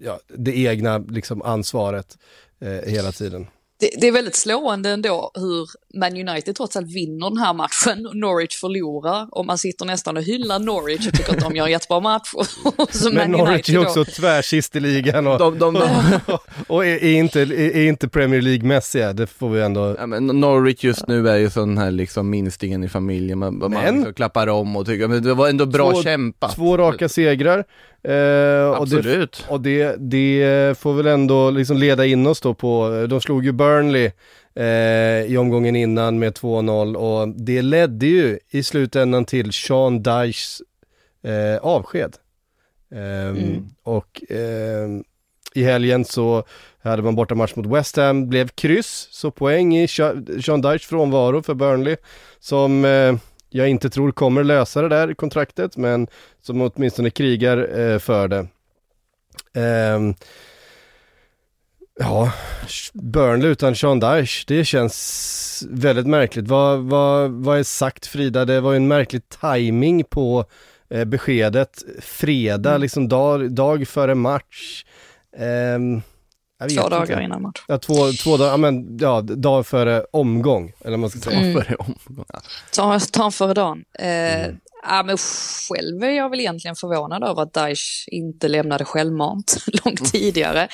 ja, 0.00 0.20
det 0.26 0.58
egna 0.58 0.98
liksom 0.98 1.42
ansvaret 1.42 2.18
eh, 2.60 2.90
hela 2.90 3.12
tiden. 3.12 3.46
Det, 3.80 3.90
det 4.00 4.06
är 4.06 4.12
väldigt 4.12 4.36
slående 4.36 4.90
ändå 4.90 5.30
hur 5.34 5.68
man 5.94 6.28
United 6.28 6.56
trots 6.56 6.76
allt 6.76 6.94
vinner 6.94 7.28
den 7.30 7.38
här 7.38 7.54
matchen 7.54 8.06
och 8.06 8.16
Norwich 8.16 8.60
förlorar 8.60 9.28
och 9.30 9.46
man 9.46 9.58
sitter 9.58 9.84
nästan 9.84 10.16
och 10.16 10.22
hyllar 10.22 10.58
Norwich 10.58 11.06
och 11.06 11.14
tycker 11.14 11.32
att 11.32 11.40
de 11.40 11.56
gör 11.56 11.64
en 11.64 11.70
jättebra 11.70 12.00
match. 12.00 12.28
Så 12.90 13.12
Men 13.12 13.30
Man 13.30 13.40
Norwich 13.40 13.70
är 13.70 13.78
också 13.78 14.04
tvärsist 14.04 14.76
i 14.76 14.80
ligan 14.80 15.26
och, 15.26 15.38
De, 15.38 15.58
de, 15.58 15.74
de, 15.74 15.88
och 16.66 16.86
är, 16.86 17.04
är, 17.04 17.12
inte, 17.12 17.40
är, 17.40 17.52
är 17.52 17.88
inte 17.88 18.08
Premier 18.08 18.40
League-mässiga, 18.40 19.12
det 19.12 19.26
får 19.26 19.48
vi 19.50 19.60
ändå... 19.62 19.96
Ja, 19.98 20.06
men 20.06 20.26
Norwich 20.26 20.84
just 20.84 21.08
nu 21.08 21.28
är 21.28 21.36
ju 21.36 21.50
sån 21.50 21.78
här 21.78 21.90
liksom 21.90 22.30
minstingen 22.30 22.84
i 22.84 22.88
familjen, 22.88 23.38
man, 23.38 23.58
man 23.58 23.70
liksom 23.70 24.14
klappar 24.14 24.46
om 24.46 24.76
och 24.76 24.86
tycker, 24.86 25.08
men 25.08 25.22
det 25.22 25.34
var 25.34 25.48
ändå 25.48 25.66
bra 25.66 25.92
Två- 25.92 26.02
kämpat. 26.02 26.54
Två 26.54 26.76
raka 26.76 27.08
segrar. 27.08 27.64
Eh, 28.02 28.70
och 28.78 28.88
det, 28.88 28.96
Absolut. 28.96 29.44
och 29.48 29.60
det, 29.60 29.96
det 29.98 30.78
får 30.78 30.94
väl 30.94 31.06
ändå 31.06 31.50
liksom 31.50 31.76
leda 31.76 32.06
in 32.06 32.26
oss 32.26 32.40
då 32.40 32.54
på, 32.54 33.06
de 33.10 33.20
slog 33.20 33.44
ju 33.44 33.52
Burnley 33.52 34.10
eh, 34.58 35.32
i 35.32 35.36
omgången 35.36 35.76
innan 35.76 36.18
med 36.18 36.32
2-0 36.32 36.94
och 36.94 37.28
det 37.28 37.62
ledde 37.62 38.06
ju 38.06 38.38
i 38.50 38.62
slutändan 38.62 39.24
till 39.24 39.52
Sean 39.52 40.02
Dyches 40.02 40.62
eh, 41.22 41.56
avsked. 41.62 42.16
Ehm, 42.94 43.68
Och 43.82 44.22
ehm, 44.28 45.04
i 45.54 45.62
helgen 45.62 46.04
så 46.04 46.44
hade 46.82 47.02
man 47.02 47.14
borta 47.14 47.34
match 47.34 47.54
mot 47.56 47.66
West 47.66 47.96
Ham, 47.96 48.28
blev 48.28 48.48
kryss, 48.48 49.08
så 49.10 49.30
poäng 49.30 49.76
i 49.76 49.88
Sean 49.88 50.60
Dyches 50.62 50.86
frånvaro 50.86 51.42
för 51.42 51.54
Burnley 51.54 51.96
som 52.38 52.84
eh, 52.84 53.14
jag 53.50 53.68
inte 53.68 53.90
tror 53.90 54.12
kommer 54.12 54.44
lösa 54.44 54.82
det 54.82 54.88
där 54.88 55.14
kontraktet, 55.14 55.76
men 55.76 56.06
som 56.42 56.60
åtminstone 56.60 57.10
krigar 57.10 57.80
eh, 57.80 57.98
för 57.98 58.28
det. 58.28 58.46
Ja, 61.98 62.32
Burnley 62.92 63.50
utan 63.50 63.74
Sean 63.76 64.00
Dyche, 64.00 64.44
det 64.46 64.64
känns 64.64 65.64
väldigt 65.70 66.06
märkligt. 66.06 66.48
Vad, 66.48 66.78
vad, 66.78 67.30
vad 67.30 67.58
är 67.58 67.62
sagt 67.62 68.06
Frida? 68.06 68.44
Det 68.44 68.60
var 68.60 68.72
ju 68.72 68.76
en 68.76 68.88
märklig 68.88 69.22
timing 69.28 70.04
på 70.04 70.44
eh, 70.90 71.04
beskedet. 71.04 71.82
Fredag, 72.02 72.70
Mm. 72.70 72.80
liksom 72.82 73.08
dag, 73.08 73.50
dag 73.52 73.88
före 73.88 74.14
match. 74.14 74.84
Jag 76.60 76.66
vet 76.66 76.76
Två 76.76 76.84
inte. 76.84 76.88
dagar 76.96 77.20
innan 77.20 77.42
match. 77.42 77.60
Ja, 77.68 77.78
två, 77.78 77.94
två 78.12 78.36
dagar, 78.36 78.50
ja, 78.50 78.56
men 78.56 78.98
ja, 79.00 79.20
dag 79.20 79.66
före 79.66 80.04
omgång, 80.12 80.72
eller 80.84 80.96
man 80.96 81.10
ska 81.10 81.18
säga. 81.20 81.38
Mm. 81.40 81.52
Före 81.62 81.74
omgång. 81.74 82.24
Ta, 82.74 82.98
ta 83.00 83.24
en 83.24 83.32
före 83.32 83.54
dagen. 83.54 83.84
Eh, 83.98 84.44
Mm. 84.44 84.58
Ja, 84.88 85.02
men 85.02 85.16
själv 85.16 86.02
är 86.02 86.10
jag 86.10 86.30
väl 86.30 86.40
egentligen 86.40 86.76
förvånad 86.76 87.24
över 87.24 87.42
att 87.42 87.54
Daesh 87.54 88.04
inte 88.06 88.48
lämnade 88.48 88.84
självmant 88.84 89.56
långt 89.84 90.12
tidigare. 90.12 90.68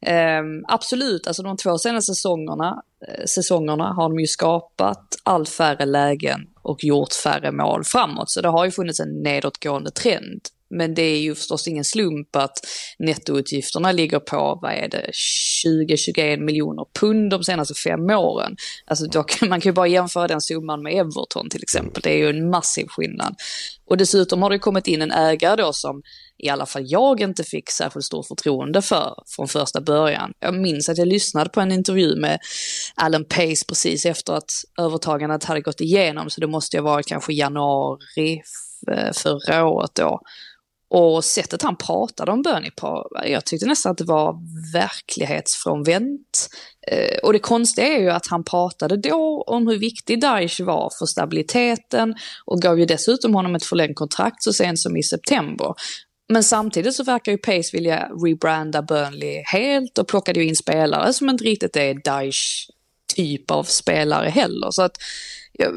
Eh, 0.00 0.42
absolut, 0.68 1.26
alltså 1.26 1.42
de 1.42 1.56
två 1.56 1.78
senaste 1.78 2.14
säsongerna, 2.14 2.82
eh, 3.08 3.24
säsongerna 3.24 3.92
har 3.92 4.08
de 4.08 4.20
ju 4.20 4.26
skapat 4.26 5.16
allt 5.22 5.48
färre 5.48 5.86
lägen 5.86 6.40
och 6.62 6.84
gjort 6.84 7.12
färre 7.12 7.52
mål 7.52 7.84
framåt. 7.84 8.30
Så 8.30 8.40
det 8.40 8.48
har 8.48 8.64
ju 8.64 8.70
funnits 8.70 9.00
en 9.00 9.22
nedåtgående 9.22 9.90
trend. 9.90 10.40
Men 10.70 10.94
det 10.94 11.02
är 11.02 11.20
ju 11.20 11.34
förstås 11.34 11.68
ingen 11.68 11.84
slump 11.84 12.36
att 12.36 12.58
nettoutgifterna 12.98 13.92
ligger 13.92 14.20
på, 14.20 14.58
vad 14.62 14.72
är 14.72 14.88
det, 14.88 15.10
20-21 15.66 16.44
miljoner 16.44 16.84
pund 17.00 17.30
de 17.30 17.44
senaste 17.44 17.74
fem 17.74 18.10
åren. 18.10 18.56
Alltså 18.86 19.06
då 19.06 19.22
kan, 19.22 19.48
man 19.48 19.60
kan 19.60 19.70
ju 19.70 19.74
bara 19.74 19.86
jämföra 19.86 20.28
den 20.28 20.40
summan 20.40 20.82
med 20.82 20.92
Everton 20.92 21.48
till 21.50 21.62
exempel. 21.62 22.02
Det 22.02 22.10
är 22.10 22.18
ju 22.18 22.30
en 22.30 22.50
massiv 22.50 22.86
skillnad. 22.86 23.34
Och 23.86 23.96
dessutom 23.96 24.42
har 24.42 24.50
det 24.50 24.58
kommit 24.58 24.86
in 24.86 25.02
en 25.02 25.12
ägare 25.12 25.56
då 25.56 25.72
som 25.72 26.02
i 26.42 26.48
alla 26.48 26.66
fall 26.66 26.82
jag 26.86 27.20
inte 27.20 27.44
fick 27.44 27.70
särskilt 27.70 28.04
stort 28.04 28.26
förtroende 28.26 28.82
för 28.82 29.14
från 29.26 29.48
första 29.48 29.80
början. 29.80 30.32
Jag 30.40 30.54
minns 30.54 30.88
att 30.88 30.98
jag 30.98 31.08
lyssnade 31.08 31.50
på 31.50 31.60
en 31.60 31.72
intervju 31.72 32.16
med 32.16 32.38
Alan 32.94 33.24
Pace 33.24 33.64
precis 33.68 34.06
efter 34.06 34.32
att 34.32 34.50
övertagandet 34.78 35.44
hade 35.44 35.60
gått 35.60 35.80
igenom, 35.80 36.30
så 36.30 36.40
det 36.40 36.46
måste 36.46 36.76
ju 36.76 36.82
ha 36.82 36.90
varit 36.90 37.06
kanske 37.06 37.32
januari 37.32 38.42
eh, 38.92 39.12
förra 39.12 39.66
året 39.66 39.90
då. 39.94 40.20
Och 40.90 41.24
sättet 41.24 41.62
han 41.62 41.76
pratade 41.76 42.32
om 42.32 42.42
Bernie 42.42 42.70
på, 42.70 43.08
jag 43.26 43.44
tyckte 43.44 43.66
nästan 43.66 43.92
att 43.92 43.98
det 43.98 44.04
var 44.04 44.36
verklighetsfrånvänt. 44.72 46.48
Eh, 46.86 47.18
och 47.22 47.32
det 47.32 47.38
konstiga 47.38 47.86
är 47.86 48.00
ju 48.00 48.10
att 48.10 48.26
han 48.26 48.44
pratade 48.44 48.96
då 48.96 49.44
om 49.46 49.68
hur 49.68 49.78
viktig 49.78 50.20
Daesh 50.20 50.62
var 50.62 50.90
för 50.98 51.06
stabiliteten 51.06 52.14
och 52.44 52.62
gav 52.62 52.78
ju 52.78 52.86
dessutom 52.86 53.34
honom 53.34 53.54
ett 53.54 53.64
förlängt 53.64 53.96
kontrakt 53.96 54.42
så 54.42 54.52
sent 54.52 54.78
som 54.78 54.96
i 54.96 55.02
september. 55.02 55.74
Men 56.28 56.44
samtidigt 56.44 56.94
så 56.94 57.04
verkar 57.04 57.32
ju 57.32 57.38
Pace 57.38 57.70
vilja 57.72 58.08
rebranda 58.24 58.82
Burnley 58.82 59.42
helt 59.52 59.98
och 59.98 60.08
plockade 60.08 60.40
ju 60.40 60.48
in 60.48 60.56
spelare 60.56 61.12
som 61.12 61.28
inte 61.28 61.44
riktigt 61.44 61.76
är 61.76 61.94
Daesh 62.04 62.70
typ 63.16 63.50
av 63.50 63.64
spelare 63.64 64.28
heller. 64.28 64.70
Så 64.70 64.82
att 64.82 64.96
jag, 65.52 65.72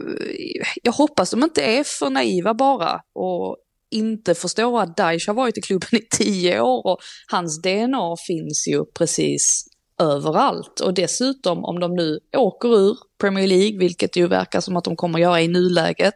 jag 0.83 0.91
hoppas 0.91 1.31
de 1.31 1.43
inte 1.43 1.61
är 1.63 1.83
för 1.83 2.09
naiva 2.09 2.53
bara 2.53 3.01
och 3.15 3.57
inte 3.93 4.35
förstår 4.35 4.81
att 4.81 4.97
Daesh 4.97 5.27
har 5.27 5.33
varit 5.33 5.57
i 5.57 5.61
klubben 5.61 5.89
i 5.91 6.07
tio 6.17 6.61
år 6.61 6.87
och 6.87 6.99
hans 7.31 7.61
DNA 7.61 8.15
finns 8.27 8.67
ju 8.67 8.85
precis 8.85 9.67
överallt. 9.99 10.79
Och 10.79 10.93
dessutom 10.93 11.65
om 11.65 11.79
de 11.79 11.95
nu 11.95 12.19
åker 12.37 12.77
ur 12.77 12.97
Premier 13.21 13.47
League, 13.47 13.79
vilket 13.79 14.15
ju 14.15 14.27
verkar 14.27 14.61
som 14.61 14.77
att 14.77 14.83
de 14.83 14.95
kommer 14.95 15.19
göra 15.19 15.41
i 15.41 15.47
nuläget, 15.47 16.15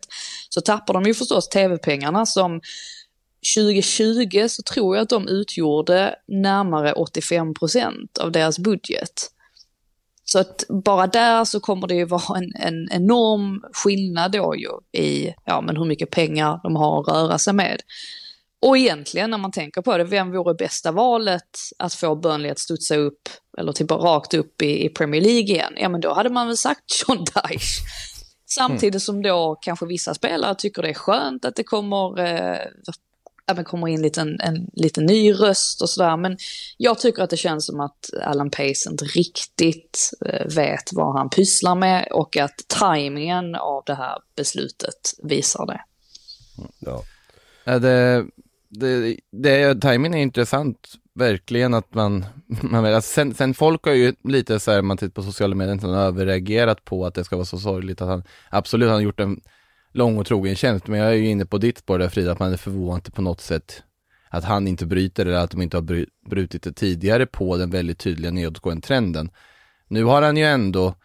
så 0.49 0.61
tappar 0.61 0.93
de 0.93 1.03
ju 1.03 1.13
förstås 1.13 1.49
tv-pengarna 1.49 2.25
som 2.25 2.61
2020 3.55 4.47
så 4.47 4.63
tror 4.63 4.95
jag 4.95 5.03
att 5.03 5.09
de 5.09 5.27
utgjorde 5.27 6.15
närmare 6.27 6.93
85 6.93 7.53
procent 7.53 8.17
av 8.17 8.31
deras 8.31 8.59
budget. 8.59 9.31
Så 10.31 10.39
att 10.39 10.63
bara 10.69 11.07
där 11.07 11.45
så 11.45 11.59
kommer 11.59 11.87
det 11.87 11.95
ju 11.95 12.05
vara 12.05 12.37
en, 12.37 12.51
en 12.55 12.87
enorm 12.91 13.63
skillnad 13.73 14.31
då 14.31 14.55
ju 14.55 15.01
i 15.01 15.33
ja, 15.45 15.61
men 15.61 15.77
hur 15.77 15.85
mycket 15.85 16.11
pengar 16.11 16.59
de 16.63 16.75
har 16.75 16.99
att 16.99 17.07
röra 17.07 17.37
sig 17.37 17.53
med. 17.53 17.81
Och 18.61 18.77
egentligen 18.77 19.29
när 19.29 19.37
man 19.37 19.51
tänker 19.51 19.81
på 19.81 19.97
det, 19.97 20.03
vem 20.03 20.31
vore 20.31 20.53
bästa 20.53 20.91
valet 20.91 21.49
att 21.79 21.93
få 21.93 22.15
Burnley 22.15 22.51
att 22.51 22.59
studsa 22.59 22.95
upp, 22.95 23.29
eller 23.57 23.71
typ 23.71 23.91
rakt 23.91 24.33
upp 24.33 24.61
i, 24.61 24.85
i 24.85 24.89
Premier 24.89 25.21
League 25.21 25.39
igen? 25.39 25.73
Ja 25.77 25.89
men 25.89 26.01
då 26.01 26.13
hade 26.13 26.29
man 26.29 26.47
väl 26.47 26.57
sagt 26.57 27.03
John 27.07 27.17
Dyche. 27.17 27.81
Samtidigt 28.49 29.01
som 29.01 29.21
då 29.21 29.57
kanske 29.61 29.85
vissa 29.85 30.13
spelare 30.13 30.55
tycker 30.55 30.81
det 30.81 30.89
är 30.89 30.93
skönt 30.93 31.45
att 31.45 31.55
det 31.55 31.63
kommer 31.63 32.19
eh, 32.19 32.57
ja, 33.47 33.53
men 33.53 33.65
kommer 33.65 33.87
in 33.87 34.01
liten, 34.01 34.39
en 34.39 34.69
liten 34.73 35.05
ny 35.05 35.33
röst 35.33 35.81
och 35.81 35.89
sådär. 35.89 36.17
Men 36.17 36.37
jag 36.77 36.99
tycker 36.99 37.23
att 37.23 37.29
det 37.29 37.37
känns 37.37 37.65
som 37.65 37.79
att 37.79 38.09
Alan 38.23 38.49
Pace 38.49 38.89
inte 38.89 39.05
riktigt 39.05 40.11
eh, 40.25 40.47
vet 40.55 40.93
vad 40.93 41.13
han 41.13 41.29
pysslar 41.29 41.75
med 41.75 42.07
och 42.11 42.37
att 42.37 42.67
tajmingen 42.67 43.55
av 43.55 43.83
det 43.85 43.95
här 43.95 44.17
beslutet 44.35 45.13
visar 45.23 45.65
det. 45.65 45.81
Ja. 46.79 47.03
det, 47.79 48.25
det, 48.69 49.17
det, 49.31 49.81
timingen 49.81 50.13
är 50.13 50.21
intressant, 50.21 50.87
verkligen 51.13 51.73
att 51.73 51.93
man, 51.93 52.25
man 52.61 52.85
alltså 52.85 53.13
sen, 53.13 53.33
sen 53.33 53.53
folk 53.53 53.85
har 53.85 53.93
ju 53.93 54.13
lite 54.23 54.59
så 54.59 54.71
här, 54.71 54.81
man 54.81 54.97
tittar 54.97 55.13
på 55.13 55.23
sociala 55.23 55.55
medier, 55.55 55.95
överreagerat 55.95 56.85
på 56.85 57.05
att 57.05 57.13
det 57.13 57.23
ska 57.23 57.35
vara 57.35 57.45
så 57.45 57.59
sorgligt 57.59 58.01
att 58.01 58.07
han, 58.07 58.23
absolut 58.49 58.87
han 58.87 58.95
har 58.95 59.01
gjort 59.01 59.19
en 59.19 59.41
lång 59.91 60.17
och 60.17 60.25
trogen 60.25 60.55
tjänst, 60.55 60.87
men 60.87 60.99
jag 60.99 61.09
är 61.09 61.13
ju 61.13 61.29
inne 61.29 61.45
på 61.45 61.57
ditt 61.57 61.77
spår 61.77 61.99
där 61.99 62.09
Frida, 62.09 62.31
att 62.31 62.39
man 62.39 62.53
är 62.53 62.57
förvånad 62.57 63.13
på 63.13 63.21
något 63.21 63.41
sätt 63.41 63.83
att 64.29 64.43
han 64.43 64.67
inte 64.67 64.85
bryter 64.85 65.25
eller 65.25 65.37
att 65.37 65.51
de 65.51 65.61
inte 65.61 65.77
har 65.77 66.05
brutit 66.29 66.63
det 66.63 66.73
tidigare 66.73 67.25
på 67.25 67.57
den 67.57 67.69
väldigt 67.69 67.99
tydliga 67.99 68.31
nedåtgående 68.31 68.87
trenden. 68.87 69.29
Nu 69.87 70.03
har 70.03 70.21
han 70.21 70.37
ju 70.37 70.43
ändå, 70.43 70.95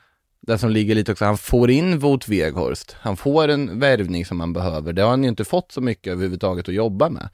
det 0.41 0.59
som 0.59 0.71
ligger 0.71 0.95
lite 0.95 1.13
också, 1.13 1.25
han 1.25 1.39
får 1.39 1.71
in 1.71 1.99
Wout 1.99 2.29
Weghorst. 2.29 2.97
Han 3.01 3.17
får 3.17 3.49
en 3.49 3.79
värvning 3.79 4.27
som 4.27 4.41
han 4.41 4.53
behöver. 4.53 4.93
Det 4.93 5.03
har 5.03 5.11
han 5.11 5.23
ju 5.23 5.29
inte 5.29 5.45
fått 5.45 5.73
så 5.73 5.81
mycket 5.81 6.13
överhuvudtaget 6.13 6.69
att 6.69 6.75
jobba 6.75 7.09
med. 7.09 7.29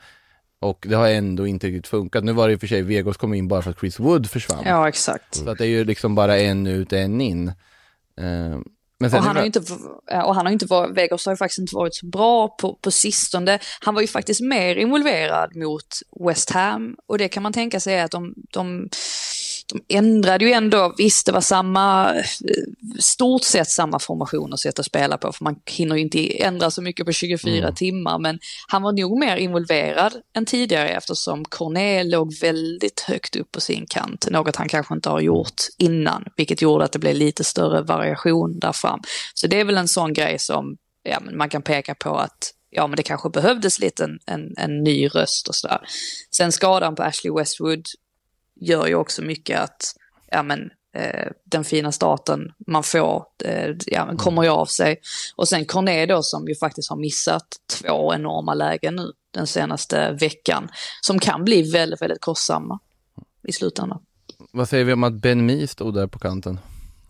Och 0.60 0.86
det 0.88 0.94
har 0.94 1.08
ändå 1.08 1.46
inte 1.46 1.66
riktigt 1.66 1.86
funkat. 1.86 2.24
Nu 2.24 2.32
var 2.32 2.48
det 2.48 2.52
i 2.52 2.56
och 2.56 2.60
för 2.60 2.66
sig, 2.66 2.82
Weghorst 2.82 3.20
kom 3.20 3.34
in 3.34 3.48
bara 3.48 3.62
för 3.62 3.70
att 3.70 3.80
Chris 3.80 4.00
Wood 4.00 4.30
försvann. 4.30 4.62
Ja, 4.66 4.88
exakt. 4.88 5.34
Så 5.34 5.50
att 5.50 5.58
det 5.58 5.64
är 5.64 5.68
ju 5.68 5.84
liksom 5.84 6.14
bara 6.14 6.38
en 6.38 6.66
ut, 6.66 6.92
en 6.92 7.20
in. 7.20 7.52
Uh, 8.20 8.58
och 9.04 9.10
han, 9.10 9.36
har 9.36 9.44
inte, 9.44 9.60
och 10.24 10.34
han 10.34 10.46
har 10.46 10.50
inte 10.50 10.66
varit, 10.66 10.96
Vegas 10.96 11.26
har 11.26 11.32
ju 11.32 11.36
faktiskt 11.36 11.58
inte 11.58 11.74
varit 11.74 11.94
så 11.94 12.06
bra 12.06 12.48
på, 12.48 12.74
på 12.74 12.90
sistone. 12.90 13.58
Han 13.80 13.94
var 13.94 14.00
ju 14.00 14.06
faktiskt 14.06 14.40
mer 14.40 14.76
involverad 14.76 15.56
mot 15.56 15.86
West 16.26 16.50
Ham 16.50 16.96
och 17.06 17.18
det 17.18 17.28
kan 17.28 17.42
man 17.42 17.52
tänka 17.52 17.80
sig 17.80 18.00
att 18.00 18.10
de, 18.10 18.34
de 18.52 18.88
de 19.72 19.96
ändrade 19.96 20.44
ju 20.44 20.52
ändå, 20.52 20.94
visst 20.96 21.26
det 21.26 21.32
var 21.32 21.40
samma, 21.40 22.14
eh, 22.14 22.22
stort 22.98 23.44
sett 23.44 23.68
samma 23.68 23.98
formation 23.98 24.52
och 24.52 24.60
sätt 24.60 24.78
att 24.78 24.86
spela 24.86 25.18
på, 25.18 25.32
för 25.32 25.44
man 25.44 25.56
hinner 25.66 25.96
ju 25.96 26.02
inte 26.02 26.42
ändra 26.42 26.70
så 26.70 26.82
mycket 26.82 27.06
på 27.06 27.12
24 27.12 27.58
mm. 27.58 27.74
timmar, 27.74 28.18
men 28.18 28.38
han 28.68 28.82
var 28.82 28.92
nog 28.92 29.18
mer 29.18 29.36
involverad 29.36 30.12
än 30.36 30.46
tidigare 30.46 30.88
eftersom 30.88 31.44
Cornel 31.44 32.10
låg 32.10 32.34
väldigt 32.40 33.00
högt 33.00 33.36
upp 33.36 33.52
på 33.52 33.60
sin 33.60 33.86
kant, 33.86 34.26
något 34.30 34.56
han 34.56 34.68
kanske 34.68 34.94
inte 34.94 35.08
har 35.08 35.20
gjort 35.20 35.62
innan, 35.78 36.24
vilket 36.36 36.62
gjorde 36.62 36.84
att 36.84 36.92
det 36.92 36.98
blev 36.98 37.14
lite 37.14 37.44
större 37.44 37.82
variation 37.82 38.58
där 38.58 38.72
fram. 38.72 39.00
Så 39.34 39.46
det 39.46 39.60
är 39.60 39.64
väl 39.64 39.76
en 39.76 39.88
sån 39.88 40.12
grej 40.12 40.38
som 40.38 40.76
ja, 41.02 41.20
man 41.32 41.48
kan 41.48 41.62
peka 41.62 41.94
på 41.94 42.16
att 42.16 42.54
ja, 42.70 42.86
men 42.86 42.96
det 42.96 43.02
kanske 43.02 43.30
behövdes 43.30 43.78
lite 43.78 44.04
en, 44.04 44.18
en, 44.26 44.54
en 44.56 44.82
ny 44.82 45.08
röst 45.08 45.48
och 45.48 45.54
sådär. 45.54 45.80
Sen 46.30 46.52
skadan 46.52 46.94
på 46.94 47.02
Ashley 47.02 47.32
Westwood 47.32 47.84
gör 48.60 48.86
ju 48.86 48.94
också 48.94 49.22
mycket 49.22 49.60
att 49.60 49.94
ja, 50.30 50.42
men, 50.42 50.70
eh, 50.94 51.26
den 51.44 51.64
fina 51.64 51.92
starten 51.92 52.52
man 52.66 52.82
får 52.82 53.24
eh, 53.44 53.74
ja, 53.86 54.16
kommer 54.16 54.42
ju 54.42 54.48
av 54.48 54.66
sig. 54.66 55.00
Och 55.36 55.48
sen 55.48 55.64
Corné 55.64 56.06
då 56.06 56.22
som 56.22 56.48
ju 56.48 56.54
faktiskt 56.54 56.90
har 56.90 56.96
missat 56.96 57.46
två 57.80 58.14
enorma 58.14 58.54
lägen 58.54 58.96
nu 58.96 59.12
den 59.30 59.46
senaste 59.46 60.12
veckan. 60.12 60.68
Som 61.00 61.18
kan 61.18 61.44
bli 61.44 61.70
väldigt, 61.70 62.02
väldigt 62.02 62.20
kostsamma 62.20 62.78
i 63.48 63.52
slutändan. 63.52 64.00
Vad 64.52 64.68
säger 64.68 64.84
vi 64.84 64.92
om 64.92 65.04
att 65.04 65.12
Ben 65.12 65.46
Mee 65.46 65.68
stod 65.68 65.94
där 65.94 66.06
på 66.06 66.18
kanten? 66.18 66.58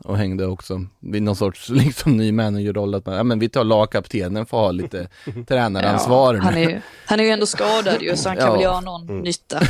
Och 0.05 0.18
hängde 0.18 0.46
också 0.46 0.84
vid 1.01 1.22
någon 1.22 1.36
sorts 1.36 1.68
liksom 1.68 2.16
ny 2.16 2.32
managerroll 2.32 2.94
att 2.94 3.07
man, 3.07 3.16
ja 3.16 3.22
men 3.22 3.38
vi 3.38 3.49
tar 3.49 3.64
lagkaptenen 3.64 4.46
för 4.46 4.57
att 4.57 4.62
ha 4.62 4.70
lite 4.70 5.09
tränaransvar. 5.49 6.34
Ja, 6.34 6.40
han, 6.40 6.57
är, 6.57 6.82
han 7.07 7.20
är 7.20 7.24
ju 7.24 7.30
ändå 7.30 7.46
skadad 7.46 8.03
ju 8.03 8.16
så 8.16 8.28
han 8.28 8.36
kan 8.36 8.46
ja. 8.46 8.53
väl 8.53 8.62
göra 8.62 8.80
någon 8.80 9.09
mm. 9.09 9.22
nytta. 9.22 9.59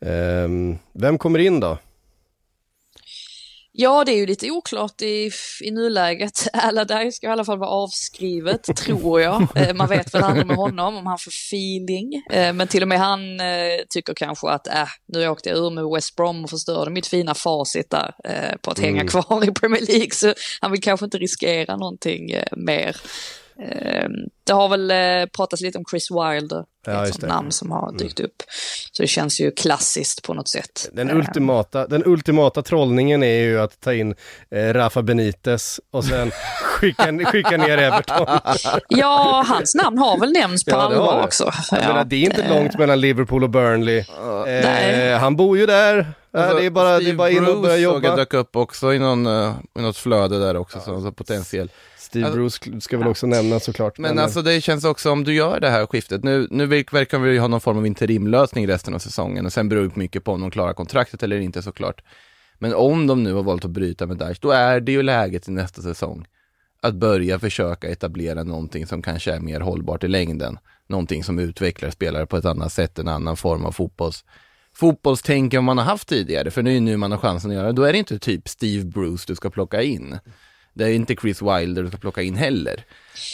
Ehm, 0.00 0.78
vem 0.92 1.18
kommer 1.18 1.38
in 1.38 1.60
då? 1.60 1.78
Ja, 3.76 4.04
det 4.04 4.12
är 4.12 4.16
ju 4.16 4.26
lite 4.26 4.50
oklart 4.50 5.02
i, 5.02 5.30
i 5.60 5.70
nuläget. 5.70 6.48
Allardyce 6.52 7.16
ska 7.16 7.26
i 7.26 7.30
alla 7.30 7.44
fall 7.44 7.58
vara 7.58 7.70
avskrivet, 7.70 8.62
tror 8.76 9.20
jag. 9.20 9.46
Eh, 9.54 9.74
man 9.74 9.88
vet 9.88 10.14
väl 10.14 10.22
aldrig 10.22 10.46
med 10.46 10.56
honom 10.56 10.96
om 10.96 11.06
han 11.06 11.18
får 11.18 11.30
feeling. 11.30 12.22
Eh, 12.30 12.52
men 12.52 12.68
till 12.68 12.82
och 12.82 12.88
med 12.88 12.98
han 12.98 13.20
tycker 13.88 14.14
kanske 14.14 14.48
att 14.48 14.66
äh, 14.66 14.88
nu 15.06 15.28
åkte 15.28 15.48
jag 15.48 15.58
ur 15.58 15.70
med 15.70 15.84
West 15.84 16.16
Brom 16.16 16.44
och 16.44 16.50
förstörde 16.50 16.90
mitt 16.90 17.06
fina 17.06 17.34
facit 17.34 17.90
där 17.90 18.14
på 18.60 18.70
att 18.70 18.78
mm. 18.78 18.94
hänga 18.94 19.08
kvar 19.08 19.48
i 19.48 19.52
Premier 19.52 19.86
League. 19.86 20.10
Så 20.10 20.34
han 20.60 20.70
vill 20.70 20.82
kanske 20.82 21.04
inte 21.04 21.18
riskera 21.18 21.76
någonting 21.76 22.34
mer. 22.56 22.96
Ehm, 23.58 24.12
det 24.44 24.52
har 24.52 24.68
väl 24.68 24.90
eh, 24.90 25.26
pratats 25.36 25.62
lite 25.62 25.78
om 25.78 25.84
Chris 25.90 26.10
Wilder, 26.10 26.64
ja, 26.86 27.06
ett 27.06 27.14
sånt 27.14 27.26
namn 27.26 27.52
som 27.52 27.70
har 27.70 27.88
mm. 27.88 27.96
dykt 27.96 28.20
mm. 28.20 28.28
upp. 28.28 28.42
Så 28.92 29.02
det 29.02 29.06
känns 29.06 29.40
ju 29.40 29.50
klassiskt 29.50 30.22
på 30.22 30.34
något 30.34 30.48
sätt. 30.48 30.90
Den 30.92 31.10
ehm. 31.10 31.16
ultimata, 31.16 31.86
den 31.86 32.02
ultimata 32.06 32.62
trollningen 32.62 33.22
är 33.22 33.42
ju 33.42 33.60
att 33.60 33.80
ta 33.80 33.94
in 33.94 34.14
eh, 34.50 34.72
Rafa 34.72 35.02
Benitez 35.02 35.80
och 35.90 36.04
sen 36.04 36.30
skicka, 36.62 37.24
skicka 37.24 37.56
ner 37.56 37.78
Everton. 37.78 38.26
ja, 38.88 39.44
hans 39.48 39.74
namn 39.74 39.98
har 39.98 40.20
väl 40.20 40.32
nämnts 40.32 40.64
på 40.64 40.70
ja, 40.70 40.76
allvar 40.76 41.22
också. 41.22 41.52
Ja. 41.70 41.76
Menar, 41.78 42.04
det 42.04 42.16
är 42.16 42.20
inte 42.20 42.48
långt 42.48 42.78
mellan 42.78 43.00
Liverpool 43.00 43.44
och 43.44 43.50
Burnley. 43.50 44.04
Eh, 44.46 45.18
han 45.18 45.36
bor 45.36 45.58
ju 45.58 45.66
där. 45.66 46.14
Alltså, 46.32 46.58
det, 46.58 46.66
är 46.66 46.70
bara, 46.70 46.98
det 46.98 47.10
är 47.10 47.14
bara 47.14 47.30
in 47.30 47.46
och 47.46 47.62
börja 47.62 47.76
jobba. 47.76 47.98
Steve 47.98 48.14
Bruce 48.14 48.20
dök 48.20 48.34
upp 48.34 48.56
också 48.56 48.94
i, 48.94 48.98
någon, 48.98 49.26
uh, 49.26 49.54
i 49.78 49.82
något 49.82 49.96
flöde 49.96 50.38
där 50.38 50.56
också, 50.56 50.78
ja. 50.86 51.00
så 51.00 51.12
potentiell. 51.12 51.70
Steve 52.14 52.26
alltså, 52.26 52.70
Bruce 52.70 52.80
ska 52.80 52.98
väl 52.98 53.08
också 53.08 53.26
nämnas 53.26 53.64
såklart. 53.64 53.98
Men, 53.98 54.14
men 54.14 54.24
alltså 54.24 54.42
det 54.42 54.60
känns 54.60 54.84
också 54.84 55.10
om 55.10 55.24
du 55.24 55.34
gör 55.34 55.60
det 55.60 55.70
här 55.70 55.86
skiftet, 55.86 56.24
nu, 56.24 56.48
nu 56.50 56.66
verkar 56.66 57.18
vi 57.18 57.38
ha 57.38 57.48
någon 57.48 57.60
form 57.60 57.78
av 57.78 57.86
interimlösning 57.86 58.68
resten 58.68 58.94
av 58.94 58.98
säsongen 58.98 59.46
och 59.46 59.52
sen 59.52 59.68
beror 59.68 59.82
det 59.82 59.96
mycket 59.96 60.24
på 60.24 60.32
om 60.32 60.40
de 60.40 60.50
klarar 60.50 60.72
kontraktet 60.72 61.22
eller 61.22 61.40
inte 61.40 61.62
såklart. 61.62 62.02
Men 62.58 62.74
om 62.74 63.06
de 63.06 63.22
nu 63.22 63.32
har 63.32 63.42
valt 63.42 63.64
att 63.64 63.70
bryta 63.70 64.06
med 64.06 64.16
Daesh, 64.16 64.40
då 64.40 64.50
är 64.50 64.80
det 64.80 64.92
ju 64.92 65.02
läget 65.02 65.48
i 65.48 65.50
nästa 65.50 65.82
säsong 65.82 66.26
att 66.80 66.94
börja 66.94 67.38
försöka 67.38 67.88
etablera 67.88 68.42
någonting 68.42 68.86
som 68.86 69.02
kanske 69.02 69.32
är 69.32 69.40
mer 69.40 69.60
hållbart 69.60 70.04
i 70.04 70.08
längden. 70.08 70.58
Någonting 70.86 71.24
som 71.24 71.38
utvecklar 71.38 71.90
spelare 71.90 72.26
på 72.26 72.36
ett 72.36 72.44
annat 72.44 72.72
sätt, 72.72 72.98
en 72.98 73.08
annan 73.08 73.36
form 73.36 73.64
av 73.64 73.72
fotbolls 73.72 74.24
fotbollstänk 74.74 75.54
än 75.54 75.64
man 75.64 75.78
har 75.78 75.84
haft 75.84 76.08
tidigare, 76.08 76.50
för 76.50 76.62
det 76.62 76.72
är 76.72 76.80
nu 76.80 76.96
man 76.96 77.10
har 77.10 77.18
chansen 77.18 77.50
att 77.50 77.56
göra 77.56 77.72
Då 77.72 77.82
är 77.82 77.92
det 77.92 77.98
inte 77.98 78.18
typ 78.18 78.48
Steve 78.48 78.84
Bruce 78.84 79.24
du 79.26 79.34
ska 79.34 79.50
plocka 79.50 79.82
in. 79.82 80.18
Det 80.74 80.84
är 80.84 80.92
inte 80.92 81.16
Chris 81.16 81.42
Wilder 81.42 81.82
du 81.82 81.88
ska 81.88 81.96
plocka 81.96 82.22
in 82.22 82.34
heller. 82.34 82.84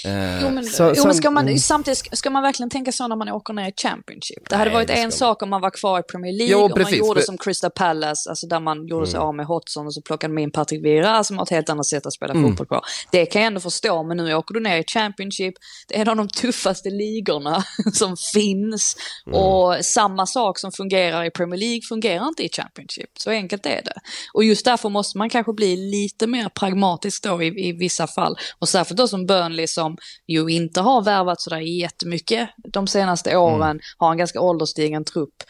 Eh, 0.05 0.43
jo, 0.43 0.51
men, 0.51 0.65
så, 0.65 0.93
jo, 0.97 1.05
men 1.05 1.15
ska 1.15 1.31
man, 1.31 1.45
mm. 1.49 1.59
samtidigt 1.59 2.19
ska 2.19 2.31
man 2.31 2.43
verkligen 2.43 2.71
tänka 2.71 2.93
så 2.93 3.09
när 3.09 3.17
man 3.17 3.29
åker 3.29 3.53
ner 3.53 3.69
i 3.69 3.73
Championship. 3.77 4.49
Det 4.49 4.57
hade 4.57 4.71
Nej, 4.71 4.75
varit 4.75 4.89
det 4.89 4.95
en 4.95 5.13
sak 5.13 5.43
om 5.43 5.51
man 5.51 5.61
var 5.61 5.71
kvar 5.71 6.01
i 6.01 6.03
Premier 6.03 6.33
League, 6.33 6.53
jo, 6.53 6.65
om 6.65 6.83
man 6.83 6.95
gjorde 6.95 7.23
som 7.23 7.39
Crystal 7.39 7.71
Palace, 7.71 8.31
alltså 8.31 8.47
där 8.47 8.61
man 8.61 8.87
gjorde 8.87 9.07
sig 9.07 9.17
mm. 9.17 9.29
av 9.29 9.35
med 9.35 9.47
Hodgson 9.47 9.87
och 9.87 9.95
så 9.95 10.03
plockade 10.03 10.35
man 10.35 10.43
in 10.43 10.53
Patrick 10.53 10.85
Vieira 10.85 11.25
som 11.25 11.39
har 11.39 11.45
ett 11.45 11.51
helt 11.51 11.69
annat 11.69 11.87
sätt 11.87 12.07
att 12.07 12.13
spela 12.13 12.35
mm. 12.35 12.51
fotboll 12.51 12.67
på. 12.67 12.83
Det 13.11 13.27
kan 13.27 13.43
jag 13.43 13.47
ändå 13.47 13.61
förstå, 13.61 14.03
men 14.03 14.17
nu 14.17 14.35
åker 14.35 14.55
du 14.55 14.61
ner 14.61 14.77
i 14.79 14.85
Championship, 14.85 15.55
det 15.89 15.97
är 15.97 16.01
en 16.01 16.09
av 16.09 16.17
de 16.17 16.29
tuffaste 16.29 16.91
ligorna 16.91 17.65
som 17.93 18.17
finns. 18.33 18.97
Mm. 19.27 19.39
Och 19.39 19.85
samma 19.85 20.27
sak 20.27 20.59
som 20.59 20.73
fungerar 20.73 21.25
i 21.25 21.31
Premier 21.31 21.61
League 21.61 21.81
fungerar 21.89 22.29
inte 22.29 22.43
i 22.43 22.49
Championship. 22.49 23.11
Så 23.19 23.31
enkelt 23.31 23.67
är 23.67 23.83
det. 23.85 24.01
Och 24.35 24.45
just 24.45 24.65
därför 24.65 24.89
måste 24.89 25.19
man 25.19 25.31
kanske 25.31 25.53
bli 25.53 25.77
lite 25.77 26.27
mer 26.27 26.49
pragmatisk 26.49 27.23
då 27.23 27.43
i, 27.43 27.69
i 27.69 27.73
vissa 27.73 28.07
fall. 28.07 28.37
Och 28.59 28.69
särskilt 28.69 28.99
då 28.99 29.09
som 29.09 29.27
Burnley 29.27 29.67
som 29.71 29.97
ju 30.27 30.49
inte 30.49 30.81
har 30.81 31.03
värvat 31.03 31.41
sådär 31.41 31.61
jättemycket 31.61 32.51
de 32.73 32.87
senaste 32.87 33.37
åren, 33.37 33.63
mm. 33.63 33.81
har 33.99 34.11
en 34.11 34.19
ganska 34.19 34.41
ålderstigen 34.41 35.05
trupp. 35.05 35.43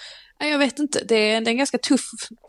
Jag 0.42 0.58
vet 0.58 0.78
inte, 0.78 1.04
det 1.08 1.14
är, 1.14 1.40
det 1.40 1.46
är 1.46 1.50
en 1.50 1.56
ganska 1.56 1.78
tuff, 1.78 2.00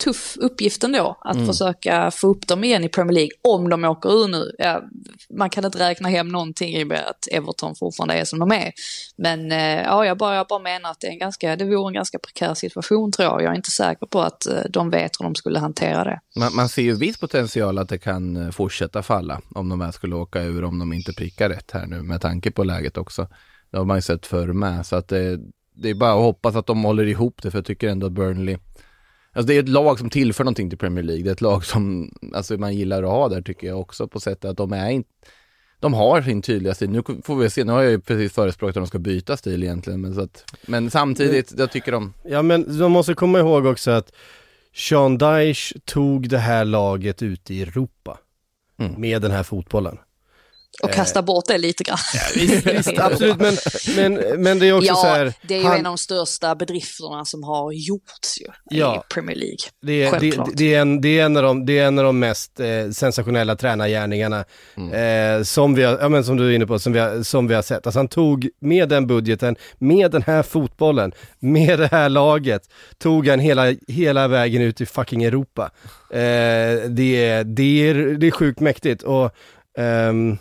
tuff 0.03 0.37
uppgift 0.39 0.83
ändå 0.83 1.17
att 1.21 1.35
mm. 1.35 1.47
försöka 1.47 2.11
få 2.11 2.27
upp 2.27 2.47
dem 2.47 2.63
igen 2.63 2.83
i 2.83 2.89
Premier 2.89 3.13
League 3.13 3.31
om 3.41 3.69
de 3.69 3.83
åker 3.83 4.23
ur 4.23 4.27
nu. 4.27 4.51
Ja, 4.57 4.83
man 5.37 5.49
kan 5.49 5.65
inte 5.65 5.79
räkna 5.79 6.09
hem 6.09 6.27
någonting 6.27 6.75
i 6.75 6.83
och 6.83 6.87
med 6.87 7.05
att 7.07 7.27
Everton 7.31 7.75
fortfarande 7.75 8.13
är 8.13 8.25
som 8.25 8.39
de 8.39 8.51
är. 8.51 8.71
Men 9.17 9.51
eh, 9.51 9.81
ja, 9.81 10.05
jag, 10.05 10.17
bara, 10.17 10.35
jag 10.35 10.47
bara 10.47 10.59
menar 10.59 10.91
att 10.91 10.99
det, 10.99 11.07
är 11.07 11.11
en 11.11 11.19
ganska, 11.19 11.55
det 11.55 11.65
vore 11.65 11.89
en 11.89 11.93
ganska 11.93 12.19
prekär 12.19 12.53
situation 12.53 13.11
tror 13.11 13.29
jag. 13.29 13.41
Jag 13.41 13.51
är 13.51 13.55
inte 13.55 13.71
säker 13.71 14.05
på 14.05 14.21
att 14.21 14.45
eh, 14.45 14.61
de 14.69 14.89
vet 14.89 15.11
hur 15.19 15.23
de 15.23 15.35
skulle 15.35 15.59
hantera 15.59 16.03
det. 16.03 16.19
Man, 16.39 16.55
man 16.55 16.69
ser 16.69 16.81
ju 16.81 16.95
viss 16.95 17.19
potential 17.19 17.77
att 17.77 17.89
det 17.89 17.97
kan 17.97 18.37
eh, 18.37 18.51
fortsätta 18.51 19.03
falla 19.03 19.41
om 19.55 19.69
de 19.69 19.81
här 19.81 19.91
skulle 19.91 20.15
åka 20.15 20.41
ur, 20.41 20.63
om 20.63 20.79
de 20.79 20.93
inte 20.93 21.13
prickar 21.13 21.49
rätt 21.49 21.71
här 21.71 21.85
nu 21.85 22.01
med 22.01 22.21
tanke 22.21 22.51
på 22.51 22.63
läget 22.63 22.97
också. 22.97 23.27
Det 23.71 23.77
har 23.77 23.85
man 23.85 23.97
ju 23.97 24.01
sett 24.01 24.25
förr 24.25 24.53
med, 24.53 24.85
så 24.85 24.95
att 24.95 25.07
det 25.07 25.39
det 25.75 25.89
är 25.89 25.93
bara 25.93 26.13
att 26.13 26.23
hoppas 26.23 26.55
att 26.55 26.65
de 26.65 26.83
håller 26.83 27.05
ihop 27.05 27.41
det 27.41 27.51
för 27.51 27.57
jag 27.57 27.65
tycker 27.65 27.89
ändå 27.89 28.07
att 28.07 28.13
Burnley 28.13 28.57
Alltså 29.33 29.47
det 29.47 29.55
är 29.55 29.59
ett 29.59 29.69
lag 29.69 29.99
som 29.99 30.09
tillför 30.09 30.43
någonting 30.43 30.69
till 30.69 30.79
Premier 30.79 31.03
League. 31.03 31.23
Det 31.23 31.29
är 31.29 31.33
ett 31.33 31.41
lag 31.41 31.65
som 31.65 32.11
alltså 32.33 32.57
man 32.57 32.75
gillar 32.75 33.03
att 33.03 33.09
ha 33.09 33.29
där 33.29 33.41
tycker 33.41 33.67
jag 33.67 33.79
också 33.79 34.07
på 34.07 34.19
sättet 34.19 34.51
att 34.51 34.57
de 34.57 34.73
är 34.73 34.89
inte 34.89 35.09
de 35.81 35.93
har 35.93 36.21
sin 36.21 36.41
tydliga 36.41 36.73
stil. 36.73 36.89
Nu 36.89 37.03
får 37.23 37.35
vi 37.35 37.49
se, 37.49 37.63
nu 37.63 37.71
har 37.71 37.81
jag 37.81 37.91
ju 37.91 37.99
precis 37.99 38.33
förespråkat 38.33 38.77
att 38.77 38.83
de 38.83 38.87
ska 38.87 38.99
byta 38.99 39.37
stil 39.37 39.63
egentligen. 39.63 40.01
Men, 40.01 40.15
så 40.15 40.21
att, 40.21 40.55
men 40.67 40.91
samtidigt, 40.91 41.53
jag 41.57 41.71
tycker 41.71 41.91
de... 41.91 42.13
Ja 42.23 42.41
men 42.41 42.79
de 42.79 42.91
måste 42.91 43.13
komma 43.13 43.39
ihåg 43.39 43.65
också 43.65 43.91
att 43.91 44.11
Sean 44.75 45.17
Dyche 45.17 45.79
tog 45.85 46.29
det 46.29 46.37
här 46.37 46.65
laget 46.65 47.21
ut 47.21 47.51
i 47.51 47.61
Europa. 47.61 48.17
Mm. 48.79 49.01
Med 49.01 49.21
den 49.21 49.31
här 49.31 49.43
fotbollen. 49.43 49.97
Och 50.83 50.89
eh, 50.89 50.95
kasta 50.95 51.21
bort 51.21 51.47
det 51.47 51.57
lite 51.57 51.83
grann. 51.83 51.97
Ja, 52.13 52.21
visst, 52.35 52.67
visst, 52.67 52.93
absolut, 52.99 53.37
men, 53.37 53.57
men, 53.95 54.41
men 54.43 54.59
det 54.59 54.67
är 54.67 54.73
också 54.73 54.87
ja, 54.87 54.95
så 54.95 55.07
här. 55.07 55.33
det 55.41 55.55
är 55.55 55.59
ju 55.59 55.65
han, 55.65 55.79
en 55.79 55.85
av 55.85 55.91
de 55.91 55.97
största 55.97 56.55
bedrifterna 56.55 57.25
som 57.25 57.43
har 57.43 57.71
gjorts 57.71 58.41
ju 58.41 58.77
ja, 58.79 58.95
i 58.95 59.13
Premier 59.13 59.35
League. 59.35 59.57
Det 59.81 60.03
är, 60.03 60.19
det, 60.19 60.53
det, 60.53 60.73
är 60.73 60.81
en, 60.81 61.01
det, 61.01 61.19
är 61.19 61.25
en 61.25 61.37
av 61.37 61.43
de, 61.43 61.65
det 61.65 61.79
är 61.79 61.87
en 61.87 61.99
av 61.99 62.05
de 62.05 62.19
mest 62.19 62.59
eh, 62.59 62.89
sensationella 62.91 63.55
tränargärningarna 63.55 64.45
mm. 64.77 65.39
eh, 65.39 65.43
som, 65.43 65.75
vi 65.75 65.83
har, 65.83 65.99
ja, 66.01 66.09
men 66.09 66.23
som 66.23 66.37
du 66.37 66.47
är 66.47 66.55
inne 66.55 66.67
på, 66.67 66.79
som 66.79 66.93
vi, 66.93 66.99
har, 66.99 67.23
som 67.23 67.47
vi 67.47 67.55
har 67.55 67.61
sett. 67.61 67.87
Alltså 67.87 67.99
han 67.99 68.07
tog 68.07 68.49
med 68.61 68.89
den 68.89 69.07
budgeten, 69.07 69.55
med 69.77 70.11
den 70.11 70.21
här 70.21 70.43
fotbollen, 70.43 71.11
med 71.39 71.79
det 71.79 71.87
här 71.87 72.09
laget, 72.09 72.61
tog 72.97 73.27
han 73.27 73.39
hela, 73.39 73.75
hela 73.87 74.27
vägen 74.27 74.61
ut 74.61 74.81
i 74.81 74.85
fucking 74.85 75.23
Europa. 75.23 75.71
Eh, 76.11 76.19
det, 76.89 77.25
är, 77.25 77.43
det, 77.43 77.89
är, 77.89 77.95
det 77.95 78.27
är 78.27 78.31
sjukt 78.31 78.59
mäktigt 78.59 79.03
och 79.03 79.35
um, 79.77 80.37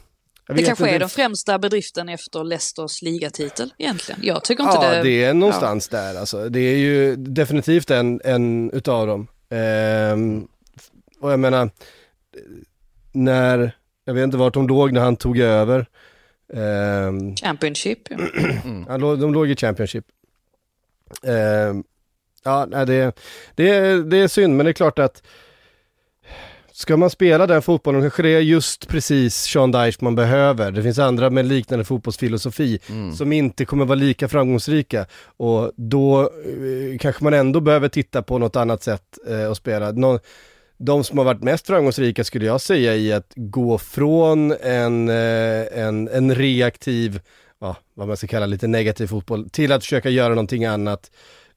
det 0.54 0.62
kanske 0.62 0.90
är 0.90 0.98
den 0.98 1.08
främsta 1.08 1.58
bedriften 1.58 2.08
efter 2.08 2.44
Leicesters 2.44 3.02
ligatitel 3.02 3.74
egentligen. 3.78 4.20
Jag 4.24 4.44
tycker 4.44 4.64
inte 4.64 4.76
ja, 4.86 4.90
det... 4.90 5.02
det 5.02 5.24
är 5.24 5.34
någonstans 5.34 5.88
ja. 5.92 5.98
där 5.98 6.20
alltså. 6.20 6.48
Det 6.48 6.60
är 6.60 6.76
ju 6.76 7.16
definitivt 7.16 7.90
en, 7.90 8.20
en 8.24 8.70
utav 8.70 9.06
dem. 9.06 9.26
Ehm, 9.50 10.48
och 11.20 11.32
jag 11.32 11.40
menar, 11.40 11.70
när, 13.12 13.76
jag 14.04 14.14
vet 14.14 14.24
inte 14.24 14.36
vart 14.36 14.54
de 14.54 14.68
låg 14.68 14.92
när 14.92 15.00
han 15.00 15.16
tog 15.16 15.38
över. 15.38 15.86
Ehm, 16.54 17.36
Championship. 17.36 17.98
Ja. 18.10 18.16
mm. 18.64 19.00
de 19.20 19.34
låg 19.34 19.50
i 19.50 19.56
Championship. 19.56 20.04
Ehm, 21.22 21.84
ja, 22.44 22.66
det, 22.66 23.16
det, 23.54 24.02
det 24.10 24.16
är 24.16 24.28
synd, 24.28 24.56
men 24.56 24.66
det 24.66 24.70
är 24.70 24.74
klart 24.74 24.98
att 24.98 25.22
Ska 26.72 26.96
man 26.96 27.10
spela 27.10 27.46
den 27.46 27.62
fotbollen 27.62 28.00
kanske 28.00 28.22
det 28.22 28.28
är 28.28 28.40
just 28.40 28.88
precis 28.88 29.34
Sean 29.34 29.72
Dyche 29.72 29.98
man 30.00 30.14
behöver. 30.14 30.70
Det 30.70 30.82
finns 30.82 30.98
andra 30.98 31.30
med 31.30 31.46
liknande 31.46 31.84
fotbollsfilosofi 31.84 32.78
mm. 32.88 33.12
som 33.12 33.32
inte 33.32 33.64
kommer 33.64 33.84
vara 33.84 33.94
lika 33.94 34.28
framgångsrika. 34.28 35.06
Och 35.36 35.72
då 35.76 36.20
eh, 36.22 36.98
kanske 37.00 37.24
man 37.24 37.34
ändå 37.34 37.60
behöver 37.60 37.88
titta 37.88 38.22
på 38.22 38.38
något 38.38 38.56
annat 38.56 38.82
sätt 38.82 39.18
eh, 39.28 39.50
att 39.50 39.56
spela. 39.56 39.92
Nå 39.92 40.18
de 40.82 41.04
som 41.04 41.18
har 41.18 41.24
varit 41.24 41.42
mest 41.42 41.66
framgångsrika 41.66 42.24
skulle 42.24 42.46
jag 42.46 42.60
säga 42.60 42.96
i 42.96 43.12
att 43.12 43.32
gå 43.34 43.78
från 43.78 44.52
en, 44.52 45.08
eh, 45.08 45.78
en, 45.78 46.08
en 46.08 46.34
reaktiv, 46.34 47.20
ja, 47.60 47.76
vad 47.94 48.08
man 48.08 48.16
ska 48.16 48.26
kalla 48.26 48.46
lite 48.46 48.66
negativ 48.66 49.06
fotboll, 49.06 49.50
till 49.50 49.72
att 49.72 49.84
försöka 49.84 50.10
göra 50.10 50.28
någonting 50.28 50.64
annat 50.64 51.10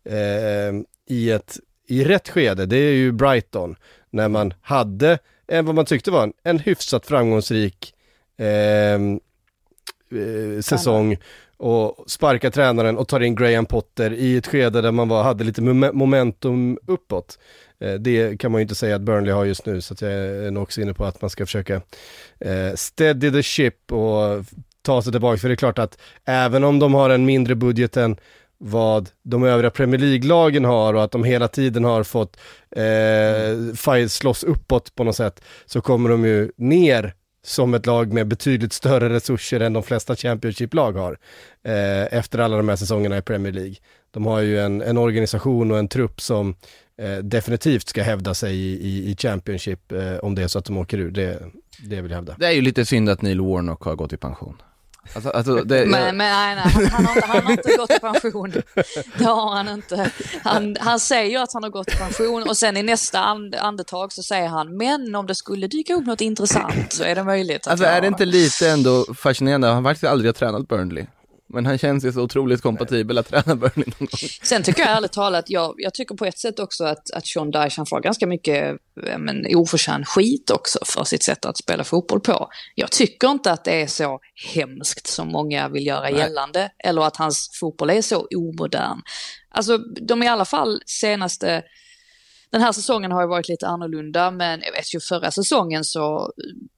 eh, 0.09 0.81
i 1.07 1.31
ett 1.31 1.59
i 1.87 2.03
rätt 2.03 2.29
skede, 2.29 2.65
det 2.65 2.77
är 2.77 2.91
ju 2.91 3.11
Brighton 3.11 3.75
när 4.13 4.29
man 4.29 4.53
hade 4.61 5.19
en, 5.47 5.65
vad 5.65 5.75
man 5.75 5.85
tyckte 5.85 6.11
var 6.11 6.23
en, 6.23 6.33
en 6.43 6.59
hyfsat 6.59 7.05
framgångsrik 7.05 7.93
ehm, 8.37 9.19
eh, 10.11 10.61
säsong 10.61 11.17
och 11.57 12.03
sparkar 12.07 12.49
tränaren 12.49 12.97
och 12.97 13.07
tar 13.07 13.19
in 13.19 13.35
Graham 13.35 13.65
Potter 13.65 14.13
i 14.13 14.37
ett 14.37 14.47
skede 14.47 14.81
där 14.81 14.91
man 14.91 15.09
var, 15.09 15.23
hade 15.23 15.43
lite 15.43 15.61
momentum 15.61 16.77
uppåt. 16.87 17.39
Eh, 17.79 17.93
det 17.93 18.39
kan 18.39 18.51
man 18.51 18.59
ju 18.59 18.63
inte 18.63 18.75
säga 18.75 18.95
att 18.95 19.01
Burnley 19.01 19.33
har 19.33 19.45
just 19.45 19.65
nu 19.65 19.81
så 19.81 19.95
jag 19.99 20.11
är 20.11 20.51
nog 20.51 20.63
också 20.63 20.81
inne 20.81 20.93
på 20.93 21.05
att 21.05 21.21
man 21.21 21.29
ska 21.29 21.45
försöka 21.45 21.81
eh, 22.39 22.73
steady 22.75 23.31
the 23.31 23.43
ship 23.43 23.91
och 23.91 24.45
ta 24.81 25.01
sig 25.01 25.11
tillbaka. 25.11 25.37
För 25.37 25.47
det 25.47 25.53
är 25.53 25.55
klart 25.55 25.79
att 25.79 25.97
även 26.25 26.63
om 26.63 26.79
de 26.79 26.93
har 26.93 27.09
en 27.09 27.25
mindre 27.25 27.55
budget 27.55 27.97
än 27.97 28.17
vad 28.65 29.09
de 29.23 29.43
övriga 29.43 29.69
Premier 29.69 29.99
League-lagen 29.99 30.65
har 30.65 30.93
och 30.93 31.03
att 31.03 31.11
de 31.11 31.23
hela 31.23 31.47
tiden 31.47 31.83
har 31.83 32.03
fått 32.03 32.37
eh, 32.75 34.07
slåss 34.07 34.43
uppåt 34.43 34.95
på 34.95 35.03
något 35.03 35.15
sätt, 35.15 35.41
så 35.65 35.81
kommer 35.81 36.09
de 36.09 36.25
ju 36.25 36.51
ner 36.57 37.13
som 37.45 37.73
ett 37.73 37.85
lag 37.85 38.13
med 38.13 38.27
betydligt 38.27 38.73
större 38.73 39.09
resurser 39.09 39.59
än 39.59 39.73
de 39.73 39.83
flesta 39.83 40.15
Championship-lag 40.15 40.93
har. 40.93 41.17
Eh, 41.63 42.13
efter 42.13 42.39
alla 42.39 42.57
de 42.57 42.69
här 42.69 42.75
säsongerna 42.75 43.17
i 43.17 43.21
Premier 43.21 43.53
League. 43.53 43.75
De 44.11 44.25
har 44.25 44.39
ju 44.39 44.59
en, 44.59 44.81
en 44.81 44.97
organisation 44.97 45.71
och 45.71 45.79
en 45.79 45.87
trupp 45.87 46.21
som 46.21 46.55
eh, 47.01 47.17
definitivt 47.17 47.87
ska 47.87 48.03
hävda 48.03 48.33
sig 48.33 48.55
i, 48.55 48.87
i, 48.87 49.11
i 49.11 49.15
Championship 49.15 49.91
eh, 49.91 50.15
om 50.15 50.35
det 50.35 50.43
är 50.43 50.47
så 50.47 50.59
att 50.59 50.65
de 50.65 50.77
åker 50.77 50.97
ur. 50.97 51.11
Det, 51.11 51.39
det 51.89 52.01
vill 52.01 52.11
jag 52.11 52.17
hävda. 52.17 52.35
Det 52.39 52.45
är 52.45 52.51
ju 52.51 52.61
lite 52.61 52.85
synd 52.85 53.09
att 53.09 53.21
Neil 53.21 53.41
Warnock 53.41 53.83
har 53.83 53.95
gått 53.95 54.13
i 54.13 54.17
pension. 54.17 54.61
Alltså, 55.15 55.29
alltså 55.29 55.55
det, 55.55 55.85
men, 55.85 56.01
jag... 56.01 56.15
men 56.15 56.17
nej, 56.17 56.55
nej, 56.55 56.89
han, 56.91 57.05
har 57.05 57.15
inte, 57.15 57.27
han 57.27 57.43
har 57.43 57.51
inte 57.51 57.77
gått 57.77 57.91
i 57.91 57.99
pension. 57.99 58.53
Det 59.17 59.25
har 59.25 59.55
han 59.55 59.67
inte. 59.67 60.11
Han, 60.43 60.75
han 60.79 60.99
säger 60.99 61.39
att 61.39 61.53
han 61.53 61.63
har 61.63 61.69
gått 61.69 61.87
i 61.87 61.95
pension 61.95 62.43
och 62.43 62.57
sen 62.57 62.77
i 62.77 62.83
nästa 62.83 63.19
and, 63.19 63.55
andetag 63.55 64.13
så 64.13 64.23
säger 64.23 64.47
han, 64.47 64.77
men 64.77 65.15
om 65.15 65.27
det 65.27 65.35
skulle 65.35 65.67
dyka 65.67 65.93
upp 65.93 66.05
något 66.05 66.21
intressant 66.21 66.93
så 66.93 67.03
är 67.03 67.15
det 67.15 67.23
möjligt. 67.23 67.67
Att 67.67 67.71
alltså 67.71 67.85
är 67.85 68.01
det 68.01 68.07
inte 68.07 68.25
lite 68.25 68.69
ändå 68.69 69.05
fascinerande, 69.17 69.67
han 69.67 69.83
faktiskt 69.83 70.11
aldrig 70.11 70.35
tränat 70.35 70.67
Burnley. 70.67 71.05
Men 71.53 71.65
han 71.65 71.77
känns 71.77 72.05
ju 72.05 72.11
så 72.11 72.21
otroligt 72.21 72.61
kompatibel 72.61 73.17
att 73.17 73.27
träna 73.27 73.55
Burnley 73.55 73.85
någon 73.85 74.07
gång. 74.07 74.29
Sen 74.43 74.63
tycker 74.63 74.81
jag 74.81 74.91
ärligt 74.91 75.11
talat, 75.11 75.49
jag, 75.49 75.75
jag 75.77 75.93
tycker 75.93 76.15
på 76.15 76.25
ett 76.25 76.39
sätt 76.39 76.59
också 76.59 76.83
att, 76.83 77.11
att 77.11 77.27
Sean 77.27 77.51
Dyche 77.51 77.73
han 77.77 77.85
får 77.85 78.01
ganska 78.01 78.27
mycket 78.27 78.77
men, 79.17 79.45
oförtjänt 79.55 80.07
skit 80.07 80.49
också 80.49 80.79
för 80.85 81.03
sitt 81.03 81.23
sätt 81.23 81.45
att 81.45 81.57
spela 81.57 81.83
fotboll 81.83 82.19
på. 82.19 82.49
Jag 82.75 82.91
tycker 82.91 83.31
inte 83.31 83.51
att 83.51 83.63
det 83.63 83.81
är 83.81 83.87
så 83.87 84.19
hemskt 84.53 85.07
som 85.07 85.27
många 85.27 85.69
vill 85.69 85.87
göra 85.87 86.09
Nej. 86.09 86.17
gällande, 86.17 86.71
eller 86.79 87.01
att 87.01 87.17
hans 87.17 87.49
fotboll 87.59 87.89
är 87.89 88.01
så 88.01 88.27
omodern. 88.35 89.01
Alltså, 89.49 89.77
de 89.77 90.23
i 90.23 90.27
alla 90.27 90.45
fall 90.45 90.81
senaste 90.85 91.63
den 92.53 92.61
här 92.61 92.71
säsongen 92.71 93.11
har 93.11 93.21
ju 93.21 93.27
varit 93.27 93.49
lite 93.49 93.67
annorlunda, 93.67 94.31
men 94.31 94.61
jag 94.65 94.71
vet 94.71 94.95
ju 94.95 94.99
förra 94.99 95.31
säsongen 95.31 95.83
så 95.83 96.31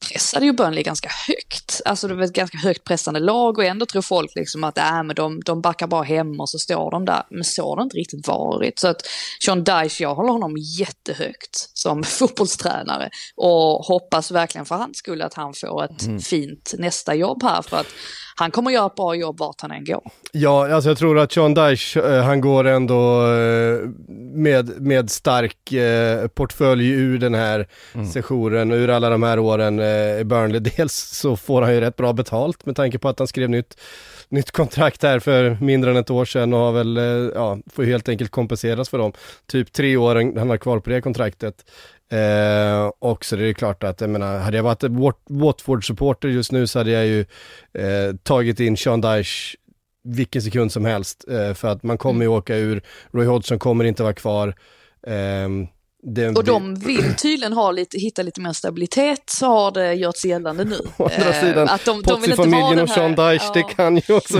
pressade 0.10 0.46
ju 0.46 0.54
Burnley 0.54 0.84
ganska 0.84 1.10
högt. 1.28 1.82
Alltså 1.86 2.08
det 2.08 2.16
var 2.16 2.24
ett 2.24 2.34
ganska 2.34 2.58
högt 2.58 2.84
pressande 2.84 3.20
lag 3.20 3.58
och 3.58 3.66
ändå 3.66 3.86
tror 3.86 4.02
folk 4.02 4.36
liksom 4.36 4.64
att 4.64 4.78
äh, 4.78 5.04
men 5.04 5.16
de, 5.16 5.42
de 5.46 5.62
backar 5.62 5.88
bara 5.88 6.04
hem 6.04 6.40
och 6.40 6.50
så 6.50 6.60
står 6.60 6.92
de 6.92 7.06
där. 7.06 7.24
Men 7.30 7.44
så 7.44 7.70
har 7.70 7.76
det 7.76 7.84
inte 7.84 7.98
riktigt 7.98 8.28
varit. 8.28 8.80
Så 8.80 8.88
att 8.88 9.02
Sean 9.46 9.64
Dyche, 9.64 10.04
jag 10.04 10.16
håller 10.16 10.32
honom 10.32 10.56
jättehögt 10.58 11.70
som 11.74 12.04
fotbollstränare 12.20 13.10
och 13.36 13.86
hoppas 13.86 14.32
verkligen 14.32 14.66
för 14.66 14.76
hans 14.76 14.98
skull 14.98 15.22
att 15.22 15.34
han 15.34 15.54
får 15.54 15.84
ett 15.84 16.04
mm. 16.04 16.20
fint 16.20 16.74
nästa 16.78 17.16
jobb 17.16 17.44
här 17.44 17.62
för 17.62 17.78
att 17.78 17.88
han 18.38 18.52
kommer 18.52 18.72
göra 18.72 18.86
ett 18.86 18.96
bra 18.96 19.16
jobb 19.16 19.40
vart 19.40 19.62
han 19.62 19.72
än 19.72 19.86
går. 19.86 20.02
Ja, 20.32 20.74
alltså 20.74 20.90
jag 20.90 20.98
tror 20.98 21.20
att 21.20 21.32
Sean 21.32 21.54
Dyche, 21.54 22.00
eh, 22.00 22.24
han 22.24 22.42
går 22.42 22.68
ändå 22.68 23.28
eh, 23.28 23.80
med, 24.34 24.82
med 24.82 25.10
stark 25.10 25.72
eh, 25.74 26.28
portfölj 26.28 26.90
ur 26.90 27.18
den 27.18 27.34
här 27.34 27.68
mm. 27.94 28.08
sessionen, 28.08 28.72
ur 28.72 28.90
alla 28.90 29.10
de 29.10 29.24
här 29.24 29.40
åren 29.40 29.80
i 30.20 30.24
Burnley. 30.24 30.60
Dels 30.78 30.94
så 30.94 31.38
får 31.38 31.62
han 31.62 31.74
ju 31.74 31.80
rätt 31.80 31.96
bra 31.96 32.14
betalt 32.14 32.66
med 32.66 32.76
tanke 32.76 32.98
på 32.98 33.10
att 33.10 33.20
han 33.20 33.28
skrev 33.28 33.50
nytt 33.50 33.78
nytt 34.30 34.52
kontrakt 34.52 35.04
här 35.04 35.20
för 35.20 35.58
mindre 35.62 35.92
än 35.92 35.98
ett 35.98 36.10
år 36.10 36.26
sedan 36.26 36.54
och 36.54 36.60
har 36.60 36.72
väl, 36.72 36.98
ja, 37.36 37.58
får 37.74 37.84
helt 37.84 38.10
enkelt 38.10 38.32
kompenseras 38.32 38.90
för 38.90 38.98
dem. 38.98 39.14
Typ 39.48 39.74
tre 39.74 39.98
år 39.98 40.38
han 40.40 40.50
har 40.50 40.58
kvar 40.58 40.80
på 40.80 40.90
det 40.90 41.02
kontraktet. 41.02 41.66
Eh, 42.10 42.92
och 43.00 43.26
så 43.26 43.36
det 43.36 43.50
är 43.50 43.54
klart 43.54 43.84
att, 43.84 44.02
jag 44.02 44.10
menar, 44.10 44.40
hade 44.40 44.58
jag 44.58 44.64
varit 44.64 44.84
Watford-supporter 45.30 46.28
just 46.28 46.52
nu 46.52 46.68
så 46.68 46.80
hade 46.80 46.92
jag 46.92 47.06
ju 47.06 47.20
eh, 47.74 48.16
tagit 48.24 48.60
in 48.60 48.78
Sean 48.78 49.02
Dyche 49.02 49.58
vilken 50.04 50.42
sekund 50.42 50.72
som 50.72 50.86
helst. 50.86 51.26
Eh, 51.32 51.54
för 51.54 51.68
att 51.68 51.84
man 51.84 51.98
kommer 51.98 52.22
ju 52.22 52.28
mm. 52.28 52.38
åka 52.38 52.56
ur, 52.56 52.82
Roy 53.12 53.26
Hodgson 53.26 53.60
kommer 53.60 53.84
inte 53.84 54.04
vara 54.04 54.14
kvar. 54.14 54.56
Eh, 56.08 56.12
den 56.14 56.38
Och 56.38 56.44
de 56.44 56.76
vill 56.76 57.16
tydligen 57.16 57.54
ha 57.54 57.72
lite, 57.72 57.98
hitta 57.98 58.22
lite 58.22 58.42
mer 58.42 58.54
stabilitet, 58.54 59.24
så 59.30 59.46
har 59.46 59.72
det 59.72 59.94
gjorts 59.94 60.26
gällande 60.26 60.64
nu. 60.66 60.76
Å 60.98 61.04
andra 61.16 61.30
Eh, 61.34 61.42
sidan, 61.42 61.70
att 61.70 61.86
de, 61.86 62.02
de 62.02 62.22
vill 62.22 62.32
inte 62.32 62.44
vara 62.50 62.66
och 62.70 62.76
den 62.76 62.88
Sean 62.88 63.14
här- 63.18 63.32
Dyche, 63.34 63.52
det 63.54 63.60
ja. 63.60 63.68
kan 63.68 63.96
ju 64.08 64.14
också, 64.14 64.40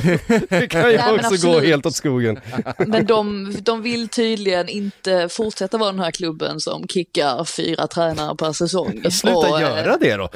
det 0.50 0.68
kan 0.68 0.92
ju 0.92 0.98
Nej, 0.98 1.14
också 1.14 1.48
gå 1.48 1.60
helt 1.60 1.86
åt 1.86 1.96
skogen. 1.96 2.40
Men 2.88 3.06
de, 3.06 3.56
de 3.62 3.82
vill 3.82 4.08
tydligen 4.08 4.70
inte 4.70 5.30
fortsätta 5.30 5.78
vara 5.78 5.92
den 5.92 6.00
här 6.00 6.12
klubben 6.12 6.60
som 6.60 6.88
kickar 6.88 7.44
fyra 7.46 7.88
tränare 7.88 8.36
per 8.36 8.54
säsong. 8.54 9.04
Sluta 9.12 9.38
Och, 9.38 9.60
eh, 9.62 9.62
göra 9.62 9.98
det 9.98 10.16
då. 10.16 10.30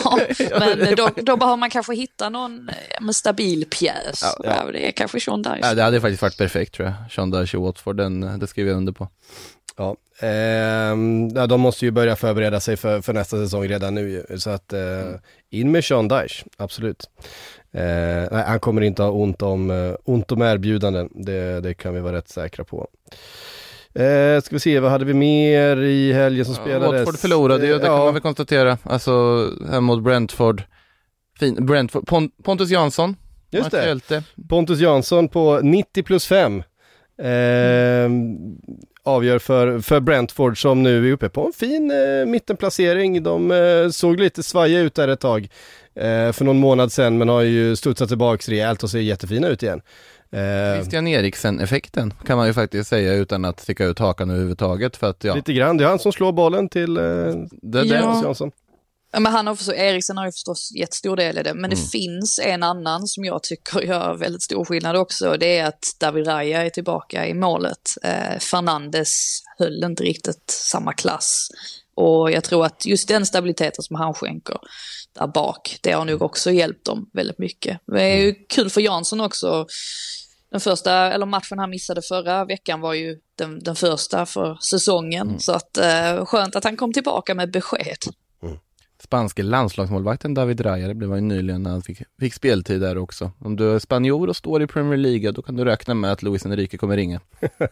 Ja, 0.00 0.18
men 0.58 0.94
då, 0.96 1.10
då 1.16 1.36
behöver 1.36 1.56
man 1.56 1.70
kanske 1.70 1.94
hitta 1.94 2.28
någon 2.28 2.68
eh, 2.68 2.74
med 3.04 3.16
stabil 3.16 3.64
pjäs. 3.64 4.20
Ja, 4.22 4.34
Ja, 4.44 4.72
Det 4.72 4.88
är 4.88 4.92
kanske 4.92 5.20
Sean 5.20 5.42
Dyche. 5.42 5.58
Ja, 5.62 5.74
det 5.74 5.82
hade 5.82 6.00
faktiskt 6.00 6.22
varit 6.22 6.36
perfekt 6.38 6.74
tror 6.74 6.88
jag. 6.88 6.94
Sean 7.12 7.30
Dyche 7.30 7.56
i 7.56 7.60
Watford, 7.60 7.96
den, 7.96 8.38
det 8.38 8.46
skriver 8.46 8.70
jag 8.70 8.76
under 8.76 8.92
på. 8.92 9.08
Ja, 9.78 9.96
ja, 11.34 11.46
de 11.46 11.60
måste 11.60 11.84
ju 11.84 11.90
börja 11.90 12.16
förbereda 12.16 12.60
sig 12.60 12.76
för, 12.76 13.00
för 13.00 13.12
nästa 13.12 13.36
säsong 13.36 13.68
redan 13.68 13.94
nu. 13.94 14.26
Så 14.36 14.50
att 14.50 14.72
eh, 14.72 14.80
in 15.50 15.70
med 15.72 15.84
Sean 15.84 16.08
Dyche, 16.08 16.44
absolut. 16.56 17.04
Eh, 17.72 17.82
nej, 18.32 18.44
han 18.46 18.60
kommer 18.60 18.82
inte 18.82 19.02
ha 19.02 19.10
ont 19.10 19.42
om, 19.42 19.70
eh, 19.70 19.94
ont 20.04 20.32
om 20.32 20.42
erbjudanden, 20.42 21.08
det, 21.14 21.60
det 21.60 21.74
kan 21.74 21.94
vi 21.94 22.00
vara 22.00 22.16
rätt 22.16 22.28
säkra 22.28 22.64
på. 22.64 22.88
Eh, 23.94 24.40
ska 24.40 24.56
vi 24.56 24.60
se, 24.60 24.80
vad 24.80 24.90
hade 24.90 25.04
vi 25.04 25.14
mer 25.14 25.76
i 25.82 26.12
helgen 26.12 26.44
som 26.44 26.54
spelades? 26.54 26.98
Watford 27.00 27.18
förlorade 27.20 27.66
ju, 27.66 27.72
det 27.72 27.84
kan 27.84 27.92
Ja. 27.94 28.04
man 28.04 28.14
väl 28.14 28.22
konstatera. 28.22 28.78
Alltså, 28.82 29.12
här 29.70 29.80
mot 29.80 30.02
Brentford. 30.02 30.62
Fin, 31.40 31.66
Brentford. 31.66 32.06
Pon, 32.06 32.30
Pontus 32.42 32.70
Jansson, 32.70 33.16
Just 33.50 33.70
det. 33.70 34.22
Pontus 34.48 34.80
Jansson 34.80 35.28
på 35.28 35.60
90 35.62 36.02
plus 36.02 36.26
5. 36.26 36.62
Eh, 37.22 38.08
avgör 39.08 39.38
för, 39.38 39.80
för 39.80 40.00
Brentford 40.00 40.62
som 40.62 40.82
nu 40.82 41.08
är 41.08 41.12
uppe 41.12 41.28
på 41.28 41.46
en 41.46 41.52
fin 41.52 41.90
eh, 41.90 42.26
mittenplacering. 42.26 43.22
De 43.22 43.50
eh, 43.50 43.88
såg 43.90 44.20
lite 44.20 44.42
svajiga 44.42 44.80
ut 44.80 44.94
där 44.94 45.08
ett 45.08 45.20
tag 45.20 45.48
eh, 45.94 46.32
för 46.32 46.44
någon 46.44 46.58
månad 46.58 46.92
sedan 46.92 47.18
men 47.18 47.28
har 47.28 47.40
ju 47.42 47.76
studsat 47.76 48.08
tillbaks 48.08 48.48
rejält 48.48 48.82
och 48.82 48.90
ser 48.90 48.98
jättefina 48.98 49.48
ut 49.48 49.62
igen. 49.62 49.80
Eh, 50.30 50.74
Christian 50.76 51.08
Eriksen-effekten 51.08 52.12
kan 52.26 52.36
man 52.36 52.46
ju 52.46 52.52
faktiskt 52.52 52.90
säga 52.90 53.14
utan 53.14 53.44
att 53.44 53.60
sticka 53.60 53.84
ut 53.84 53.98
hakan 53.98 54.30
överhuvudtaget 54.30 54.96
för 54.96 55.10
att 55.10 55.24
ja, 55.24 55.34
Lite 55.34 55.52
grann, 55.52 55.76
det 55.76 55.84
är 55.84 55.88
han 55.88 55.98
som 55.98 56.12
slår 56.12 56.32
bollen 56.32 56.68
till 56.68 56.96
eh, 56.96 57.02
det, 57.50 57.82
Ja. 57.84 58.22
Jansson. 58.24 58.50
Men 59.12 59.26
han 59.26 59.46
har 59.46 59.54
förstås, 59.54 59.74
Eriksen 59.74 60.16
har 60.16 60.26
ju 60.26 60.32
förstås 60.32 60.72
gett 60.74 60.94
stor 60.94 61.16
del 61.16 61.38
i 61.38 61.42
det, 61.42 61.54
men 61.54 61.70
det 61.70 61.76
Mm. 61.76 61.88
finns 61.88 62.40
en 62.42 62.62
annan 62.62 63.06
som 63.06 63.24
jag 63.24 63.42
tycker 63.42 63.80
gör 63.80 64.14
väldigt 64.14 64.42
stor 64.42 64.64
skillnad 64.64 64.96
också. 64.96 65.36
Det 65.40 65.58
är 65.58 65.66
att 65.66 65.84
David 66.00 66.26
Raya 66.26 66.64
är 66.64 66.70
tillbaka 66.70 67.26
i 67.26 67.34
målet. 67.34 67.80
Eh, 68.02 68.38
Fernandes 68.38 69.40
höll 69.58 69.84
inte 69.84 70.02
riktigt 70.02 70.50
samma 70.50 70.92
klass. 70.92 71.48
Och 71.94 72.30
jag 72.30 72.44
tror 72.44 72.66
att 72.66 72.86
just 72.86 73.08
den 73.08 73.26
stabiliteten 73.26 73.82
som 73.82 73.96
han 73.96 74.14
skänker 74.14 74.56
där 75.18 75.26
bak, 75.26 75.78
det 75.82 75.92
har 75.92 76.04
nog 76.04 76.22
också 76.22 76.50
hjälpt 76.50 76.84
dem 76.86 77.10
väldigt 77.12 77.38
mycket. 77.38 77.80
Det 77.86 78.02
är 78.02 78.16
ju 78.16 78.34
kul 78.48 78.70
för 78.70 78.80
Jansson 78.80 79.20
också. 79.20 79.66
Den 80.50 80.60
första, 80.60 80.92
eller 80.92 81.26
matchen 81.26 81.58
han 81.58 81.70
missade 81.70 82.02
förra 82.02 82.44
veckan 82.44 82.80
var 82.80 82.94
ju 82.94 83.16
den, 83.38 83.58
den 83.62 83.76
första 83.76 84.26
för 84.26 84.58
säsongen. 84.70 85.40
Så 85.40 85.52
att 85.52 85.76
eh, 85.78 86.24
skönt 86.24 86.56
att 86.56 86.64
han 86.64 86.76
kom 86.76 86.92
tillbaka 86.92 87.34
med 87.34 87.50
besked. 87.52 87.98
Spanske 89.02 89.42
landslagsmålvakten 89.42 90.34
David 90.34 90.60
Raya, 90.60 90.88
det 90.88 90.94
blev 90.94 91.10
han 91.10 91.18
ju 91.18 91.24
nyligen 91.24 91.62
när 91.62 91.70
han 91.70 91.82
fick, 91.82 91.98
fick 92.20 92.34
speltid 92.34 92.80
där 92.80 92.98
också. 92.98 93.32
Om 93.38 93.56
du 93.56 93.74
är 93.74 93.78
spanjor 93.78 94.28
och 94.28 94.36
står 94.36 94.62
i 94.62 94.66
Premier 94.66 94.96
League, 94.96 95.30
då 95.30 95.42
kan 95.42 95.56
du 95.56 95.64
räkna 95.64 95.94
med 95.94 96.12
att 96.12 96.22
Luis 96.22 96.46
Enrique 96.46 96.78
kommer 96.78 96.96
ringa. 96.96 97.20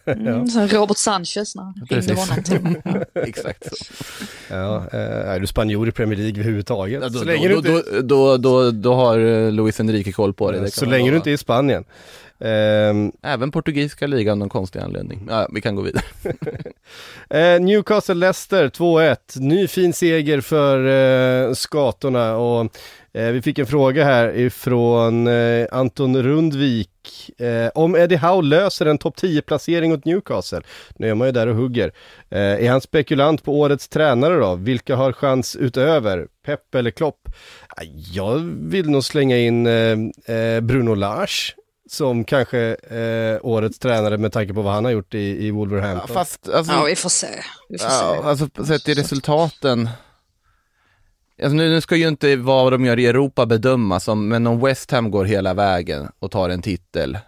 Mm, 0.05 0.47
så 0.47 0.67
Robert 0.67 0.97
Sanchez 0.97 1.57
när 1.57 1.63
han 1.63 1.87
ringde 1.91 2.15
honom 2.15 2.43
till. 2.45 2.81
Ja. 3.15 3.23
Exakt 3.23 3.77
så. 3.77 3.95
Ja, 4.51 4.87
eh, 4.93 5.31
är 5.31 5.41
du 5.41 5.47
spanjor 5.47 5.89
i 5.89 5.93
Premier 5.93 6.19
League 6.19 6.41
överhuvudtaget? 6.41 7.03
Ja, 7.03 7.09
då, 7.09 7.19
så 7.19 7.25
då, 7.25 7.31
länge, 7.31 7.49
då, 7.49 7.61
du 7.61 7.77
inte, 7.77 7.91
då, 7.93 8.03
då, 8.03 8.37
då, 8.37 8.71
då 8.71 8.95
har 8.95 9.19
eh, 9.19 9.53
Luis 9.53 9.81
Enrique 9.81 10.13
koll 10.13 10.35
på 10.35 10.51
det. 10.51 10.59
det 10.59 10.65
kan 10.65 10.71
så 10.71 10.87
länge 10.87 11.11
du 11.11 11.17
inte 11.17 11.31
är 11.31 11.35
i 11.35 11.39
Spanien. 11.39 11.85
Ehm, 12.41 13.13
Även 13.23 13.51
portugisiska 13.51 14.07
ligan 14.07 14.33
av 14.33 14.39
någon 14.39 14.49
konstig 14.49 14.79
anledning. 14.81 15.27
Ja, 15.31 15.49
vi 15.53 15.61
kan 15.61 15.77
gå 15.77 15.83
vidare. 15.83 16.05
Eh, 17.31 17.61
Newcastle-Leicester 17.61 18.69
2-1, 18.71 19.17
ny 19.41 19.69
fin 19.69 19.93
seger 19.93 20.41
för 20.41 20.87
eh, 21.49 21.53
skatorna 21.55 22.37
och 22.37 22.61
eh, 23.13 23.31
vi 23.33 23.43
fick 23.43 23.59
en 23.59 23.67
fråga 23.67 24.05
här 24.05 24.37
ifrån 24.37 25.29
Anton 25.71 26.23
Rundvik 26.23 26.91
om 27.75 27.97
Eddie 27.97 28.17
Howe 28.17 28.43
löser 28.43 28.87
en 28.87 28.99
topp 28.99 29.17
10-placering 29.17 29.93
åt 29.93 30.05
Newcastle. 30.05 30.61
Nu 30.97 31.11
är 31.11 31.15
man 31.15 31.29
ju 31.29 31.33
där 31.33 31.47
och 31.47 31.57
hugger. 31.57 31.93
Är 32.31 32.71
han 32.71 32.81
spekulant 32.81 33.45
på 33.45 33.61
årets 33.61 33.89
tränare 33.89 34.37
då? 34.37 34.55
Vilka 34.55 34.97
har 34.97 35.13
chans 35.13 35.57
utöver? 35.57 36.27
Pep 36.47 36.75
eller 36.75 36.91
Klopp? 36.91 37.29
Ah, 37.69 37.83
Jag 38.13 38.39
vill 38.61 38.91
nog 38.91 39.05
slänga 39.05 39.39
in 39.39 39.65
Bruno 40.63 40.95
Lars 40.95 41.55
som 41.89 42.25
kanske 42.25 42.75
eh, 42.75 43.39
årets 43.43 43.79
tränare 43.79 44.19
med 44.19 44.33
tanke 44.33 44.55
på 44.55 44.63
vad 44.63 44.73
han 44.75 44.85
har 44.85 44.93
gjort 44.93 45.15
i, 45.15 45.47
i 45.47 45.51
Wolverhampton. 45.51 46.15
Fast, 46.15 46.49
alltså, 46.49 46.73
ja, 46.73 46.85
vi 46.85 46.97
får 46.97 47.09
se. 47.09 47.27
Vi 47.69 47.79
får 47.79 47.89
Ja, 47.91 48.19
se. 48.23 48.29
alltså 48.29 48.65
sett 48.65 48.85
till 48.85 48.95
resultaten. 48.95 49.89
Alltså, 51.43 51.57
nu, 51.57 51.69
nu 51.69 51.81
ska 51.81 51.97
ju 51.97 52.09
inte 52.09 52.37
vad 52.37 52.73
de 52.73 52.85
gör 52.85 52.99
i 52.99 53.07
Europa 53.07 53.47
bedömas, 53.47 54.09
men 54.09 54.47
om 54.47 54.61
West 54.61 54.91
Ham 54.91 55.11
går 55.11 55.25
hela 55.25 55.55
vägen 55.55 56.09
och 56.19 56.31
tar 56.31 56.49
en 56.49 56.63
titel, 56.63 57.19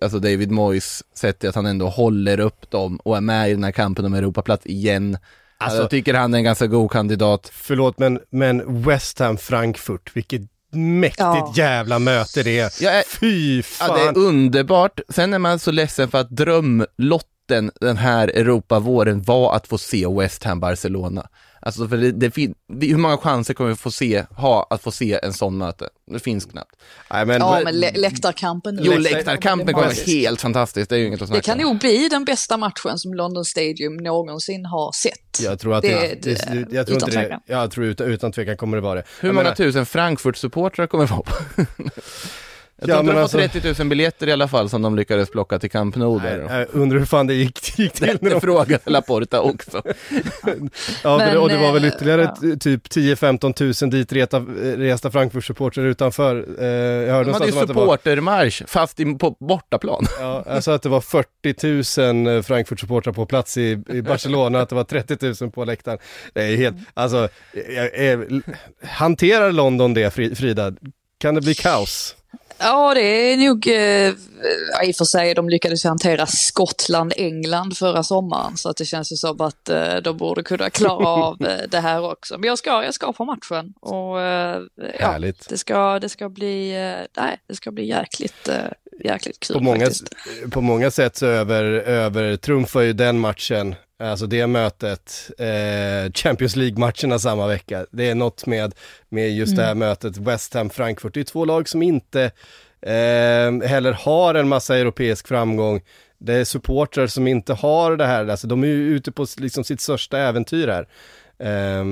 alltså 0.00 0.18
David 0.18 0.50
Moyes, 0.50 1.02
sett 1.14 1.44
att 1.44 1.54
han 1.54 1.66
ändå 1.66 1.88
håller 1.88 2.40
upp 2.40 2.70
dem 2.70 2.96
och 2.96 3.16
är 3.16 3.20
med 3.20 3.50
i 3.50 3.54
den 3.54 3.64
här 3.64 3.72
kampen 3.72 4.04
om 4.04 4.14
Europaplats 4.14 4.66
igen. 4.66 5.18
Alltså- 5.58 5.80
jag 5.80 5.90
tycker 5.90 6.14
han 6.14 6.34
är 6.34 6.38
en 6.38 6.44
ganska 6.44 6.66
god 6.66 6.90
kandidat. 6.90 7.50
Förlåt 7.54 7.98
men, 7.98 8.20
men 8.30 8.82
West 8.82 9.18
Ham 9.18 9.36
Frankfurt, 9.36 10.16
vilket 10.16 10.42
mäktigt 10.74 11.18
Ja. 11.20 11.52
jävla 11.56 11.98
möte 11.98 12.42
det 12.42 12.58
är. 12.58 13.02
Fy 13.20 13.56
Ja, 13.56 13.62
fan. 13.62 13.98
det 13.98 14.04
är 14.04 14.18
underbart. 14.18 15.00
Sen 15.08 15.34
är 15.34 15.38
man 15.38 15.58
så 15.58 15.70
ledsen 15.70 16.10
för 16.10 16.18
att 16.18 16.30
drömlotten 16.30 17.70
den 17.80 17.96
här 17.96 18.28
Europavåren 18.28 19.22
var 19.22 19.56
att 19.56 19.66
få 19.68 19.78
se 19.78 20.06
West 20.06 20.44
Ham 20.44 20.60
Barcelona. 20.60 21.26
Alltså 21.66 21.88
för 21.88 21.96
det, 21.96 22.12
det 22.12 22.30
fin- 22.30 22.54
det, 22.72 22.86
hur 22.86 22.96
många 22.96 23.16
chanser 23.16 23.54
kommer 23.54 23.70
vi 23.70 23.76
få 23.76 23.90
se, 23.90 24.24
ha 24.30 24.66
att 24.70 24.82
få 24.82 24.90
se 24.90 25.18
en 25.22 25.32
sån 25.32 25.58
möte? 25.58 25.88
Det 26.12 26.18
finns 26.18 26.44
knappt. 26.46 26.70
Nej, 27.10 27.26
men, 27.26 27.40
Ja, 27.40 27.60
men 27.64 27.80
lä- 27.80 27.92
läktarkampen 27.94 28.74
nu. 28.74 28.82
Jo, 28.84 28.92
Läktar- 28.92 29.16
läktarkampen 29.16 29.74
kommer 29.74 29.86
vara 29.86 29.96
helt 30.06 30.40
fantastiskt, 30.40 30.90
det 30.90 30.96
är 30.96 30.98
ju 30.98 31.06
inget 31.06 31.22
att 31.22 31.28
Det 31.28 31.34
snacka 31.34 31.42
kan 31.42 31.58
om. 31.58 31.70
nog 31.72 31.78
bli 31.78 32.08
den 32.08 32.24
bästa 32.24 32.56
matchen 32.56 32.98
som 32.98 33.14
London 33.14 33.44
Stadium 33.44 33.96
någonsin 33.96 34.64
har 34.66 34.92
sett. 34.92 35.40
jag 35.42 35.58
tror 35.58 35.74
att 35.74 35.82
det- 35.82 36.22
det, 36.22 36.22
det, 36.22 36.64
det- 36.64 36.76
jag 36.76 36.86
tror 36.86 36.96
utan 36.96 37.08
inte 37.08 37.18
det, 37.20 37.24
tvekan. 37.26 37.40
jag 37.46 37.70
tror 37.70 37.86
utan, 37.86 38.06
utan 38.06 38.32
tvekan 38.32 38.56
kommer 38.56 38.76
det 38.76 38.80
vara 38.80 38.94
det. 38.94 39.04
Hur 39.20 39.28
Jag 39.28 39.34
många 39.34 39.42
menar, 39.44 39.56
tusen 39.56 39.86
Frankfurt-supportrar 39.86 40.86
kommer 40.86 41.06
vara 41.06 41.22
på? 41.22 41.32
Jag 42.76 42.88
Ja, 42.88 42.94
tror 42.94 43.02
men 43.04 43.14
de 43.14 43.20
alltså- 43.22 43.38
får 43.38 43.48
30 43.48 43.82
000 43.82 43.88
biljetter 43.88 44.28
i 44.28 44.32
alla 44.32 44.48
fall 44.48 44.68
som 44.68 44.82
de 44.82 44.96
lyckades 44.96 45.30
plocka 45.30 45.58
till 45.58 45.70
Camp 45.70 45.96
Nou 45.96 46.20
där. 46.20 46.46
nej, 46.48 46.66
jag 46.72 46.80
undrar 46.82 46.98
hur 46.98 47.06
fan 47.06 47.26
det 47.26 47.34
gick, 47.34 47.78
gick 47.78 47.92
till. 47.92 48.06
När 48.06 48.30
Det 48.30 48.34
de, 48.34 48.40
frågade 48.40 48.78
Laporta 48.90 49.40
också. 49.40 49.82
ja, 51.02 51.18
det, 51.18 51.38
och 51.38 51.48
det 51.48 51.56
var 51.56 51.72
väl 51.72 51.82
Men, 51.82 51.90
ytterligare 51.90 52.22
ja. 52.42 52.56
typ 52.60 52.86
10-15 52.88 53.52
tusen 53.52 53.90
dit 53.90 54.12
reta, 54.12 54.38
resta 54.76 55.10
Frankfurt-supportrar 55.10 55.84
utanför. 55.84 56.46
Eh, 56.60 56.66
jag 56.66 57.12
hörde 57.14 57.24
De 57.30 57.32
hade 57.32 57.44
ju 57.46 57.50
det 57.50 57.56
var, 57.56 57.66
supportermarsch, 57.66 58.62
fast 58.66 59.00
i, 59.00 59.04
på 59.14 59.36
bortaplan. 59.40 60.06
ja, 60.20 60.44
jag 60.46 60.64
sa 60.64 60.74
att 60.74 60.82
det 60.82 60.88
var 60.88 61.00
40 61.00 61.32
000 62.32 62.42
Frankfurt-supportrar 62.42 63.12
på 63.12 63.26
plats 63.26 63.56
i, 63.56 63.82
i 63.88 64.02
Barcelona, 64.02 64.60
att 64.60 64.68
det 64.68 64.74
var 64.74 64.84
30 64.84 65.34
000 65.44 65.50
på 65.50 65.64
läktaren. 65.64 65.98
Det 66.32 66.42
är 66.42 66.56
helt, 66.56 66.76
alltså, 66.94 67.28
jag, 67.68 67.98
jag, 68.04 68.40
hanterar 68.82 69.52
London 69.52 69.94
det 69.94 70.10
Fri- 70.14 70.34
Frida? 70.34 70.72
Kan 71.18 71.34
det 71.34 71.40
bli 71.40 71.54
kaos? 71.54 72.16
Ja, 72.58 72.94
det 72.94 73.00
är 73.00 73.36
nog, 73.36 73.66
eh, 73.68 74.14
i 74.88 74.92
och 74.92 74.96
för 74.96 75.04
sig, 75.04 75.34
de 75.34 75.48
lyckades 75.48 75.84
hantera 75.84 76.26
Skottland, 76.26 77.12
England 77.16 77.76
förra 77.76 78.02
sommaren, 78.02 78.56
så 78.56 78.68
att 78.68 78.76
det 78.76 78.84
känns 78.84 79.12
ju 79.12 79.16
som 79.16 79.40
att 79.40 79.68
eh, 79.68 79.96
de 79.96 80.16
borde 80.16 80.42
kunna 80.42 80.70
klara 80.70 81.08
av 81.24 81.42
eh, 81.42 81.68
det 81.68 81.80
här 81.80 82.10
också. 82.10 82.38
Men 82.38 82.48
jag 82.48 82.58
ska, 82.58 82.84
jag 82.84 82.94
ska 82.94 83.12
på 83.12 83.24
matchen 83.24 83.74
och 83.80 84.20
eh, 84.20 84.60
ja, 84.76 85.06
Härligt. 85.06 85.48
det 85.48 85.58
ska, 85.58 85.98
det 85.98 86.08
ska 86.08 86.28
bli, 86.28 86.70
eh, 86.70 87.22
nej, 87.22 87.38
det 87.46 87.54
ska 87.54 87.70
bli 87.70 87.88
jäkligt, 87.88 88.48
eh, 88.48 88.54
jäkligt 89.04 89.40
kul 89.40 89.56
på 89.56 89.62
många, 89.62 89.84
faktiskt. 89.84 90.14
på 90.50 90.60
många 90.60 90.90
sätt 90.90 91.16
så 91.16 91.26
över, 91.26 91.64
övertrumfar 91.74 92.80
ju 92.80 92.92
den 92.92 93.18
matchen, 93.18 93.74
alltså 93.98 94.26
det 94.26 94.46
mötet, 94.46 95.30
eh, 95.38 96.12
Champions 96.14 96.56
League-matcherna 96.56 97.18
samma 97.18 97.46
vecka. 97.46 97.86
Det 97.90 98.10
är 98.10 98.14
något 98.14 98.46
med, 98.46 98.74
med 99.08 99.36
just 99.36 99.56
det 99.56 99.62
här 99.62 99.74
mötet, 99.74 100.16
West 100.16 100.54
Ham-Frankfurt. 100.54 101.14
Det 101.14 101.20
är 101.20 101.24
två 101.24 101.44
lag 101.44 101.68
som 101.68 101.82
inte 101.82 102.22
eh, 102.82 103.68
heller 103.68 103.92
har 103.92 104.34
en 104.34 104.48
massa 104.48 104.76
europeisk 104.76 105.28
framgång. 105.28 105.80
Det 106.18 106.34
är 106.34 106.44
supportrar 106.44 107.06
som 107.06 107.26
inte 107.26 107.54
har 107.54 107.96
det 107.96 108.06
här, 108.06 108.28
alltså 108.28 108.46
de 108.46 108.62
är 108.62 108.68
ju 108.68 108.96
ute 108.96 109.12
på 109.12 109.26
liksom 109.38 109.64
sitt 109.64 109.80
största 109.80 110.18
äventyr 110.18 110.68
här. 110.68 110.88
Eh, 111.38 111.84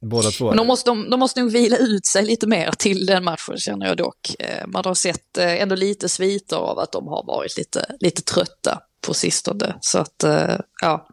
båda 0.00 0.30
två. 0.30 0.48
Men 0.48 0.56
de 0.56 0.66
måste, 0.66 0.90
de, 0.90 1.10
de 1.10 1.20
måste 1.20 1.40
nog 1.40 1.52
vila 1.52 1.76
ut 1.76 2.06
sig 2.06 2.24
lite 2.24 2.46
mer 2.46 2.70
till 2.78 3.06
den 3.06 3.24
matchen 3.24 3.58
känner 3.58 3.86
jag 3.86 3.96
dock. 3.96 4.36
Eh, 4.38 4.66
Man 4.66 4.84
har 4.84 4.94
sett 4.94 5.38
eh, 5.38 5.62
ändå 5.62 5.74
lite 5.74 6.08
sviter 6.08 6.56
av 6.56 6.78
att 6.78 6.92
de 6.92 7.08
har 7.08 7.24
varit 7.26 7.56
lite, 7.56 7.86
lite 8.00 8.22
trötta 8.22 8.80
på 9.06 9.14
sistone. 9.14 9.74
Så 9.80 9.98
att, 9.98 10.24
eh, 10.24 10.56
ja, 10.82 11.08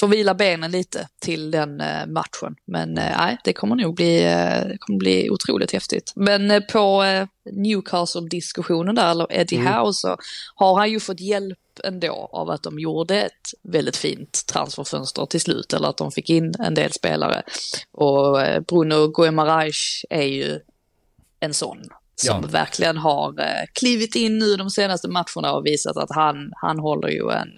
får 0.00 0.08
vila 0.08 0.34
benen 0.34 0.70
lite 0.70 1.08
till 1.20 1.50
den 1.50 1.80
eh, 1.80 2.06
matchen. 2.06 2.56
Men 2.64 2.98
eh, 2.98 3.18
nej, 3.18 3.38
det 3.44 3.52
kommer 3.52 3.76
nog 3.76 3.94
bli, 3.94 4.20
det 4.20 4.76
kommer 4.80 4.98
bli 4.98 5.30
otroligt 5.30 5.72
häftigt. 5.72 6.12
Men 6.16 6.62
på 6.72 7.04
Newcastle-diskussionen 7.52 8.94
där, 8.94 9.10
eller 9.10 9.26
Eddie 9.30 9.56
Howe, 9.56 9.92
så 9.92 10.16
har 10.54 10.78
han 10.78 10.90
ju 10.90 11.00
fått 11.00 11.20
hjälp 11.20 11.58
ändå 11.84 12.28
av 12.32 12.50
att 12.50 12.62
de 12.62 12.78
gjorde 12.78 13.22
ett 13.22 13.50
väldigt 13.62 13.96
fint 13.96 14.46
transferfönster 14.46 15.26
till 15.26 15.40
slut, 15.40 15.72
eller 15.72 15.88
att 15.88 15.96
de 15.96 16.12
fick 16.12 16.30
in 16.30 16.54
en 16.58 16.74
del 16.74 16.92
spelare. 16.92 17.42
Och 17.92 18.38
Bruno 18.68 19.08
Guimaraes 19.08 20.04
är 20.10 20.22
ju 20.22 20.60
en 21.40 21.54
sån 21.54 21.78
som 22.26 22.40
Ja. 22.42 22.48
verkligen 22.48 22.96
har 22.96 23.40
eh, 23.40 23.64
klivit 23.72 24.14
in 24.16 24.38
nu 24.38 24.56
de 24.56 24.70
senaste 24.70 25.08
matcherna 25.08 25.52
och 25.52 25.66
visat 25.66 25.96
att 25.96 26.14
han, 26.14 26.52
han 26.62 26.78
håller 26.78 27.08
ju 27.08 27.30
en, 27.30 27.48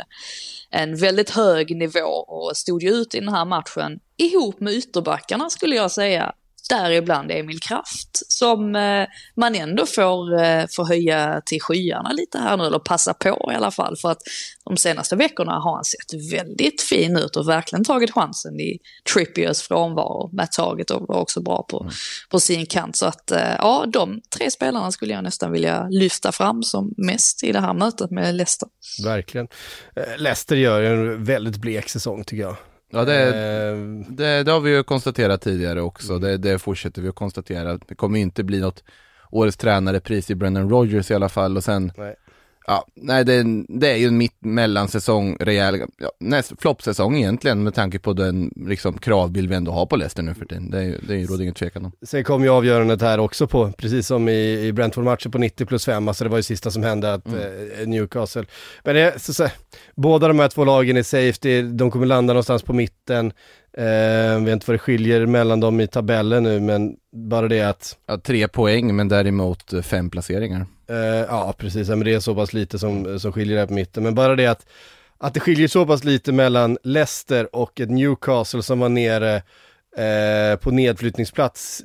en 0.70 0.96
väldigt 0.96 1.30
hög 1.30 1.76
nivå 1.76 2.08
och 2.28 2.56
stod 2.56 2.82
ju 2.82 2.90
ut 2.90 3.14
i 3.14 3.20
den 3.20 3.28
här 3.28 3.44
matchen 3.44 4.00
ihop 4.16 4.60
med 4.60 4.72
ytterbackarna 4.72 5.50
skulle 5.50 5.76
jag 5.76 5.90
säga. 5.90 6.32
Däribland 6.68 7.30
Emil 7.30 7.60
Kraft 7.60 8.32
som 8.32 8.76
eh, 8.76 9.06
man 9.36 9.54
ändå 9.54 9.86
får, 9.86 10.42
eh, 10.42 10.64
får 10.76 10.84
höja 10.84 11.42
till 11.46 11.60
skyarna 11.62 12.12
lite 12.12 12.38
här 12.38 12.56
nu, 12.56 12.64
eller 12.64 12.78
passa 12.78 13.14
på 13.14 13.50
i 13.52 13.56
alla 13.56 13.70
fall. 13.70 13.96
För 13.96 14.10
att 14.10 14.22
de 14.64 14.76
senaste 14.76 15.16
veckorna 15.16 15.52
har 15.52 15.74
han 15.74 15.84
sett 15.84 16.32
väldigt 16.32 16.82
fin 16.82 17.16
ut 17.16 17.36
och 17.36 17.48
verkligen 17.48 17.84
tagit 17.84 18.10
chansen 18.10 18.60
i 18.60 18.78
Trippiers 19.14 19.62
frånvaro. 19.62 20.30
Matt 20.32 20.52
Target 20.52 20.90
var 20.90 21.16
också 21.16 21.40
bra 21.40 21.62
på, 21.62 21.90
på 22.30 22.40
sin 22.40 22.66
kant. 22.66 22.96
Så 22.96 23.06
att 23.06 23.30
eh, 23.30 23.54
ja, 23.58 23.84
de 23.88 24.20
tre 24.38 24.50
spelarna 24.50 24.92
skulle 24.92 25.14
jag 25.14 25.24
nästan 25.24 25.52
vilja 25.52 25.88
lyfta 25.90 26.32
fram 26.32 26.62
som 26.62 26.94
mest 26.96 27.44
i 27.44 27.52
det 27.52 27.60
här 27.60 27.74
mötet 27.74 28.10
med 28.10 28.34
Leicester. 28.34 28.68
Verkligen. 29.04 29.48
Leicester 30.18 30.56
gör 30.56 30.82
en 30.82 31.24
väldigt 31.24 31.56
blek 31.56 31.88
säsong 31.88 32.24
tycker 32.24 32.42
jag. 32.42 32.56
Ja, 32.94 33.04
det, 33.04 33.28
Eh, 33.28 33.76
det, 34.08 34.42
det 34.42 34.52
har 34.52 34.60
vi 34.60 34.70
ju 34.70 34.82
konstaterat 34.82 35.40
tidigare 35.40 35.80
också. 35.80 36.18
Det, 36.18 36.36
det 36.36 36.58
fortsätter 36.58 37.02
vi 37.02 37.08
att 37.08 37.14
konstatera. 37.14 37.78
Det 37.88 37.94
kommer 37.94 38.18
inte 38.18 38.44
bli 38.44 38.60
något 38.60 38.84
årets 39.30 39.56
tränarepris 39.56 40.30
i 40.30 40.34
Brendan 40.34 40.70
Rodgers 40.70 41.10
i 41.10 41.14
alla 41.14 41.28
fall. 41.28 41.56
Och 41.56 41.64
sen, 41.64 41.92
Nej. 41.96 42.14
Ja, 42.66 42.86
nej 42.94 43.24
det, 43.24 43.44
det 43.68 43.92
är 43.92 43.96
ju 43.96 44.06
en 44.06 44.18
mitt 44.18 44.36
mellansäsong, 44.40 45.36
rejäl, 45.40 45.80
ja, 45.98 46.10
näst, 46.20 46.52
floppsäsong 46.58 47.16
egentligen 47.16 47.62
med 47.62 47.74
tanke 47.74 47.98
på 47.98 48.12
den 48.12 48.50
liksom, 48.56 48.98
kravbild 48.98 49.48
vi 49.48 49.56
ändå 49.56 49.72
har 49.72 49.86
på 49.86 49.96
Leicester 49.96 50.22
nu 50.22 50.34
för 50.34 50.46
tiden. 50.46 50.70
Det, 50.70 50.82
är 50.82 50.98
det 51.08 51.24
råder 51.24 51.42
ingen 51.42 51.54
tvekan 51.54 51.84
om. 51.84 51.92
Sen 52.02 52.24
kom 52.24 52.42
ju 52.42 52.48
avgörandet 52.48 53.00
här 53.00 53.18
också 53.18 53.46
på, 53.46 53.72
precis 53.72 54.06
som 54.06 54.28
i, 54.28 54.66
i 54.66 54.72
Brentford-matchen 54.72 55.32
på 55.32 55.38
90 55.38 55.66
plus 55.66 55.84
5, 55.84 56.08
alltså 56.08 56.24
det 56.24 56.30
var 56.30 56.36
ju 56.36 56.42
sista 56.42 56.70
som 56.70 56.82
hände 56.82 57.14
att 57.14 57.26
eh, 57.26 57.86
Newcastle. 57.86 58.44
Men 58.84 58.94
det, 58.94 59.22
så, 59.22 59.34
så, 59.34 59.48
båda 59.94 60.28
de 60.28 60.38
här 60.38 60.48
två 60.48 60.64
lagen 60.64 60.96
är 60.96 61.02
safety, 61.02 61.62
de 61.62 61.90
kommer 61.90 62.06
landa 62.06 62.32
någonstans 62.32 62.62
på 62.62 62.72
mitten. 62.72 63.32
Eh, 63.76 64.40
vet 64.40 64.52
inte 64.52 64.66
vad 64.66 64.74
det 64.74 64.78
skiljer 64.78 65.26
mellan 65.26 65.60
dem 65.60 65.80
i 65.80 65.86
tabellen 65.86 66.42
nu, 66.42 66.60
men 66.60 66.96
bara 67.12 67.48
det 67.48 67.60
att, 67.60 67.96
Ja, 68.06 68.18
tre 68.18 68.48
poäng 68.48 68.96
men 68.96 69.08
däremot 69.08 69.72
eh, 69.72 69.82
fem 69.82 70.10
placeringar. 70.10 70.66
Eh, 70.88 70.96
ja 71.28 71.54
precis, 71.58 71.88
men 71.88 72.00
det 72.00 72.14
är 72.14 72.20
så 72.20 72.34
pass 72.34 72.52
lite 72.52 72.78
som, 72.78 73.20
som 73.20 73.32
skiljer 73.32 73.56
där 73.56 73.66
på 73.66 73.72
mitten. 73.72 74.02
Men 74.02 74.14
bara 74.14 74.36
det 74.36 74.46
att, 74.46 74.66
att 75.18 75.34
det 75.34 75.40
skiljer 75.40 75.68
så 75.68 75.86
pass 75.86 76.04
lite 76.04 76.32
mellan 76.32 76.78
Leicester 76.82 77.56
och 77.56 77.80
ett 77.80 77.90
Newcastle 77.90 78.62
som 78.62 78.78
var 78.78 78.88
nere 78.88 79.42
eh, 79.96 80.56
på 80.56 80.70
nedflyttningsplats 80.70 81.82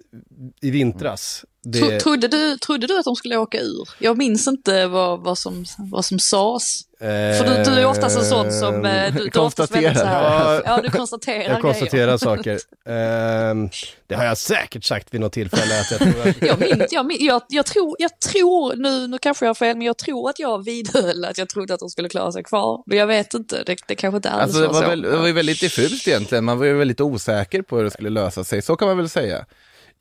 i 0.61 0.71
vintras. 0.71 1.45
Det, 1.61 1.79
Tro, 1.79 1.99
trodde, 1.99 2.27
du, 2.27 2.57
trodde 2.57 2.87
du 2.87 2.99
att 2.99 3.05
de 3.05 3.15
skulle 3.15 3.37
åka 3.37 3.59
ur? 3.59 3.89
Jag 3.99 4.17
minns 4.17 4.47
inte 4.47 4.87
vad, 4.87 5.19
vad, 5.19 5.37
som, 5.37 5.65
vad 5.77 6.05
som 6.05 6.19
sades. 6.19 6.81
För 6.99 7.43
du, 7.57 7.63
du 7.63 7.79
är 7.79 7.85
oftast 7.85 8.17
en 8.17 8.25
sån 8.25 8.51
som... 8.51 8.85
eh, 8.85 9.13
Du, 9.15 9.23
du 9.23 9.29
väldigt 9.71 9.97
så 9.97 10.05
här, 10.05 10.61
Ja. 10.65 10.79
du 10.83 10.89
konstaterar 10.89 11.49
Jag 11.53 11.61
konstaterar 11.61 12.05
grejer. 12.05 12.17
saker. 12.17 12.59
Ehm, 12.85 13.69
det 14.07 14.15
har 14.15 14.25
jag 14.25 14.37
säkert 14.37 14.83
sagt 14.83 15.13
vid 15.13 15.21
något 15.21 15.33
tillfälle 15.33 15.79
att 15.79 15.91
jag 15.91 15.99
tror 15.99 16.27
att... 16.29 16.41
Jag, 16.41 16.59
minns, 16.59 16.91
jag, 16.91 17.11
jag, 17.19 17.41
jag, 17.49 17.65
tror, 17.65 17.95
jag 17.99 18.19
tror, 18.19 18.75
nu, 18.75 19.07
nu 19.07 19.17
kanske 19.17 19.45
jag 19.45 19.49
har 19.49 19.55
fel, 19.55 19.77
men 19.77 19.87
jag 19.87 19.97
tror 19.97 20.29
att 20.29 20.39
jag 20.39 20.65
vidhöll 20.65 21.25
att 21.25 21.37
jag 21.37 21.49
trodde 21.49 21.73
att 21.73 21.79
de 21.79 21.89
skulle 21.89 22.09
klara 22.09 22.31
sig 22.31 22.43
kvar. 22.43 22.83
Men 22.85 22.97
jag 22.97 23.07
vet 23.07 23.33
inte, 23.33 23.63
det, 23.63 23.75
det 23.87 23.95
kanske 23.95 24.15
inte 24.15 24.29
alls 24.29 24.43
Alltså 24.43 24.61
det 24.61 24.67
var 24.67 24.73
var, 24.73 24.81
så. 24.83 24.89
väl, 24.89 25.01
det 25.01 25.17
var 25.17 25.27
ju 25.27 25.33
väldigt 25.33 25.59
diffust 25.59 26.07
egentligen, 26.07 26.45
man 26.45 26.57
var 26.59 26.65
ju 26.65 26.73
väldigt 26.77 27.01
osäker 27.01 27.61
på 27.61 27.77
hur 27.77 27.83
det 27.83 27.91
skulle 27.91 28.09
lösa 28.09 28.43
sig, 28.43 28.61
så 28.61 28.75
kan 28.75 28.87
man 28.87 28.97
väl 28.97 29.09
säga. 29.09 29.45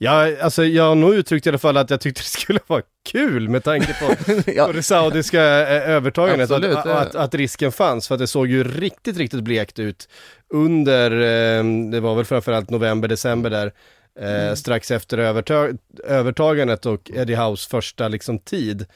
Ja, 0.01 0.43
alltså 0.43 0.65
jag 0.65 0.85
har 0.85 0.95
nog 0.95 1.15
uttryckt 1.15 1.47
i 1.47 1.49
alla 1.49 1.59
fall 1.59 1.77
att 1.77 1.91
jag 1.91 2.01
tyckte 2.01 2.21
det 2.21 2.25
skulle 2.41 2.61
vara 2.67 2.83
kul 3.13 3.49
med 3.49 3.65
tanke 3.65 3.95
på, 3.95 4.33
Ja. 4.51 4.67
på 4.67 4.73
det 4.73 4.83
saudiska 4.83 5.43
eh, 5.43 5.91
övertagandet 5.91 6.51
och 6.51 6.57
Absolut, 6.57 6.77
att, 6.79 6.87
att, 6.87 7.15
att 7.15 7.35
risken 7.35 7.73
fanns. 7.73 8.09
För 8.09 8.15
att 8.15 8.19
det 8.19 8.27
såg 8.27 8.47
ju 8.47 8.65
riktigt, 8.65 9.17
riktigt 9.17 9.43
blekt 9.43 9.79
ut 9.79 10.09
under, 10.55 11.11
eh, 11.11 11.91
det 11.91 12.01
var 12.01 12.15
väl 12.15 12.25
framförallt 12.25 12.71
november, 12.71 13.09
december 13.09 13.51
där, 13.51 13.73
eh, 14.21 14.55
strax 14.55 14.91
efter 14.91 15.19
övertag, 15.19 15.77
övertagandet 16.05 16.87
och 16.87 17.11
Eddie 17.15 17.37
House 17.37 17.69
första 17.71 18.09
liksom 18.09 18.39
tid. 18.39 18.87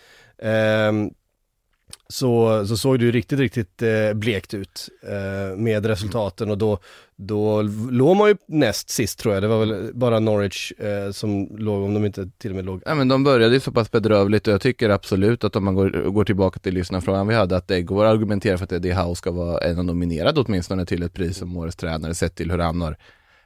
Så, 2.13 2.67
så 2.67 2.77
såg 2.77 2.99
det 2.99 3.05
ju 3.05 3.13
riktigt, 3.13 3.39
riktigt 3.39 3.83
eh, 3.83 4.15
blekt 4.15 4.55
ut 4.55 4.89
eh, 5.03 5.57
med 5.57 5.87
resultaten 5.87 6.51
och 6.51 6.59
då, 6.59 6.79
då 7.17 7.63
låg 7.91 8.17
man 8.17 8.29
ju 8.29 8.37
näst 8.49 8.91
sist 8.91 9.19
tror 9.19 9.35
jag. 9.35 9.43
Det 9.43 9.49
var 9.49 9.67
väl 9.67 9.91
bara 9.95 10.21
Norwich 10.21 10.73
eh, 10.73 11.11
som 11.11 11.57
låg, 11.59 11.83
om 11.83 11.95
de 11.95 12.05
inte 12.05 12.31
till 12.39 12.51
och 12.51 12.57
med 12.57 12.65
låg. 12.65 12.83
Ja 12.87 12.95
men 12.95 13.09
de 13.09 13.25
började 13.25 13.55
ju 13.55 13.61
så 13.61 13.73
pass 13.73 13.91
bedrövligt 13.91 14.47
och 14.47 14.55
jag 14.55 14.61
tycker 14.61 14.91
absolut 14.91 15.45
att 15.45 15.57
om 15.57 15.65
man 15.65 15.75
går, 15.75 16.11
går 16.11 16.25
tillbaka 16.25 16.59
till 16.59 16.75
lyssnarfrågan 16.75 17.29
vi 17.29 17.35
hade, 17.35 17.57
att 17.57 17.69
det 17.69 17.83
går 17.83 18.05
att 18.05 18.13
argumentera 18.13 18.59
för 18.59 18.65
att 18.65 18.73
Eddie 18.73 18.93
Howe 18.93 19.15
ska 19.15 19.31
vara 19.31 19.59
en 19.59 19.79
av 19.79 19.85
nominerade 19.85 20.41
åtminstone 20.41 20.87
till 20.87 21.03
ett 21.03 21.15
pris 21.15 21.37
som 21.37 21.57
årets 21.57 21.77
tränare 21.77 22.15
sett 22.15 22.35
till 22.35 22.51
hur 22.51 22.59
han 22.59 22.81
har 22.81 22.97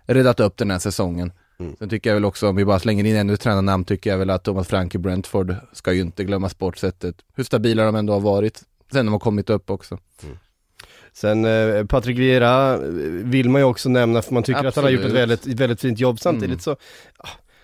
räddat 0.07 0.41
upp 0.41 0.57
den 0.57 0.71
här 0.71 0.79
säsongen. 0.79 1.33
Sen 1.79 1.89
tycker 1.89 2.11
jag 2.11 2.15
väl 2.15 2.25
också, 2.25 2.49
om 2.49 2.57
vi 2.57 2.65
bara 2.65 2.79
slänger 2.79 3.05
in 3.05 3.17
ännu 3.17 3.33
ett 3.35 3.41
tränarnamn, 3.41 3.85
tycker 3.85 4.11
jag 4.11 4.19
väl 4.19 4.31
att 4.31 4.45
Thomas 4.45 4.69
Frank 4.69 4.95
i 4.95 4.99
Brentford 4.99 5.55
ska 5.73 5.93
ju 5.93 6.01
inte 6.01 6.25
glömmas 6.25 6.59
bort 6.59 6.79
sättet, 6.79 7.17
hur 7.35 7.45
stabila 7.45 7.85
de 7.85 7.97
ändå 7.97 8.13
har 8.13 8.21
varit, 8.21 8.63
sen 8.93 9.07
de 9.07 9.13
har 9.13 9.19
kommit 9.19 9.51
upp 9.51 9.71
också. 9.71 9.99
Sen 11.13 11.45
eh, 11.45 11.85
Patrik 11.85 12.19
Vieira 12.19 12.73
eh, 12.75 12.79
vill 13.25 13.49
man 13.51 13.61
ju 13.61 13.65
också 13.65 13.89
nämna 13.89 14.23
för 14.23 14.35
man 14.35 14.43
tycker 14.43 14.65
att 14.65 14.77
han 14.77 14.85
har 14.85 14.91
gjort 14.91 15.01
ett 15.01 15.07
Absolut. 15.07 15.23
väldigt, 15.47 15.61
väldigt 15.61 15.81
fint 15.81 16.01
jobb. 16.01 16.21
Samtidigt 16.21 16.49
Mm. 16.49 16.59
så 16.61 16.77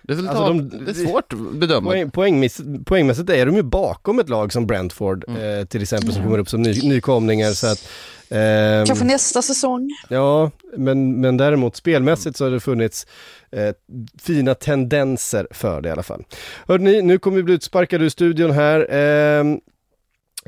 Resultat, 0.07 0.35
Alltså, 0.35 0.53
de- 0.77 0.85
det 0.85 0.91
är 0.91 1.05
svårt 1.05 1.33
att 1.33 1.53
bedöma. 1.55 1.89
poäng, 1.89 2.11
poängmässigt, 2.11 2.85
poängmässigt 2.85 3.29
är 3.29 3.45
de 3.45 3.55
ju 3.55 3.61
bakom 3.63 4.19
ett 4.19 4.29
lag 4.29 4.53
som 4.53 4.67
Brentford 4.67 5.25
Mm. 5.27 5.59
eh, 5.59 5.65
till 5.65 5.81
exempel 5.81 6.13
som 6.13 6.23
kommer 6.23 6.37
upp 6.37 6.49
som 6.49 6.61
ny, 6.61 6.73
nykomlingar. 6.81 7.51
Så 7.51 7.67
att, 7.67 7.87
ehm, 8.33 8.85
Kanske 8.85 9.05
nästa 9.05 9.41
säsong. 9.41 9.89
Ja, 10.09 10.51
men, 10.77 11.21
men 11.21 11.37
däremot 11.37 11.75
spelmässigt 11.75 12.37
så 12.37 12.43
har 12.43 12.51
det 12.51 12.59
funnits 12.59 13.07
eh, 13.51 13.75
fina 14.21 14.55
tendenser 14.55 15.47
för 15.51 15.81
det 15.81 15.89
i 15.89 15.91
alla 15.91 16.03
fall. 16.03 16.23
Hörrni, 16.67 17.01
nu 17.01 17.17
kommer 17.19 17.37
vi 17.37 17.43
bli 17.43 17.53
utsparkade 17.53 18.05
ur 18.05 18.09
studion 18.09 18.51
här. 18.51 18.79
Eh, 18.79 19.43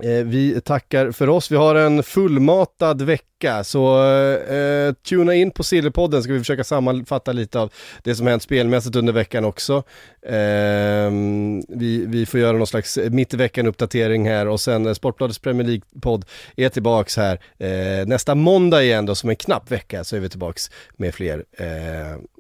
Eh, 0.04 0.10
vi 0.26 0.62
tackar 0.62 1.12
för 1.12 1.30
oss. 1.30 1.52
Vi 1.52 1.56
har 1.56 1.76
en 1.76 2.04
fullmatad 2.04 3.02
vecka, 3.02 3.64
så 3.64 4.04
eh, 4.36 4.94
tuna 4.94 5.36
in 5.36 5.52
på 5.52 5.64
Sillypodden 5.64 6.24
ska 6.24 6.34
vi 6.34 6.40
försöka 6.40 6.64
sammanfatta 6.64 7.32
lite 7.32 7.60
av 7.60 7.74
det 8.04 8.16
som 8.16 8.28
hänt 8.28 8.44
spelmässigt 8.44 8.96
under 8.96 9.14
veckan 9.14 9.46
också. 9.46 9.84
Eh, 10.28 11.12
vi, 11.68 12.06
vi 12.08 12.26
får 12.26 12.40
göra 12.40 12.58
någon 12.58 12.68
slags 12.68 13.00
mitt 13.10 13.34
i 13.34 13.38
veckan 13.38 13.68
uppdatering 13.68 14.28
här 14.28 14.48
och 14.48 14.62
sen 14.62 14.86
eh, 14.86 14.94
Sportbladets 14.94 15.40
Premier 15.40 15.68
League-podd 15.68 16.26
är 16.56 16.70
tillbaks 16.70 17.18
här 17.18 17.40
eh, 17.60 18.08
nästa 18.08 18.36
måndag 18.36 18.84
igen 18.84 19.06
då, 19.06 19.16
som 19.16 19.30
en 19.30 19.36
knapp 19.36 19.72
vecka 19.72 20.04
så 20.04 20.16
är 20.16 20.20
vi 20.20 20.30
tillbaks 20.30 20.72
med 20.98 21.16
fler. 21.16 21.44
Eh, 21.58 21.66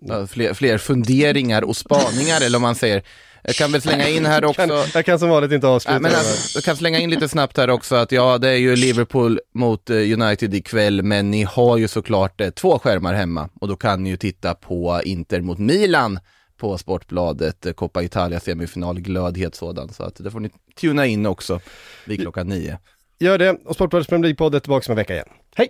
Ja, 0.01 0.27
fler, 0.27 0.53
fler 0.53 0.77
funderingar 0.77 1.61
och 1.61 1.75
spaningar 1.77 2.45
eller 2.45 2.55
om 2.57 2.61
man 2.61 2.75
säger. 2.75 3.03
Jag 3.47 3.55
kan 3.55 3.71
väl 3.71 3.81
slänga 3.81 4.09
in 4.09 4.25
här 4.25 4.45
också. 4.45 4.67
kan, 4.67 4.69
jag 4.93 5.05
kan 5.05 5.19
som 5.19 5.29
vanligt 5.29 5.51
inte 5.51 5.67
avsluta. 5.67 5.99
Nej, 5.99 6.01
men 6.01 6.19
alltså, 6.19 6.57
jag 6.57 6.63
kan 6.63 6.77
slänga 6.77 6.99
in 6.99 7.09
lite 7.09 7.29
snabbt 7.29 7.57
här 7.57 7.69
också 7.69 7.95
att 7.95 8.11
ja, 8.11 8.37
det 8.37 8.49
är 8.49 8.55
ju 8.55 8.75
Liverpool 8.75 9.39
mot 9.53 9.89
eh, 9.89 9.95
United 9.95 10.53
ikväll, 10.53 11.03
men 11.03 11.31
ni 11.31 11.43
har 11.43 11.77
ju 11.77 11.87
såklart 11.87 12.41
eh, 12.41 12.49
två 12.49 12.79
skärmar 12.79 13.13
hemma 13.13 13.49
och 13.61 13.67
då 13.67 13.75
kan 13.75 14.03
ni 14.03 14.09
ju 14.09 14.17
titta 14.17 14.53
på 14.53 15.01
Inter 15.05 15.41
mot 15.41 15.57
Milan 15.57 16.19
på 16.57 16.77
Sportbladet, 16.77 17.65
eh, 17.65 17.73
Coppa 17.73 18.03
Italia 18.03 18.39
semifinal, 18.39 18.99
glödhet 18.99 19.55
sådan, 19.55 19.93
så 19.93 20.03
att 20.03 20.15
det 20.15 20.31
får 20.31 20.39
ni 20.39 20.49
tuna 20.81 21.05
in 21.05 21.25
också 21.25 21.59
vid 22.05 22.21
klockan 22.21 22.47
nio. 22.47 22.79
Gör 23.19 23.37
det, 23.37 23.57
och 23.65 23.75
Sportbladets 23.75 24.09
Premier 24.09 24.33
League-podd 24.33 24.55
är 24.55 24.59
tillbaks 24.59 24.89
om 24.89 24.91
en 24.91 24.97
vecka 24.97 25.13
igen. 25.13 25.27
Hej! 25.55 25.69